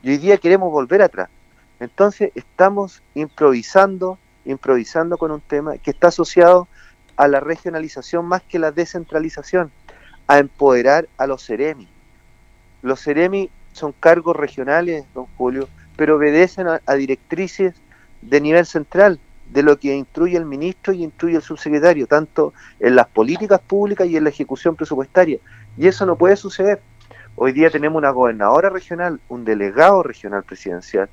Y 0.03 0.11
hoy 0.11 0.18
día 0.18 0.36
queremos 0.36 0.70
volver 0.70 1.03
atrás. 1.03 1.30
Entonces 1.80 2.32
estamos 2.34 3.03
improvisando, 3.14 4.18
improvisando 4.45 5.16
con 5.16 5.30
un 5.30 5.41
tema 5.41 5.78
que 5.78 5.91
está 5.91 6.09
asociado 6.09 6.68
a 7.19 7.29
la 7.29 7.41
regionalización 7.41 8.25
más 8.25 8.43
que 8.43 8.59
la 8.59 8.71
descentralización, 8.71 9.71
a 10.29 10.39
empoderar 10.39 11.09
a 11.19 11.27
los 11.27 11.45
CEREMI. 11.45 11.89
Los 12.83 13.03
CEREMI 13.03 13.51
son 13.73 13.93
cargos 13.93 14.37
regionales, 14.37 15.05
don 15.14 15.27
Julio, 15.37 15.69
pero 15.97 16.16
obedecen 16.16 16.69
a, 16.69 16.81
a 16.87 16.95
directrices 16.95 17.75
de 18.23 18.41
nivel 18.41 18.64
central, 18.66 19.19
de 19.51 19.62
lo 19.62 19.79
que 19.79 19.97
instruye 19.97 20.37
el 20.37 20.45
ministro 20.45 20.93
y 20.93 21.03
instruye 21.03 21.37
el 21.37 21.43
subsecretario, 21.43 22.07
tanto 22.07 22.55
en 22.79 22.95
las 22.95 23.09
políticas 23.09 23.61
públicas 23.61 24.07
y 24.07 24.16
en 24.16 24.25
la 24.25 24.31
ejecución 24.31 24.77
presupuestaria. 24.77 25.39
Y 25.77 25.89
eso 25.89 26.07
no 26.07 26.16
puede 26.16 26.37
suceder. 26.37 26.81
Hoy 27.35 27.53
día 27.53 27.71
tenemos 27.71 27.99
una 27.99 28.11
gobernadora 28.11 28.69
regional, 28.69 29.21
un 29.29 29.45
delegado 29.45 30.05
regional 30.05 30.45
presidencial, 30.45 31.09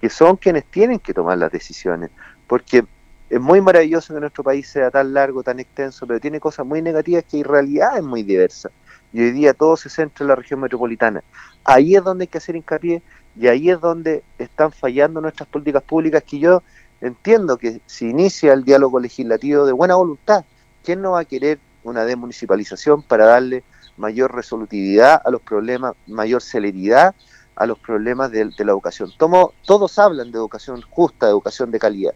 que 0.00 0.08
son 0.08 0.36
quienes 0.36 0.64
tienen 0.66 1.00
que 1.00 1.14
tomar 1.14 1.38
las 1.38 1.50
decisiones, 1.50 2.10
porque 2.46 2.84
es 3.30 3.40
muy 3.40 3.60
maravilloso 3.60 4.14
que 4.14 4.20
nuestro 4.20 4.42
país 4.42 4.68
sea 4.68 4.90
tan 4.90 5.12
largo, 5.12 5.42
tan 5.42 5.60
extenso, 5.60 6.06
pero 6.06 6.18
tiene 6.18 6.40
cosas 6.40 6.64
muy 6.64 6.80
negativas 6.80 7.24
que 7.24 7.38
en 7.38 7.44
realidad 7.44 7.98
es 7.98 8.02
muy 8.02 8.22
diversa. 8.22 8.70
Y 9.12 9.20
hoy 9.20 9.32
día 9.32 9.54
todo 9.54 9.76
se 9.76 9.90
centra 9.90 10.24
en 10.24 10.28
la 10.28 10.34
región 10.34 10.60
metropolitana. 10.60 11.22
Ahí 11.64 11.94
es 11.94 12.02
donde 12.02 12.24
hay 12.24 12.28
que 12.28 12.38
hacer 12.38 12.56
hincapié 12.56 13.02
y 13.38 13.46
ahí 13.46 13.70
es 13.70 13.80
donde 13.80 14.22
están 14.38 14.72
fallando 14.72 15.20
nuestras 15.20 15.48
políticas 15.48 15.82
públicas 15.82 16.22
que 16.24 16.38
yo 16.38 16.62
entiendo 17.00 17.58
que 17.58 17.80
si 17.86 18.08
inicia 18.08 18.52
el 18.52 18.64
diálogo 18.64 18.98
legislativo 18.98 19.66
de 19.66 19.72
buena 19.72 19.94
voluntad, 19.94 20.44
¿quién 20.82 21.02
no 21.02 21.12
va 21.12 21.20
a 21.20 21.24
querer 21.24 21.58
una 21.84 22.04
demunicipalización 22.04 23.02
para 23.02 23.26
darle 23.26 23.62
mayor 23.96 24.34
resolutividad 24.34 25.20
a 25.24 25.30
los 25.30 25.42
problemas, 25.42 25.94
mayor 26.06 26.42
celeridad 26.42 27.14
a 27.56 27.66
los 27.66 27.78
problemas 27.78 28.30
de, 28.30 28.46
de 28.46 28.64
la 28.64 28.72
educación? 28.72 29.10
Todos 29.18 29.98
hablan 29.98 30.32
de 30.32 30.38
educación 30.38 30.80
justa, 30.82 31.26
de 31.26 31.32
educación 31.32 31.70
de 31.70 31.78
calidad, 31.78 32.14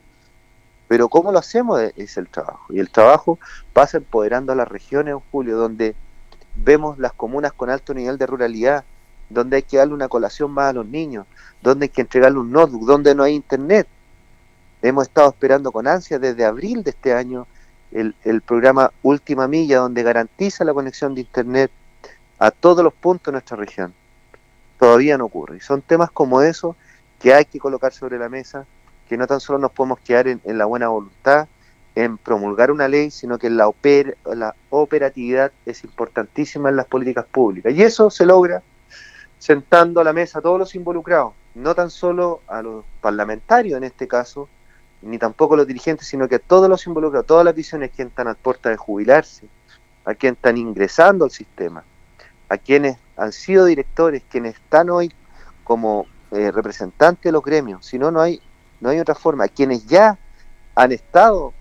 pero 0.88 1.08
cómo 1.08 1.32
lo 1.32 1.38
hacemos 1.38 1.80
es, 1.80 1.92
es 1.96 2.16
el 2.16 2.28
trabajo. 2.28 2.72
Y 2.72 2.80
el 2.80 2.90
trabajo 2.90 3.38
pasa 3.72 3.98
empoderando 3.98 4.52
a 4.52 4.56
las 4.56 4.68
regiones, 4.68 5.16
Julio, 5.30 5.56
donde 5.56 5.94
vemos 6.56 6.98
las 6.98 7.12
comunas 7.12 7.52
con 7.52 7.70
alto 7.70 7.94
nivel 7.94 8.18
de 8.18 8.26
ruralidad, 8.26 8.84
donde 9.30 9.56
hay 9.56 9.62
que 9.62 9.78
darle 9.78 9.94
una 9.94 10.08
colación 10.08 10.50
más 10.50 10.70
a 10.70 10.72
los 10.74 10.86
niños, 10.86 11.26
donde 11.62 11.84
hay 11.84 11.90
que 11.90 12.02
entregarle 12.02 12.38
un 12.38 12.52
notebook, 12.52 12.86
donde 12.86 13.14
no 13.14 13.22
hay 13.22 13.34
internet. 13.34 13.86
Hemos 14.82 15.04
estado 15.06 15.30
esperando 15.30 15.72
con 15.72 15.86
ansia 15.86 16.18
desde 16.18 16.44
abril 16.44 16.82
de 16.82 16.90
este 16.90 17.14
año 17.14 17.46
el, 17.92 18.14
el 18.24 18.42
programa 18.42 18.90
Última 19.02 19.48
Milla, 19.48 19.78
donde 19.78 20.02
garantiza 20.02 20.64
la 20.64 20.74
conexión 20.74 21.14
de 21.14 21.22
internet 21.22 21.70
a 22.38 22.50
todos 22.50 22.82
los 22.82 22.92
puntos 22.92 23.26
de 23.26 23.32
nuestra 23.32 23.56
región. 23.56 23.94
Todavía 24.78 25.16
no 25.16 25.26
ocurre. 25.26 25.58
Y 25.58 25.60
son 25.60 25.80
temas 25.82 26.10
como 26.10 26.42
esos 26.42 26.74
que 27.20 27.32
hay 27.32 27.44
que 27.44 27.60
colocar 27.60 27.92
sobre 27.92 28.18
la 28.18 28.28
mesa, 28.28 28.66
que 29.08 29.16
no 29.16 29.26
tan 29.26 29.40
solo 29.40 29.58
nos 29.58 29.72
podemos 29.72 30.00
quedar 30.00 30.28
en, 30.28 30.40
la 30.44 30.64
buena 30.64 30.88
voluntad, 30.88 31.48
en 31.94 32.16
promulgar 32.16 32.70
una 32.70 32.88
ley, 32.88 33.10
sino 33.10 33.38
que 33.38 33.50
la, 33.50 33.68
oper, 33.68 34.16
la 34.24 34.54
operatividad 34.70 35.52
es 35.66 35.84
importantísima 35.84 36.70
en 36.70 36.76
las 36.76 36.86
políticas 36.86 37.26
públicas. 37.26 37.72
Y 37.74 37.82
eso 37.82 38.10
se 38.10 38.24
logra 38.24 38.62
sentando 39.38 40.00
a 40.00 40.04
la 40.04 40.12
mesa 40.12 40.38
a 40.38 40.42
todos 40.42 40.58
los 40.58 40.74
involucrados, 40.74 41.32
no 41.54 41.74
tan 41.74 41.90
solo 41.90 42.40
a 42.46 42.62
los 42.62 42.84
parlamentarios 43.00 43.76
en 43.76 43.84
este 43.84 44.06
caso, 44.06 44.48
ni 45.02 45.18
tampoco 45.18 45.54
a 45.54 45.56
los 45.58 45.66
dirigentes, 45.66 46.06
sino 46.06 46.28
que 46.28 46.36
a 46.36 46.38
todos 46.38 46.68
los 46.68 46.86
involucrados, 46.86 47.26
todas 47.26 47.44
las 47.44 47.54
visiones 47.54 47.90
que 47.90 48.02
están 48.02 48.28
a 48.28 48.34
puerta 48.34 48.70
de 48.70 48.76
jubilarse, 48.76 49.48
a 50.04 50.14
quienes 50.14 50.38
están 50.38 50.56
ingresando 50.56 51.24
al 51.24 51.30
sistema, 51.30 51.84
a 52.48 52.56
quienes 52.56 52.96
han 53.16 53.32
sido 53.32 53.64
directores, 53.64 54.22
quienes 54.30 54.54
están 54.54 54.90
hoy 54.90 55.12
como 55.64 56.06
eh, 56.30 56.50
representantes 56.50 57.24
de 57.24 57.32
los 57.32 57.42
gremios, 57.42 57.84
si 57.84 57.98
no, 57.98 58.10
no 58.10 58.20
hay, 58.20 58.40
no 58.82 58.90
hay 58.90 58.98
otra 58.98 59.14
forma, 59.14 59.46
quienes 59.46 59.86
ya 59.86 60.18
han 60.74 60.90
estado 60.90 61.54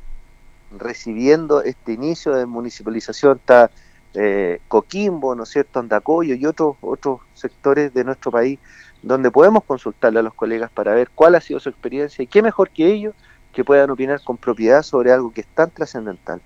recibiendo 0.76 1.62
este 1.62 1.94
inicio 1.94 2.34
de 2.34 2.48
municipalización, 2.48 3.38
está 3.38 3.70
eh, 4.16 4.60
Coquimbo, 4.68 5.36
¿no 5.36 5.44
es 5.44 5.50
cierto?, 5.50 5.80
Andacoyo 5.80 6.34
y 6.34 6.46
otros, 6.48 6.78
otros 6.82 7.20
sectores 7.36 7.94
de 7.94 8.04
nuestro 8.04 8.32
país, 8.32 8.58
donde 9.04 9.30
podemos 9.30 9.64
consultarle 9.64 10.20
a 10.20 10.24
los 10.24 10.34
colegas 10.34 10.72
para 10.72 10.96
ver 10.96 11.12
cuál 11.14 11.36
ha 11.36 11.42
sido 11.42 11.60
su 11.60 11.70
experiencia 11.70 12.24
y 12.24 12.28
qué 12.28 12.42
mejor 12.42 12.72
que 12.72 12.88
ellos 12.88 13.14
que 13.54 13.64
puedan 13.64 13.92
opinar 13.92 14.20
con 14.24 14.38
propiedad 14.38 14.82
sobre 14.82 15.12
algo 15.12 15.32
que 15.32 15.42
es 15.42 15.48
tan 15.48 15.70
trascendental. 15.70 16.42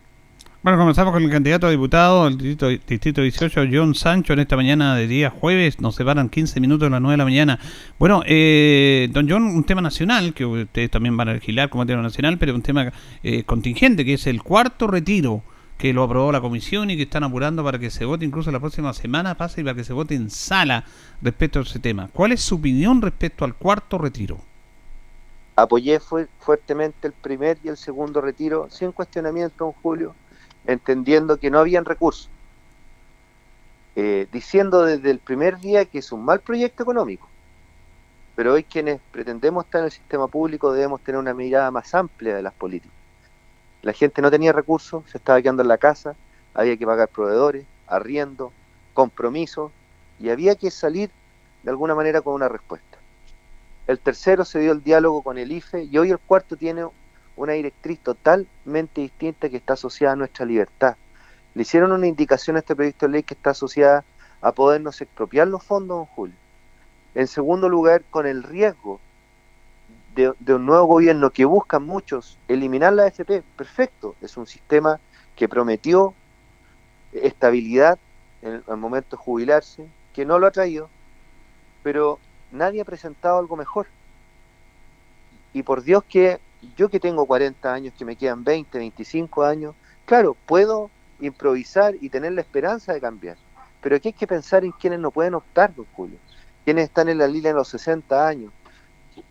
Bueno, 0.65 0.79
comenzamos 0.79 1.13
con 1.13 1.21
el 1.21 1.29
candidato 1.29 1.67
a 1.67 1.69
diputado 1.69 2.23
del 2.23 2.39
distrito, 2.39 2.69
distrito 2.69 3.21
18, 3.21 3.65
John 3.71 3.93
Sancho, 3.93 4.33
en 4.33 4.39
esta 4.39 4.55
mañana 4.55 4.95
de 4.95 5.05
día 5.05 5.29
jueves. 5.29 5.79
Nos 5.79 5.93
separan 5.93 6.27
15 6.27 6.59
minutos 6.59 6.87
de 6.87 6.89
las 6.89 7.01
9 7.01 7.13
de 7.13 7.17
la 7.17 7.23
mañana. 7.23 7.59
Bueno, 7.99 8.23
eh, 8.25 9.07
don 9.11 9.29
John, 9.29 9.43
un 9.43 9.63
tema 9.63 9.81
nacional, 9.81 10.33
que 10.33 10.43
ustedes 10.43 10.89
también 10.89 11.15
van 11.15 11.29
a 11.29 11.33
legislar 11.33 11.69
como 11.69 11.85
tema 11.85 12.01
nacional, 12.01 12.39
pero 12.39 12.55
un 12.55 12.63
tema 12.63 12.91
eh, 13.21 13.43
contingente, 13.43 14.03
que 14.05 14.15
es 14.15 14.25
el 14.25 14.41
cuarto 14.41 14.87
retiro, 14.87 15.43
que 15.77 15.93
lo 15.93 16.01
aprobó 16.01 16.31
la 16.31 16.41
comisión 16.41 16.89
y 16.89 16.97
que 16.97 17.03
están 17.03 17.23
apurando 17.23 17.63
para 17.63 17.77
que 17.77 17.91
se 17.91 18.03
vote 18.05 18.25
incluso 18.25 18.51
la 18.51 18.59
próxima 18.59 18.91
semana, 18.93 19.35
pasa 19.35 19.61
y 19.61 19.63
para 19.63 19.75
que 19.75 19.83
se 19.83 19.93
vote 19.93 20.15
en 20.15 20.31
sala 20.31 20.83
respecto 21.21 21.59
a 21.59 21.61
ese 21.61 21.77
tema. 21.77 22.09
¿Cuál 22.11 22.31
es 22.31 22.41
su 22.41 22.55
opinión 22.55 23.03
respecto 23.03 23.45
al 23.45 23.53
cuarto 23.53 23.99
retiro? 23.99 24.39
Apoyé 25.57 25.99
fuertemente 26.39 27.05
el 27.05 27.13
primer 27.13 27.59
y 27.63 27.67
el 27.67 27.77
segundo 27.77 28.19
retiro, 28.19 28.67
sin 28.71 28.91
cuestionamiento, 28.91 29.65
don 29.65 29.71
Julio 29.73 30.15
entendiendo 30.67 31.39
que 31.39 31.49
no 31.49 31.59
habían 31.59 31.85
recursos, 31.85 32.29
eh, 33.95 34.27
diciendo 34.31 34.83
desde 34.83 35.11
el 35.11 35.19
primer 35.19 35.59
día 35.59 35.85
que 35.85 35.99
es 35.99 36.11
un 36.11 36.25
mal 36.25 36.41
proyecto 36.41 36.83
económico. 36.83 37.27
Pero 38.35 38.53
hoy 38.53 38.63
quienes 38.63 38.99
pretendemos 39.11 39.65
estar 39.65 39.79
en 39.79 39.85
el 39.85 39.91
sistema 39.91 40.27
público 40.27 40.73
debemos 40.73 41.01
tener 41.01 41.19
una 41.19 41.33
mirada 41.33 41.71
más 41.71 41.95
amplia 41.95 42.35
de 42.35 42.41
las 42.41 42.53
políticas. 42.53 42.95
La 43.81 43.93
gente 43.93 44.21
no 44.21 44.31
tenía 44.31 44.51
recursos, 44.51 45.03
se 45.09 45.17
estaba 45.17 45.41
quedando 45.41 45.61
en 45.61 45.69
la 45.69 45.77
casa, 45.77 46.15
había 46.53 46.75
que 46.75 46.85
pagar 46.85 47.07
proveedores, 47.07 47.65
arriendo, 47.87 48.51
compromisos, 48.93 49.71
y 50.19 50.29
había 50.29 50.55
que 50.55 50.71
salir 50.71 51.11
de 51.63 51.69
alguna 51.69 51.95
manera 51.95 52.21
con 52.21 52.33
una 52.33 52.49
respuesta. 52.49 52.97
El 53.87 53.99
tercero 53.99 54.43
se 54.43 54.59
dio 54.59 54.71
el 54.71 54.83
diálogo 54.83 55.21
con 55.21 55.37
el 55.37 55.51
IFE 55.51 55.83
y 55.83 55.97
hoy 55.97 56.09
el 56.09 56.19
cuarto 56.19 56.57
tiene 56.57 56.85
una 57.35 57.53
directriz 57.53 57.99
totalmente 57.99 59.01
distinta 59.01 59.49
que 59.49 59.57
está 59.57 59.73
asociada 59.73 60.13
a 60.13 60.17
nuestra 60.17 60.45
libertad. 60.45 60.95
Le 61.53 61.61
hicieron 61.61 61.91
una 61.91 62.07
indicación 62.07 62.55
a 62.55 62.59
este 62.59 62.75
proyecto 62.75 63.05
de 63.05 63.13
ley 63.13 63.23
que 63.23 63.33
está 63.33 63.51
asociada 63.51 64.03
a 64.41 64.51
podernos 64.51 65.01
expropiar 65.01 65.47
los 65.47 65.63
fondos, 65.63 65.97
don 65.97 66.05
Julio. 66.05 66.35
En 67.15 67.27
segundo 67.27 67.69
lugar, 67.69 68.03
con 68.09 68.27
el 68.27 68.43
riesgo 68.43 68.99
de, 70.15 70.53
un 70.53 70.65
nuevo 70.65 70.85
gobierno 70.85 71.29
que 71.29 71.45
busca 71.45 71.79
muchos 71.79 72.37
eliminar 72.47 72.93
la 72.93 73.03
AFP, 73.03 73.43
perfecto, 73.57 74.15
es 74.21 74.37
un 74.37 74.47
sistema 74.47 74.99
que 75.35 75.49
prometió 75.49 76.13
estabilidad 77.11 77.99
en 78.41 78.63
el, 78.67 78.77
momento 78.77 79.17
de 79.17 79.23
jubilarse, 79.23 79.87
que 80.13 80.25
no 80.25 80.39
lo 80.39 80.47
ha 80.47 80.51
traído, 80.51 80.89
pero 81.83 82.19
nadie 82.51 82.81
ha 82.81 82.85
presentado 82.85 83.39
algo 83.39 83.55
mejor. 83.57 83.87
Y 85.53 85.63
por 85.63 85.83
Dios 85.83 86.03
que 86.03 86.39
yo 86.75 86.89
que 86.89 86.99
tengo 86.99 87.25
40 87.25 87.73
años, 87.73 87.93
que 87.97 88.05
me 88.05 88.15
quedan 88.15 88.43
20, 88.43 88.77
25 88.77 89.43
años, 89.43 89.75
claro, 90.05 90.35
puedo 90.45 90.89
improvisar 91.19 91.95
y 92.01 92.09
tener 92.09 92.33
la 92.33 92.41
esperanza 92.41 92.93
de 92.93 93.01
cambiar. 93.01 93.37
Pero 93.81 93.95
aquí 93.95 94.09
hay 94.09 94.13
que 94.13 94.27
pensar 94.27 94.63
en 94.63 94.71
quienes 94.71 94.99
no 94.99 95.11
pueden 95.11 95.35
optar, 95.35 95.75
don 95.75 95.85
Julio. 95.93 96.17
Quienes 96.63 96.85
están 96.85 97.09
en 97.09 97.19
la 97.19 97.27
línea 97.27 97.51
de 97.51 97.57
los 97.57 97.67
60 97.67 98.27
años, 98.27 98.51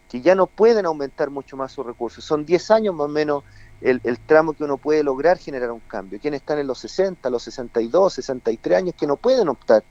que 0.08 0.20
ya 0.20 0.34
no 0.34 0.46
pueden 0.46 0.86
aumentar 0.86 1.30
mucho 1.30 1.56
más 1.56 1.72
sus 1.72 1.84
recursos. 1.84 2.24
Son 2.24 2.44
10 2.44 2.70
años 2.70 2.94
más 2.94 3.06
o 3.06 3.08
menos 3.08 3.44
el, 3.80 4.00
el, 4.04 4.18
tramo 4.18 4.52
que 4.52 4.64
uno 4.64 4.76
puede 4.76 5.02
lograr 5.02 5.38
generar 5.38 5.72
un 5.72 5.80
cambio. 5.80 6.20
Quienes 6.20 6.40
están 6.40 6.58
en 6.58 6.68
los 6.68 6.78
60, 6.78 7.28
los 7.30 7.42
62, 7.42 8.14
63 8.14 8.78
años, 8.78 8.94
que 8.96 9.06
no 9.06 9.16
pueden 9.16 9.48
optar. 9.48 9.82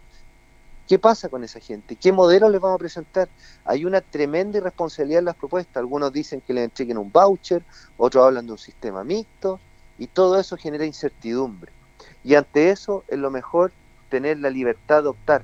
¿Qué 0.88 1.00
pasa 1.00 1.30
con 1.30 1.44
esa 1.44 1.62
gente? 1.62 1.96
¿Qué 1.96 2.12
modelo 2.12 2.50
les 2.50 2.60
vamos 2.60 2.76
a 2.76 2.80
presentar? 2.80 3.30
Hay 3.64 3.86
una 3.86 4.02
tremenda 4.02 4.58
irresponsabilidad 4.58 5.20
en 5.20 5.26
las 5.26 5.36
propuestas. 5.36 5.78
Algunos 5.78 6.12
dicen 6.12 6.42
que 6.42 6.54
les 6.54 6.66
entreguen 6.66 6.98
un 6.98 7.10
voucher, 7.12 7.64
otros 7.98 8.26
hablan 8.26 8.46
de 8.46 8.52
un 8.52 8.58
sistema 8.58 9.04
mixto, 9.04 9.62
y 9.98 10.08
todo 10.08 10.38
eso 10.40 10.58
genera 10.58 10.86
incertidumbre. 10.86 11.72
Y 12.24 12.36
ante 12.36 12.70
eso 12.70 13.06
es 13.08 13.18
lo 13.18 13.32
mejor 13.32 13.72
tener 14.10 14.40
la 14.40 14.50
libertad 14.50 15.04
de 15.04 15.10
optar, 15.10 15.44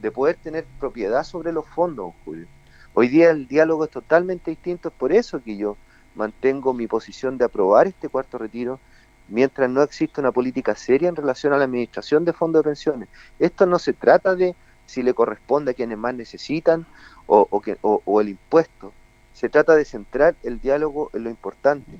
de 0.00 0.10
poder 0.10 0.36
tener 0.36 0.64
propiedad 0.80 1.24
sobre 1.24 1.52
los 1.52 1.68
fondos, 1.68 2.14
Julio. 2.24 2.46
Hoy 2.94 3.08
día 3.08 3.30
el 3.30 3.46
diálogo 3.46 3.84
es 3.84 3.90
totalmente 3.90 4.50
distinto, 4.50 4.88
es 4.88 4.94
por 4.94 5.12
eso 5.12 5.42
que 5.42 5.56
yo 5.56 5.76
mantengo 6.14 6.72
mi 6.72 6.86
posición 6.86 7.36
de 7.36 7.44
aprobar 7.44 7.86
este 7.86 8.08
cuarto 8.08 8.38
retiro 8.38 8.80
mientras 9.28 9.70
no 9.70 9.82
existe 9.82 10.20
una 10.20 10.32
política 10.32 10.74
seria 10.74 11.08
en 11.08 11.16
relación 11.16 11.52
a 11.52 11.58
la 11.58 11.64
administración 11.64 12.24
de 12.24 12.32
fondos 12.32 12.62
de 12.62 12.70
pensiones. 12.70 13.08
Esto 13.38 13.66
no 13.66 13.78
se 13.78 13.92
trata 13.92 14.34
de 14.34 14.54
si 14.86 15.02
le 15.02 15.14
corresponde 15.14 15.70
a 15.70 15.74
quienes 15.74 15.98
más 15.98 16.14
necesitan 16.14 16.86
o, 17.26 17.60
que, 17.60 17.78
o, 17.82 18.20
el 18.20 18.28
impuesto. 18.28 18.92
Se 19.32 19.48
trata 19.48 19.74
de 19.74 19.84
centrar 19.84 20.36
el 20.42 20.60
diálogo 20.60 21.10
en 21.14 21.24
lo 21.24 21.30
importante. 21.30 21.90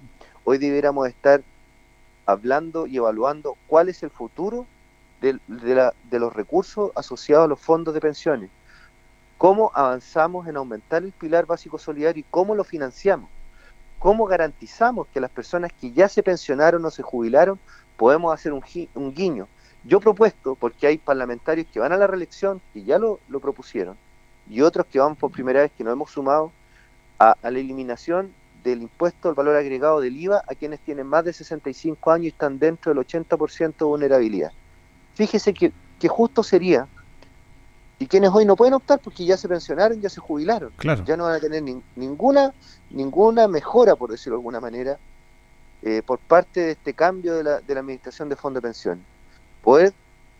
Hoy 0.45 0.59
debiéramos 0.59 1.09
estar 1.09 1.43
hablando 2.27 2.87
y 2.87 2.99
evaluando 2.99 3.57
cuál 3.67 3.89
es 3.89 4.03
el 4.03 4.11
futuro 4.11 4.67
de, 5.21 5.39
de 5.49 6.19
los 6.19 6.33
recursos 6.33 6.93
asociados 6.95 7.47
a 7.47 7.49
los 7.49 7.61
fondos 7.61 7.95
de 7.95 8.01
pensiones. 8.01 8.51
Cómo 9.39 9.73
avanzamos 9.75 10.47
en 10.47 10.57
aumentar 10.57 11.03
el 11.03 11.13
pilar 11.13 11.47
básico 11.47 11.79
solidario 11.79 12.21
y 12.21 12.27
cómo 12.31 12.55
lo 12.55 12.65
financiamos. 12.65 13.29
¿Cómo 14.05 14.27
garantizamos 14.27 15.07
que 15.07 15.19
las 15.19 15.31
personas 15.31 15.73
que 15.81 15.91
ya 15.91 16.11
se 16.11 16.23
pensionaron 16.23 16.85
o 16.85 16.91
se 16.91 17.03
jubilaron 17.03 17.59
podemos 17.97 18.35
hacer 18.35 18.53
un, 18.53 19.15
guiño? 19.15 19.49
Yo 19.83 19.99
propuesto, 19.99 20.57
porque 20.57 20.87
hay 20.87 20.99
parlamentarios 20.99 21.67
que 21.73 21.81
van 21.81 21.91
a 21.91 21.97
la 21.97 22.07
reelección, 22.07 22.61
y 22.75 22.85
ya 22.85 22.99
lo, 22.99 23.19
propusieron, 23.41 23.97
y 24.47 24.61
otros 24.61 24.85
que 24.85 24.99
van 24.99 25.17
por 25.17 25.31
primera 25.31 25.63
vez 25.63 25.73
que 25.73 25.85
no 25.85 25.91
hemos 25.91 26.11
sumado 26.11 26.53
a, 27.19 27.35
la 27.43 27.49
eliminación 27.49 28.35
del 28.63 28.83
impuesto 28.83 29.31
al 29.31 29.35
valor 29.37 29.57
agregado 29.57 30.03
del 30.03 30.19
IVA 30.19 30.43
a 30.47 30.55
quienes 30.55 30.81
tienen 30.81 31.07
más 31.07 31.25
de 31.25 31.33
65 31.33 32.11
años 32.11 32.25
y 32.27 32.29
están 32.29 32.59
dentro 32.59 32.93
del 32.93 33.03
80% 33.03 33.75
de 33.79 33.85
vulnerabilidad. 33.87 34.53
Fíjese 35.15 35.55
que, 35.55 35.73
que 35.99 36.09
justo 36.09 36.43
sería 36.43 36.87
y 37.99 38.07
quienes 38.07 38.31
hoy 38.33 38.45
no 38.45 38.57
pueden 38.57 38.75
optar 38.75 39.01
porque 39.03 39.25
ya 39.25 39.37
se 39.37 39.49
pensionaron, 39.49 40.01
ya 40.01 40.09
se 40.09 40.21
jubilaron, 40.21 40.73
ya 41.05 41.17
no 41.17 41.25
van 41.25 41.35
a 41.35 41.41
tener 41.41 41.63
ninguna 41.97 42.53
ninguna 42.95 43.49
mejora, 43.49 43.97
por 43.97 44.11
decirlo 44.11 44.37
de 44.37 44.41
alguna 44.41 44.61
manera, 44.61 44.99
eh, 45.83 46.03
por 46.05 46.19
parte 46.19 46.61
de 46.61 46.71
este 46.73 46.95
cambio 46.95 47.35
de 47.35 47.45
la, 47.45 47.61
de 47.61 47.75
la 47.75 47.81
administración 47.81 48.29
de 48.29 48.37
fondos 48.37 48.63
de 48.63 48.69
pensiones. 48.69 49.05
Poder 49.63 49.93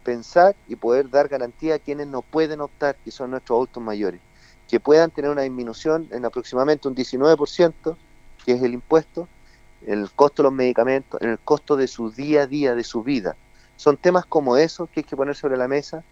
pensar 0.05 0.55
y 0.69 0.77
poder 0.77 1.11
dar 1.11 1.29
garantía 1.29 1.77
a 1.77 1.79
quienes 1.79 2.07
no 2.07 2.23
pueden 2.23 2.61
optar, 2.61 2.97
que 3.05 3.11
son 3.11 3.31
nuestros 3.31 3.57
adultos 3.57 3.83
mayores, 3.83 4.21
que 4.69 4.81
puedan 4.81 5.11
tener 5.11 5.31
una 5.31 5.43
disminución 5.43 6.09
en 6.11 6.25
aproximadamente 6.25 6.89
un 6.89 6.95
19%, 6.95 7.97
que 8.45 8.53
es 8.53 8.63
el 8.63 8.75
impuesto, 8.75 9.29
en 9.87 10.01
el 10.01 10.11
costo 10.11 10.43
de 10.43 10.49
los 10.49 10.53
medicamentos, 10.53 11.21
en 11.21 11.31
el 11.31 11.39
costo 11.39 11.77
de 11.77 11.89
su 11.89 12.11
día 12.11 12.43
a 12.43 12.47
día, 12.47 12.75
de 12.75 12.85
su 12.85 13.03
vida. 13.03 13.37
Son 13.77 13.97
temas 13.97 14.25
como 14.25 14.57
esos 14.57 14.89
que 14.91 15.01
hay 15.01 15.05
que 15.05 15.17
poner 15.17 15.35
sobre 15.35 15.57
la 15.57 15.69
mesa 15.69 16.05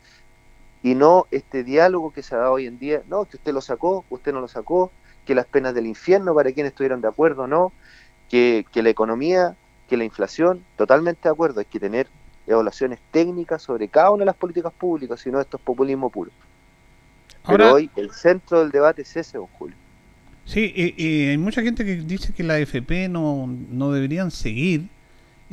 y 0.82 0.94
no 0.94 1.26
este 1.30 1.62
diálogo 1.64 2.12
que 2.12 2.22
se 2.22 2.34
ha 2.34 2.38
dado 2.38 2.52
hoy 2.54 2.66
en 2.66 2.78
día, 2.78 3.02
no, 3.08 3.24
que 3.24 3.36
usted 3.36 3.52
lo 3.52 3.60
sacó, 3.60 4.04
usted 4.10 4.32
no 4.32 4.40
lo 4.40 4.48
sacó, 4.48 4.90
que 5.24 5.34
las 5.34 5.46
penas 5.46 5.74
del 5.74 5.86
infierno 5.86 6.34
para 6.34 6.52
quienes 6.52 6.72
estuvieron 6.72 7.00
de 7.00 7.08
acuerdo 7.08 7.42
o 7.42 7.46
no, 7.46 7.72
que, 8.28 8.64
la 8.74 8.88
economía, 8.88 9.54
que 9.88 9.96
la 9.96 10.04
inflación, 10.04 10.64
totalmente 10.76 11.20
de 11.24 11.30
acuerdo, 11.30 11.60
hay 11.60 11.66
que 11.66 11.78
tener 11.78 12.08
evaluaciones 12.46 12.98
técnicas 13.10 13.62
sobre 13.62 13.88
cada 13.88 14.10
una 14.10 14.22
de 14.22 14.26
las 14.26 14.36
políticas 14.36 14.72
públicas, 14.72 15.20
si 15.20 15.30
no 15.30 15.40
esto 15.40 15.58
es 15.58 15.62
populismo 15.62 16.10
puro. 16.10 16.30
Pero 17.46 17.74
hoy 17.74 17.90
el 17.96 18.10
centro 18.10 18.60
del 18.60 18.70
debate 18.70 19.02
es 19.02 19.16
ese, 19.16 19.38
don 19.38 19.46
Julio. 19.58 19.76
Sí, 20.44 20.72
y, 20.74 21.28
hay 21.28 21.38
mucha 21.38 21.62
gente 21.62 21.84
que 21.84 21.96
dice 21.96 22.32
que 22.32 22.42
la 22.42 22.58
FP 22.58 23.08
no, 23.08 23.46
no 23.46 23.92
deberían 23.92 24.30
seguir 24.30 24.88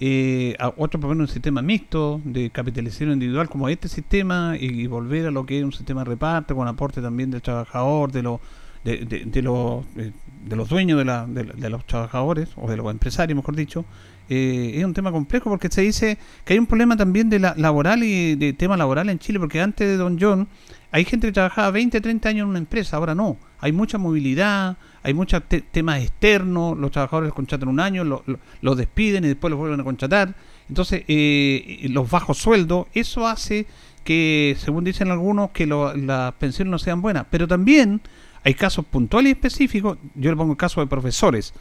eh, 0.01 0.55
a 0.59 0.69
otro 0.77 0.97
proponen 0.97 1.19
un 1.19 1.27
sistema 1.27 1.61
mixto 1.61 2.21
de 2.23 2.49
capitalización 2.51 3.11
individual 3.11 3.49
como 3.49 3.67
este 3.67 3.89
sistema 3.89 4.55
y, 4.57 4.87
volver 4.87 5.27
a 5.27 5.31
lo 5.31 5.45
que 5.45 5.59
es 5.59 5.65
un 5.65 5.73
sistema 5.73 6.05
de 6.05 6.11
reparto 6.11 6.55
con 6.55 6.69
aporte 6.69 7.01
también 7.01 7.31
del 7.31 7.41
trabajador, 7.41 8.09
de, 8.09 8.23
los 8.23 8.39
de, 8.85 9.25
de, 9.25 9.41
los, 9.41 9.83
de, 9.93 10.55
los 10.55 10.69
dueños 10.69 10.97
de, 10.99 11.03
la, 11.03 11.25
de, 11.27 11.69
los 11.69 11.85
trabajadores 11.85 12.47
o 12.55 12.69
de 12.69 12.77
los 12.77 12.89
empresarios, 12.89 13.35
mejor 13.35 13.57
dicho. 13.57 13.83
Eh, 14.29 14.71
es 14.75 14.85
un 14.85 14.93
tema 14.93 15.11
complejo 15.11 15.49
porque 15.49 15.67
se 15.69 15.81
dice 15.81 16.17
que 16.45 16.53
hay 16.53 16.59
un 16.59 16.67
problema 16.67 16.95
también 16.95 17.29
de 17.29 17.39
la 17.39 17.53
laboral 17.57 18.01
y 18.01 18.35
de 18.35 18.53
tema 18.53 18.77
laboral 18.77 19.09
en 19.09 19.19
Chile 19.19 19.37
porque 19.37 19.59
antes 19.59 19.85
de 19.85 19.97
Don 19.97 20.17
John 20.17 20.47
hay 20.91 21.05
gente 21.05 21.27
que 21.27 21.33
trabajaba 21.33 21.71
20, 21.71 22.01
30 22.01 22.29
años 22.29 22.43
en 22.43 22.49
una 22.49 22.59
empresa, 22.59 22.97
ahora 22.97 23.13
no. 23.13 23.37
Hay 23.59 23.71
mucha 23.71 23.97
movilidad, 23.97 24.77
hay 25.03 25.13
muchos 25.13 25.43
temas 25.71 26.01
externos, 26.01 26.77
los 26.77 26.91
trabajadores 26.91 27.33
contratan 27.33 27.69
un 27.69 27.79
año, 27.79 28.03
los 28.03 28.21
lo, 28.61 28.75
despiden 28.75 29.23
y 29.23 29.27
después 29.27 29.51
los 29.51 29.59
vuelven 29.59 29.79
a 29.79 29.83
contratar. 29.83 30.35
Entonces, 30.67 31.03
eh, 31.07 31.87
los 31.89 32.09
bajos 32.09 32.37
sueldos, 32.37 32.87
eso 32.93 33.27
hace 33.27 33.67
que, 34.03 34.55
según 34.59 34.83
dicen 34.83 35.11
algunos, 35.11 35.51
que 35.51 35.67
las 35.67 36.33
pensiones 36.33 36.71
no 36.71 36.79
sean 36.79 37.01
buenas. 37.01 37.27
Pero 37.29 37.47
también 37.47 38.01
hay 38.43 38.53
casos 38.55 38.85
puntuales 38.85 39.29
y 39.29 39.33
específicos, 39.33 39.97
yo 40.15 40.31
le 40.31 40.37
pongo 40.37 40.53
el 40.53 40.57
caso 40.57 40.81
de 40.81 40.87
profesores, 40.87 41.53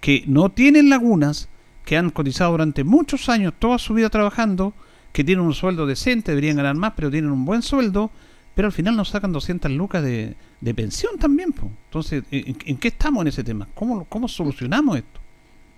que 0.00 0.22
no 0.26 0.50
tienen 0.50 0.90
lagunas, 0.90 1.48
que 1.84 1.96
han 1.96 2.10
cotizado 2.10 2.52
durante 2.52 2.84
muchos 2.84 3.28
años, 3.28 3.54
toda 3.58 3.78
su 3.78 3.94
vida 3.94 4.10
trabajando, 4.10 4.74
que 5.12 5.24
tienen 5.24 5.44
un 5.44 5.54
sueldo 5.54 5.86
decente, 5.86 6.32
deberían 6.32 6.56
ganar 6.56 6.76
más, 6.76 6.92
pero 6.94 7.10
tienen 7.10 7.30
un 7.30 7.44
buen 7.44 7.62
sueldo, 7.62 8.10
pero 8.58 8.66
al 8.66 8.72
final 8.72 8.96
nos 8.96 9.10
sacan 9.10 9.30
200 9.30 9.70
lucas 9.70 10.02
de, 10.02 10.34
de 10.60 10.74
pensión 10.74 11.16
también. 11.16 11.52
po. 11.52 11.70
Entonces, 11.84 12.24
¿en, 12.32 12.76
qué 12.76 12.88
estamos 12.88 13.22
en 13.22 13.28
ese 13.28 13.44
tema? 13.44 13.68
¿Cómo, 13.72 14.04
¿Cómo 14.06 14.26
solucionamos 14.26 14.96
esto? 14.96 15.20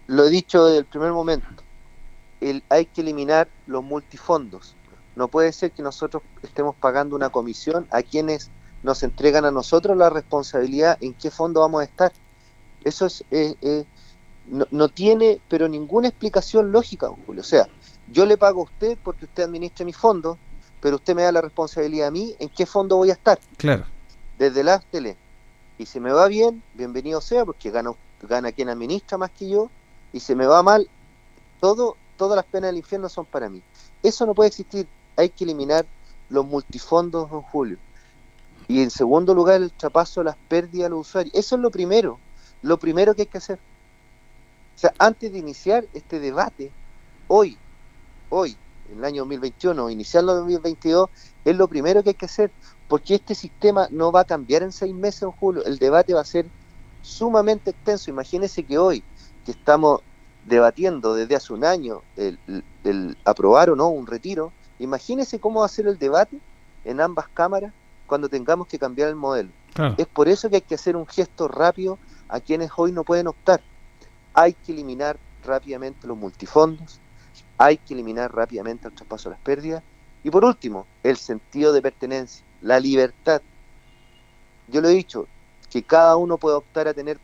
Lo 0.07 0.25
he 0.25 0.31
dicho 0.31 0.65
desde 0.65 0.79
el 0.79 0.85
primer 0.87 1.13
momento. 1.13 1.47
El, 2.41 2.63
hay 2.71 2.87
que 2.87 3.03
eliminar 3.03 3.49
los 3.67 3.85
multifondos. 3.85 4.77
No 5.15 5.29
puede 5.29 5.53
ser 5.53 5.73
que 5.73 5.83
nosotros 5.83 6.23
estemos 6.43 6.75
pagando 6.75 7.17
una 7.17 7.29
comisión 7.29 7.87
a 7.91 8.01
quienes 8.01 8.51
nos 8.83 9.03
entregan 9.03 9.45
a 9.45 9.51
nosotros 9.51 9.95
la 9.95 10.09
responsabilidad 10.09 10.97
en 11.03 11.13
qué 11.13 11.31
fondo 11.31 11.61
vamos 11.61 11.83
a 11.83 11.85
estar. 11.85 12.13
Eso 12.83 13.05
es 13.05 13.23
eh, 13.31 13.85
no, 14.47 14.67
no 14.71 14.89
tiene 14.89 15.39
pero 15.51 15.69
ninguna 15.69 16.09
explicación 16.09 16.73
lógica, 16.73 17.11
Julio. 17.27 17.43
O 17.43 17.45
sea, 17.45 17.69
yo 18.11 18.25
le 18.25 18.39
pago 18.39 18.63
a 18.63 18.65
usted 18.65 18.97
porque 19.05 19.27
usted 19.27 19.43
administra 19.43 19.85
mi 19.85 19.93
fondo, 19.93 20.39
pero 20.81 20.97
usted 20.97 21.15
me 21.15 21.23
da 21.23 21.33
la 21.33 21.41
responsabilidad 21.41 22.09
a 22.09 22.11
mí 22.11 22.35
en 22.39 22.49
qué 22.49 22.67
fondo 22.67 22.97
voy 22.97 23.11
a 23.11 23.15
estar 23.15 23.39
Claro. 23.57 23.85
desde 24.39 24.63
la 24.65 24.79
tele. 24.81 25.17
Y 25.79 25.87
si 25.87 26.01
me 26.01 26.13
va 26.13 26.27
bien, 26.29 26.63
bienvenido 26.75 27.21
sea, 27.21 27.45
porque 27.45 27.71
gana, 27.71 27.93
gana 28.23 28.53
quien 28.53 28.69
administra 28.69 29.17
más 29.19 29.31
que 29.31 29.49
yo. 29.49 29.71
Y 30.13 30.21
si 30.21 30.35
me 30.35 30.47
va 30.47 30.63
mal, 30.63 30.89
todo, 31.61 31.97
todas 32.17 32.37
las 32.37 32.45
penas 32.45 32.69
del 32.69 32.79
infierno 32.79 33.09
son 33.09 33.25
para 33.27 33.49
mí. 33.49 33.63
Eso 34.03 34.27
no 34.27 34.35
puede 34.35 34.49
existir. 34.49 34.87
Hay 35.17 35.31
que 35.31 35.45
eliminar 35.45 35.87
los 36.29 36.45
multifondos, 36.47 37.31
don 37.31 37.43
Julio. 37.43 37.79
Y 38.69 38.83
en 38.83 38.91
segundo 38.91 39.35
lugar, 39.35 39.61
el 39.63 39.73
trapaso 39.73 40.21
de 40.21 40.25
las 40.27 40.37
pérdidas 40.49 40.87
a 40.87 40.91
los 40.91 41.09
usuarios. 41.09 41.35
Eso 41.35 41.57
es 41.57 41.63
lo 41.63 41.71
primero. 41.71 42.19
Lo 42.63 42.79
primero 42.79 43.15
que 43.15 43.23
hay 43.23 43.27
que 43.29 43.39
hacer. 43.39 43.59
O 44.77 44.79
sea, 44.79 44.93
antes 44.99 45.33
de 45.33 45.39
iniciar 45.39 45.85
este 45.93 46.21
debate, 46.21 46.71
hoy, 47.27 47.57
hoy, 48.29 48.57
en 48.91 48.99
el 48.99 49.05
año 49.05 49.23
2021, 49.23 49.91
iniciarlo 49.91 50.33
en 50.33 50.39
2022, 50.39 51.09
es 51.45 51.57
lo 51.57 51.69
primero 51.69 52.03
que 52.03 52.11
hay 52.11 52.15
que 52.15 52.27
hacer, 52.27 52.51
porque 52.89 53.15
este 53.15 53.35
sistema 53.35 53.89
no 53.91 54.11
va 54.13 54.21
a 54.21 54.25
cambiar 54.25 54.63
en 54.63 54.73
seis 54.73 54.95
meses, 54.95 55.23
en 55.23 55.31
julio. 55.33 55.65
El 55.65 55.79
debate 55.79 56.13
va 56.15 56.21
a 56.21 56.25
ser 56.25 56.47
sumamente 57.03 57.71
extenso. 57.71 58.11
Imagínense 58.11 58.63
que 58.65 58.79
hoy, 58.79 59.03
que 59.45 59.53
estamos 59.53 60.01
debatiendo 60.47 61.15
desde 61.15 61.37
hace 61.37 61.53
un 61.53 61.65
año 61.65 62.03
el, 62.17 62.39
el- 62.47 62.65
el 62.85 63.17
aprobar 63.25 63.71
o 63.71 63.77
no 63.77 63.89
un 63.89 64.07
retiro, 64.07 64.53
imagínense 64.79 65.39
cómo 65.39 65.61
va 65.61 65.67
a 65.67 65.69
ser 65.69 65.87
el 65.87 65.99
debate 65.99 66.39
en 66.85 67.01
ambas 67.01 67.27
cámaras 67.29 67.73
cuando 68.07 68.29
tengamos 68.29 68.67
que 68.67 68.79
cambiar 68.79 69.09
el 69.09 69.17
modelo. 69.17 69.51
Claro. 69.75 69.95
Es 69.99 70.07
por 70.07 70.29
eso 70.29 70.49
que 70.51 70.57
hay 70.57 70.63
que 70.63 70.75
hacer 70.75 70.97
un 70.97 71.07
gesto 71.07 71.47
rápido 71.47 71.99
a 72.29 72.41
quienes 72.41 72.71
hoy 72.77 72.91
no 72.91 73.05
pueden 73.05 73.29
optar. 73.29 73.61
Hay 74.35 74.55
que 74.55 74.73
eliminar 74.73 75.19
rápidamente 75.45 76.07
los 76.07 76.17
multifondos, 76.17 76.99
hay 77.61 77.77
que 77.77 77.93
eliminar 77.93 78.35
rápidamente 78.35 78.89
el 78.89 78.95
traspaso 78.95 79.29
de 79.29 79.35
las 79.35 79.45
pérdidas 79.45 79.83
y 80.25 80.31
por 80.31 80.47
último, 80.47 80.87
el 81.03 81.19
sentido 81.19 81.75
de 81.75 81.83
pertenencia, 81.83 82.43
la 82.63 82.81
libertad. 82.81 83.43
Yo 84.69 84.81
lo 84.81 84.89
he 84.89 84.93
dicho, 84.93 85.27
que 85.69 85.83
cada 85.83 86.17
uno 86.17 86.39
puede 86.39 86.57
optar 86.57 86.89
a 86.89 86.95
tener 86.95 87.19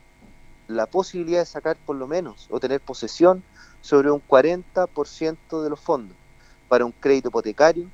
la 0.68 0.84
posibilidad 0.84 1.38
de 1.38 1.46
sacar 1.46 1.78
por 1.86 1.96
lo 1.96 2.06
menos 2.06 2.48
o 2.50 2.60
tener 2.60 2.82
posesión 2.82 3.42
sobre 3.80 4.10
un 4.10 4.20
40% 4.20 5.62
de 5.62 5.70
los 5.70 5.80
fondos 5.80 6.14
para 6.68 6.84
un 6.84 6.92
crédito 6.92 7.28
hipotecario, 7.28 7.86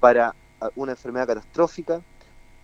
para 0.00 0.34
ah, 0.60 0.70
una 0.74 0.92
enfermedad 0.92 1.28
catastrófica, 1.28 2.00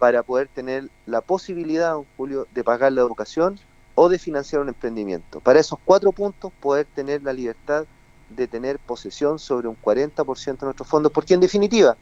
para 0.01 0.24
poder 0.24 0.49
tener 0.49 0.88
la 1.07 1.20
posibilidad, 1.20 1.95
Julio, 2.16 2.49
de 2.53 2.64
pagar 2.64 2.91
la 2.91 3.03
educación 3.03 3.61
o 3.95 4.09
de 4.09 4.18
financiar 4.18 4.62
un 4.62 4.68
emprendimiento. 4.68 5.38
Para 5.38 5.61
esos 5.61 5.78
cuatro 5.84 6.11
puntos, 6.11 6.51
poder 6.61 6.86
tener 6.86 7.22
la 7.22 7.32
libertad 7.32 7.86
de 8.31 8.49
tener 8.49 8.78
posesión 8.78 9.39
sobre 9.39 9.68
un 9.68 9.76
40% 9.76 10.59
de 10.59 10.66
nuestros 10.66 10.89
fondos, 10.89 11.12
porque 11.12 11.35
en 11.35 11.41
definitiva 11.41 11.97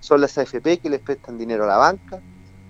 son 0.00 0.20
las 0.20 0.36
AFP 0.38 0.78
que 0.78 0.90
les 0.90 1.00
prestan 1.00 1.38
dinero 1.38 1.64
a 1.64 1.68
la 1.68 1.76
banca 1.76 2.20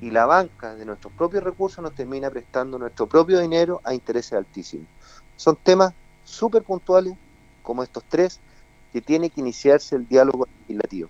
y 0.01 0.11
la 0.11 0.27
banca 0.27 0.75
de 0.75 0.85
nuestros 0.85 1.13
propios 1.13 1.43
recursos 1.43 1.83
nos 1.83 1.95
termina 1.95 2.31
prestando 2.31 2.79
nuestro 2.79 3.07
propio 3.07 3.41
dinero 3.41 3.81
a 3.85 3.95
intereses 3.95 4.33
altísimos. 4.33 4.87
Son 5.37 5.57
temas 5.57 5.93
súper 6.25 6.63
puntuales 6.63 7.15
como 7.63 7.83
estos 7.83 8.05
tres 8.09 8.41
que 8.93 9.01
tiene 9.01 9.31
que 9.31 9.41
iniciarse 9.41 9.97
el 9.97 10.07
diálogo 10.07 10.47
legislativo. 10.61 11.09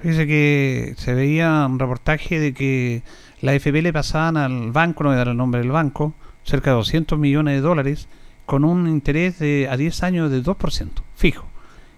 Fíjese 0.00 0.26
que 0.26 0.94
se 0.98 1.14
veía 1.14 1.66
un 1.66 1.78
reportaje 1.78 2.40
de 2.40 2.54
que 2.54 3.02
la 3.40 3.54
FP 3.54 3.82
le 3.82 3.92
pasaban 3.92 4.36
al 4.36 4.72
banco, 4.72 5.04
no 5.04 5.10
voy 5.10 5.18
a 5.18 5.22
el 5.22 5.36
nombre 5.36 5.60
del 5.60 5.70
banco, 5.70 6.14
cerca 6.44 6.70
de 6.70 6.76
200 6.76 7.18
millones 7.18 7.54
de 7.54 7.60
dólares 7.60 8.08
con 8.46 8.64
un 8.64 8.88
interés 8.88 9.38
de 9.38 9.68
a 9.70 9.76
10 9.76 10.02
años 10.02 10.30
de 10.30 10.42
2%, 10.42 10.90
fijo. 11.22 11.44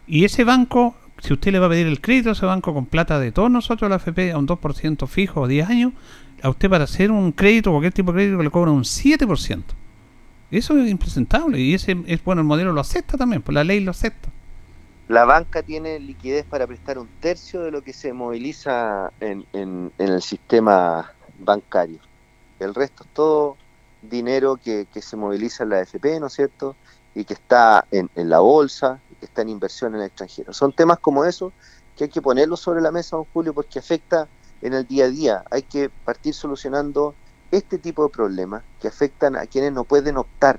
Y 0.06 0.24
ese 0.24 0.44
banco, 0.44 0.94
si 1.18 1.32
usted 1.32 1.50
le 1.52 1.58
va 1.58 1.66
a 1.66 1.70
pedir 1.70 1.86
el 1.86 2.00
crédito 2.00 2.28
a 2.30 2.32
ese 2.32 2.46
banco 2.46 2.74
con 2.74 2.86
plata 2.86 3.18
de 3.18 3.32
todos 3.32 3.50
nosotros, 3.50 3.88
la 3.90 3.96
FP, 3.96 4.32
a 4.32 4.38
un 4.38 4.46
2% 4.46 5.06
fijo 5.06 5.44
a 5.44 5.48
10 5.48 5.68
años, 5.68 5.92
a 6.42 6.50
usted 6.50 6.68
para 6.68 6.84
hacer 6.84 7.10
un 7.10 7.32
crédito, 7.32 7.70
cualquier 7.70 7.92
tipo 7.94 8.12
de 8.12 8.16
crédito, 8.18 8.42
le 8.42 8.50
cobra 8.50 8.70
un 8.70 8.84
7%. 8.84 9.62
Eso 10.50 10.78
es 10.78 10.90
impresentable 10.90 11.58
y 11.58 11.74
ese 11.74 11.96
es 12.06 12.22
bueno, 12.22 12.42
el 12.42 12.46
modelo 12.46 12.72
lo 12.72 12.80
acepta 12.80 13.16
también, 13.16 13.42
pues 13.42 13.54
la 13.54 13.64
ley 13.64 13.80
lo 13.80 13.90
acepta. 13.90 14.28
La 15.08 15.24
banca 15.24 15.62
tiene 15.62 15.98
liquidez 16.00 16.46
para 16.46 16.66
prestar 16.66 16.98
un 16.98 17.08
tercio 17.20 17.60
de 17.62 17.70
lo 17.70 17.82
que 17.82 17.92
se 17.92 18.12
moviliza 18.12 19.12
en, 19.20 19.44
en- 19.52 19.92
en 19.98 20.08
el 20.08 20.22
sistema 20.22 21.12
bancario. 21.38 21.98
El 22.58 22.74
resto 22.74 23.04
es 23.04 23.10
todo 23.12 23.56
dinero 24.02 24.56
que, 24.56 24.86
que 24.92 25.02
se 25.02 25.16
moviliza 25.16 25.64
en 25.64 25.70
la 25.70 25.78
AFP, 25.80 26.20
¿no 26.20 26.28
es 26.28 26.34
cierto? 26.34 26.76
Y 27.14 27.24
que 27.24 27.34
está 27.34 27.86
en, 27.90 28.08
en 28.14 28.28
la 28.30 28.40
bolsa, 28.40 29.00
está 29.26 29.42
en 29.42 29.50
inversión 29.50 29.94
en 29.94 30.00
el 30.00 30.06
extranjero. 30.06 30.52
Son 30.52 30.72
temas 30.72 30.98
como 30.98 31.24
esos 31.24 31.52
que 31.96 32.04
hay 32.04 32.10
que 32.10 32.22
ponerlos 32.22 32.60
sobre 32.60 32.80
la 32.80 32.90
mesa, 32.90 33.16
don 33.16 33.26
Julio, 33.32 33.54
porque 33.54 33.78
afecta 33.78 34.28
en 34.62 34.72
el 34.72 34.86
día 34.86 35.04
a 35.04 35.08
día. 35.08 35.44
Hay 35.50 35.62
que 35.62 35.90
partir 35.90 36.34
solucionando 36.34 37.14
este 37.50 37.78
tipo 37.78 38.04
de 38.04 38.10
problemas 38.10 38.62
que 38.80 38.88
afectan 38.88 39.36
a 39.36 39.46
quienes 39.46 39.72
no 39.72 39.84
pueden 39.84 40.16
optar, 40.16 40.58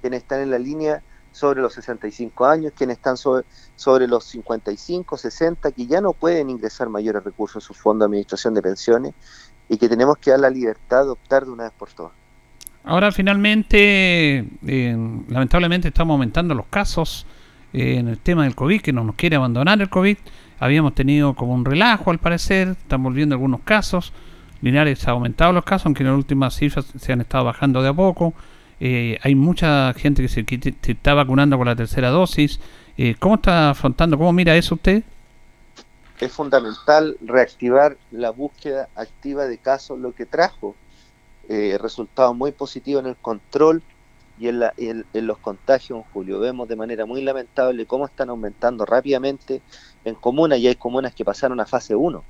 quienes 0.00 0.22
están 0.22 0.40
en 0.40 0.50
la 0.50 0.58
línea 0.58 1.02
sobre 1.32 1.60
los 1.60 1.74
65 1.74 2.46
años, 2.46 2.72
quienes 2.74 2.96
están 2.96 3.16
sobre, 3.16 3.44
sobre 3.76 4.06
los 4.08 4.24
55, 4.24 5.16
60, 5.16 5.72
que 5.72 5.86
ya 5.86 6.00
no 6.00 6.12
pueden 6.12 6.50
ingresar 6.50 6.88
mayores 6.88 7.22
recursos 7.22 7.62
a 7.62 7.66
su 7.66 7.74
fondo 7.74 8.04
de 8.04 8.06
administración 8.06 8.54
de 8.54 8.62
pensiones 8.62 9.14
y 9.68 9.76
que 9.76 9.88
tenemos 9.88 10.18
que 10.18 10.30
dar 10.30 10.40
la 10.40 10.50
libertad 10.50 11.04
de 11.04 11.10
optar 11.10 11.44
de 11.44 11.50
una 11.50 11.64
vez 11.64 11.72
por 11.78 11.90
todas. 11.90 12.12
Ahora 12.82 13.12
finalmente, 13.12 14.38
eh, 14.66 15.22
lamentablemente 15.28 15.88
estamos 15.88 16.14
aumentando 16.14 16.54
los 16.54 16.66
casos 16.66 17.26
en 17.72 18.08
el 18.08 18.18
tema 18.18 18.44
del 18.44 18.54
COVID, 18.54 18.80
que 18.80 18.92
no 18.92 19.04
nos 19.04 19.14
quiere 19.14 19.36
abandonar 19.36 19.80
el 19.80 19.88
COVID. 19.88 20.16
Habíamos 20.58 20.94
tenido 20.94 21.34
como 21.34 21.54
un 21.54 21.64
relajo 21.64 22.10
al 22.10 22.18
parecer, 22.18 22.68
están 22.68 23.02
volviendo 23.02 23.34
algunos 23.34 23.60
casos. 23.62 24.12
Linares 24.60 25.06
ha 25.08 25.12
aumentado 25.12 25.52
los 25.52 25.64
casos, 25.64 25.86
aunque 25.86 26.02
en 26.02 26.10
las 26.10 26.16
últimas 26.16 26.54
cifras 26.54 26.86
se 26.98 27.12
han 27.12 27.20
estado 27.20 27.44
bajando 27.44 27.82
de 27.82 27.88
a 27.88 27.94
poco. 27.94 28.34
Eh, 28.78 29.18
hay 29.22 29.34
mucha 29.34 29.92
gente 29.94 30.22
que 30.22 30.28
se, 30.28 30.44
que 30.44 30.58
se 30.80 30.92
está 30.92 31.14
vacunando 31.14 31.56
con 31.56 31.66
la 31.66 31.76
tercera 31.76 32.10
dosis. 32.10 32.60
Eh, 32.96 33.14
¿Cómo 33.18 33.36
está 33.36 33.70
afrontando? 33.70 34.18
¿Cómo 34.18 34.32
mira 34.32 34.56
eso 34.56 34.74
usted? 34.74 35.02
Es 36.18 36.32
fundamental 36.32 37.16
reactivar 37.22 37.96
la 38.10 38.30
búsqueda 38.30 38.88
activa 38.94 39.46
de 39.46 39.56
casos, 39.56 39.98
lo 39.98 40.14
que 40.14 40.26
trajo 40.26 40.76
eh, 41.48 41.78
resultados 41.80 42.36
muy 42.36 42.52
positivos 42.52 43.02
en 43.02 43.10
el 43.10 43.16
control 43.16 43.82
y 44.40 44.48
en, 44.48 44.60
la- 44.60 44.72
en- 44.78 45.06
en 45.12 45.26
los 45.26 45.38
contagios 45.38 46.00
julio. 46.10 46.40
Vemos 46.40 46.66
de 46.68 46.76
manera 46.76 47.04
muy 47.06 47.20
lamentable 47.22 47.86
cómo 47.86 48.06
están 48.06 48.30
aumentando 48.30 48.86
rápidamente 48.86 49.64
en 50.04 50.14
comunas 50.14 50.58
y 50.58 50.66
hay 50.68 50.76
comunas 50.76 51.14
que 51.14 51.24
pasaron 51.26 51.60
a 51.60 51.66
fase 51.66 51.94
1 51.94 52.26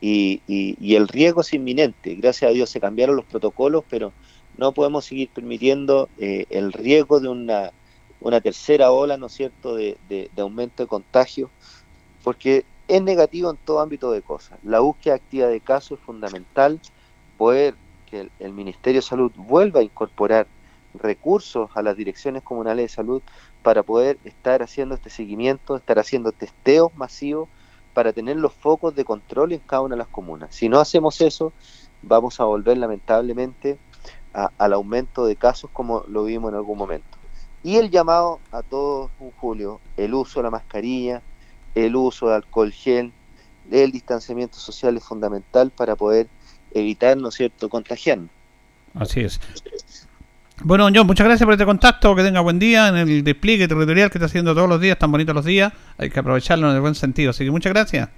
y, 0.00 0.42
y- 0.46 0.76
y 0.78 0.96
el 0.96 1.08
riesgo 1.08 1.42
es 1.42 1.52
inminente. 1.54 2.14
Gracias 2.16 2.50
a 2.50 2.54
Dios 2.54 2.70
se 2.70 2.80
cambiaron 2.80 3.16
los 3.16 3.26
protocolos, 3.26 3.84
pero 3.88 4.16
no 4.54 4.74
podemos 4.74 5.04
seguir 5.06 5.32
permitiendo 5.32 6.10
eh, 6.16 6.46
el 6.50 6.72
riesgo 6.72 7.20
de 7.20 7.28
una, 7.28 7.72
una 8.18 8.40
tercera 8.40 8.90
ola, 8.92 9.16
¿no 9.16 9.26
es 9.26 9.34
cierto?, 9.34 9.74
de, 9.76 9.98
de- 10.02 10.30
aumento 10.38 10.82
de 10.82 10.88
contagios, 10.88 11.52
porque 12.22 12.66
es 12.88 13.02
negativo 13.02 13.50
en 13.50 13.58
todo 13.58 13.80
ámbito 13.80 14.10
de 14.12 14.22
cosas. 14.22 14.58
La 14.62 14.80
búsqueda 14.80 15.14
activa 15.14 15.48
de 15.48 15.60
casos 15.60 15.98
es 15.98 16.04
fundamental, 16.04 16.80
poder 17.36 17.78
que 18.06 18.30
el 18.38 18.52
Ministerio 18.52 19.00
de 19.00 19.06
Salud 19.06 19.32
vuelva 19.36 19.80
a 19.80 19.82
incorporar 19.82 20.50
recursos 20.98 21.70
a 21.74 21.82
las 21.82 21.96
direcciones 21.96 22.42
comunales 22.42 22.84
de 22.84 22.94
salud 22.94 23.22
para 23.62 23.82
poder 23.82 24.18
estar 24.24 24.62
haciendo 24.62 24.94
este 24.94 25.10
seguimiento, 25.10 25.76
estar 25.76 25.98
haciendo 25.98 26.32
testeos 26.32 26.94
masivos 26.96 27.48
para 27.94 28.12
tener 28.12 28.36
los 28.36 28.52
focos 28.52 28.94
de 28.94 29.04
control 29.04 29.52
en 29.52 29.60
cada 29.60 29.82
una 29.82 29.94
de 29.94 30.00
las 30.00 30.08
comunas. 30.08 30.54
Si 30.54 30.68
no 30.68 30.80
hacemos 30.80 31.20
eso, 31.20 31.52
vamos 32.02 32.40
a 32.40 32.44
volver 32.44 32.76
lamentablemente 32.78 33.78
al 34.32 34.72
aumento 34.74 35.24
de 35.24 35.36
casos 35.36 35.70
como 35.72 36.04
lo 36.08 36.24
vimos 36.24 36.50
en 36.50 36.56
algún 36.56 36.76
momento. 36.76 37.08
Y 37.62 37.76
el 37.76 37.90
llamado 37.90 38.38
a 38.52 38.62
todos, 38.62 39.10
Julio, 39.38 39.80
el 39.96 40.14
uso 40.14 40.40
de 40.40 40.44
la 40.44 40.50
mascarilla, 40.50 41.22
el 41.74 41.96
uso 41.96 42.28
de 42.28 42.36
alcohol 42.36 42.70
gel, 42.70 43.12
el 43.70 43.92
distanciamiento 43.92 44.58
social 44.58 44.96
es 44.96 45.04
fundamental 45.04 45.70
para 45.70 45.96
poder 45.96 46.28
evitar, 46.72 47.16
¿no 47.16 47.28
es 47.28 47.34
cierto?, 47.34 47.68
contagiarnos. 47.68 48.30
Así 48.94 49.20
es. 49.20 49.40
Bueno, 50.62 50.88
John, 50.94 51.06
muchas 51.06 51.26
gracias 51.26 51.44
por 51.44 51.52
este 51.52 51.66
contacto. 51.66 52.16
Que 52.16 52.22
tenga 52.22 52.40
buen 52.40 52.58
día 52.58 52.88
en 52.88 52.96
el 52.96 53.24
despliegue 53.24 53.68
territorial 53.68 54.10
que 54.10 54.18
está 54.18 54.26
haciendo 54.26 54.54
todos 54.54 54.68
los 54.68 54.80
días, 54.80 54.98
tan 54.98 55.12
bonitos 55.12 55.34
los 55.34 55.44
días. 55.44 55.72
Hay 55.98 56.10
que 56.10 56.18
aprovecharlo 56.18 56.70
en 56.70 56.76
el 56.76 56.80
buen 56.80 56.94
sentido. 56.94 57.30
Así 57.30 57.44
que 57.44 57.50
muchas 57.50 57.72
gracias. 57.72 58.08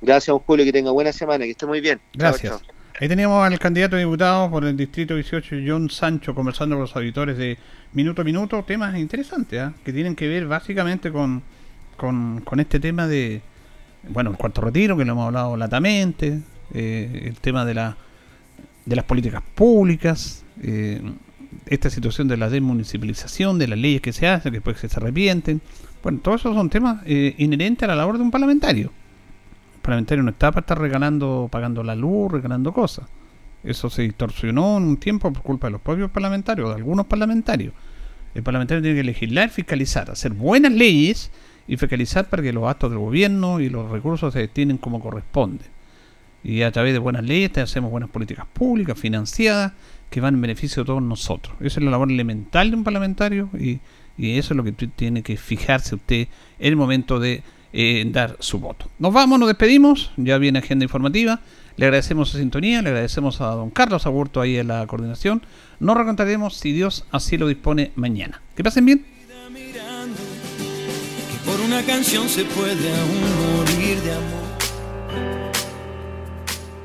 Gracias, 0.00 0.36
Julio. 0.46 0.64
Que 0.64 0.72
tenga 0.72 0.92
buena 0.92 1.12
semana. 1.12 1.44
Que 1.44 1.50
esté 1.50 1.66
muy 1.66 1.80
bien. 1.80 2.00
Gracias. 2.14 2.62
Ahí 3.00 3.08
teníamos 3.08 3.44
al 3.44 3.58
candidato 3.58 3.96
a 3.96 3.98
diputado 3.98 4.50
por 4.50 4.64
el 4.64 4.76
Distrito 4.76 5.14
18, 5.14 5.56
John 5.66 5.88
Sancho, 5.88 6.34
conversando 6.34 6.76
con 6.76 6.82
los 6.82 6.94
auditores 6.94 7.38
de 7.38 7.56
Minuto 7.94 8.20
a 8.20 8.24
Minuto. 8.24 8.62
Temas 8.62 8.96
interesantes, 8.96 9.58
¿ah? 9.58 9.72
que 9.82 9.92
tienen 9.92 10.14
que 10.14 10.28
ver 10.28 10.46
básicamente 10.46 11.10
con, 11.10 11.42
con, 11.96 12.42
con, 12.42 12.60
este 12.60 12.78
tema 12.78 13.06
de, 13.06 13.40
bueno, 14.06 14.30
el 14.30 14.36
cuarto 14.36 14.60
retiro, 14.60 14.98
que 14.98 15.06
lo 15.06 15.12
hemos 15.12 15.26
hablado 15.28 15.56
latamente, 15.56 16.42
eh, 16.74 17.22
el 17.24 17.36
tema 17.40 17.64
de, 17.64 17.72
la, 17.72 17.96
de 18.84 18.96
las 18.96 19.04
políticas 19.06 19.42
públicas. 19.54 20.44
Eh, 20.62 21.00
esta 21.66 21.90
situación 21.90 22.28
de 22.28 22.36
la 22.36 22.48
desmunicipalización, 22.48 23.58
de 23.58 23.68
las 23.68 23.78
leyes 23.78 24.00
que 24.00 24.12
se 24.12 24.26
hacen, 24.26 24.52
que 24.52 24.60
después 24.60 24.78
se 24.78 24.88
arrepienten. 24.96 25.60
Bueno, 26.02 26.20
todos 26.22 26.40
esos 26.40 26.54
son 26.54 26.70
temas 26.70 27.02
eh, 27.06 27.34
inherentes 27.38 27.84
a 27.84 27.88
la 27.88 27.96
labor 27.96 28.16
de 28.16 28.24
un 28.24 28.30
parlamentario. 28.30 28.92
El 29.76 29.80
parlamentario 29.82 30.22
no 30.22 30.30
está 30.30 30.50
para 30.50 30.60
estar 30.60 30.78
regalando, 30.78 31.48
pagando 31.50 31.82
la 31.82 31.94
luz, 31.94 32.32
regalando 32.32 32.72
cosas. 32.72 33.06
Eso 33.62 33.90
se 33.90 34.02
distorsionó 34.02 34.78
en 34.78 34.84
un 34.84 34.96
tiempo 34.96 35.32
por 35.32 35.42
culpa 35.42 35.66
de 35.66 35.72
los 35.72 35.80
propios 35.80 36.10
parlamentarios, 36.10 36.68
de 36.68 36.76
algunos 36.76 37.06
parlamentarios. 37.06 37.74
El 38.34 38.42
parlamentario 38.42 38.82
tiene 38.82 38.96
que 38.96 39.04
legislar, 39.04 39.50
fiscalizar, 39.50 40.10
hacer 40.10 40.32
buenas 40.32 40.72
leyes 40.72 41.30
y 41.66 41.76
fiscalizar 41.76 42.28
para 42.28 42.42
que 42.42 42.52
los 42.52 42.68
actos 42.68 42.90
del 42.90 43.00
gobierno 43.00 43.60
y 43.60 43.68
los 43.68 43.90
recursos 43.90 44.32
se 44.32 44.40
destinen 44.40 44.78
como 44.78 45.00
corresponde. 45.00 45.64
Y 46.42 46.62
a 46.62 46.72
través 46.72 46.92
de 46.92 46.98
buenas 46.98 47.24
leyes 47.24 47.56
hacemos 47.58 47.90
buenas 47.90 48.08
políticas 48.08 48.46
públicas, 48.52 48.98
financiadas, 48.98 49.72
que 50.10 50.20
van 50.20 50.34
en 50.34 50.40
beneficio 50.40 50.82
de 50.82 50.88
todos 50.88 51.02
nosotros. 51.02 51.56
Esa 51.60 51.80
es 51.80 51.84
la 51.84 51.92
labor 51.92 52.10
elemental 52.10 52.70
de 52.70 52.76
un 52.76 52.84
parlamentario 52.84 53.48
y, 53.58 53.80
eso 54.18 54.52
es 54.52 54.56
lo 54.56 54.64
que 54.64 54.72
tiene 54.72 55.22
que 55.22 55.38
fijarse 55.38 55.94
usted 55.94 56.28
en 56.58 56.68
el 56.68 56.76
momento 56.76 57.18
de 57.18 57.42
eh, 57.72 58.04
dar 58.12 58.36
su 58.38 58.58
voto. 58.58 58.90
Nos 58.98 59.14
vamos, 59.14 59.38
nos 59.38 59.48
despedimos, 59.48 60.10
ya 60.18 60.36
viene 60.36 60.58
agenda 60.58 60.84
informativa. 60.84 61.40
Le 61.76 61.86
agradecemos 61.86 62.28
su 62.28 62.36
sintonía, 62.36 62.82
le 62.82 62.90
agradecemos 62.90 63.40
a 63.40 63.46
don 63.46 63.70
Carlos 63.70 64.04
Agurto 64.04 64.42
ahí 64.42 64.58
en 64.58 64.68
la 64.68 64.86
coordinación. 64.86 65.40
Nos 65.78 65.96
recontaremos 65.96 66.54
si 66.54 66.72
Dios 66.72 67.06
así 67.10 67.38
lo 67.38 67.46
dispone 67.46 67.92
mañana. 67.94 68.42
Que 68.54 68.62
pasen 68.62 68.84
bien. 68.84 69.06
por 71.46 71.58
una 71.62 71.82
canción 71.82 72.28
se 72.28 72.44
puede 72.44 72.94
aún 72.94 73.56
morir 73.56 73.98
de 74.02 74.12
amor. 74.12 74.40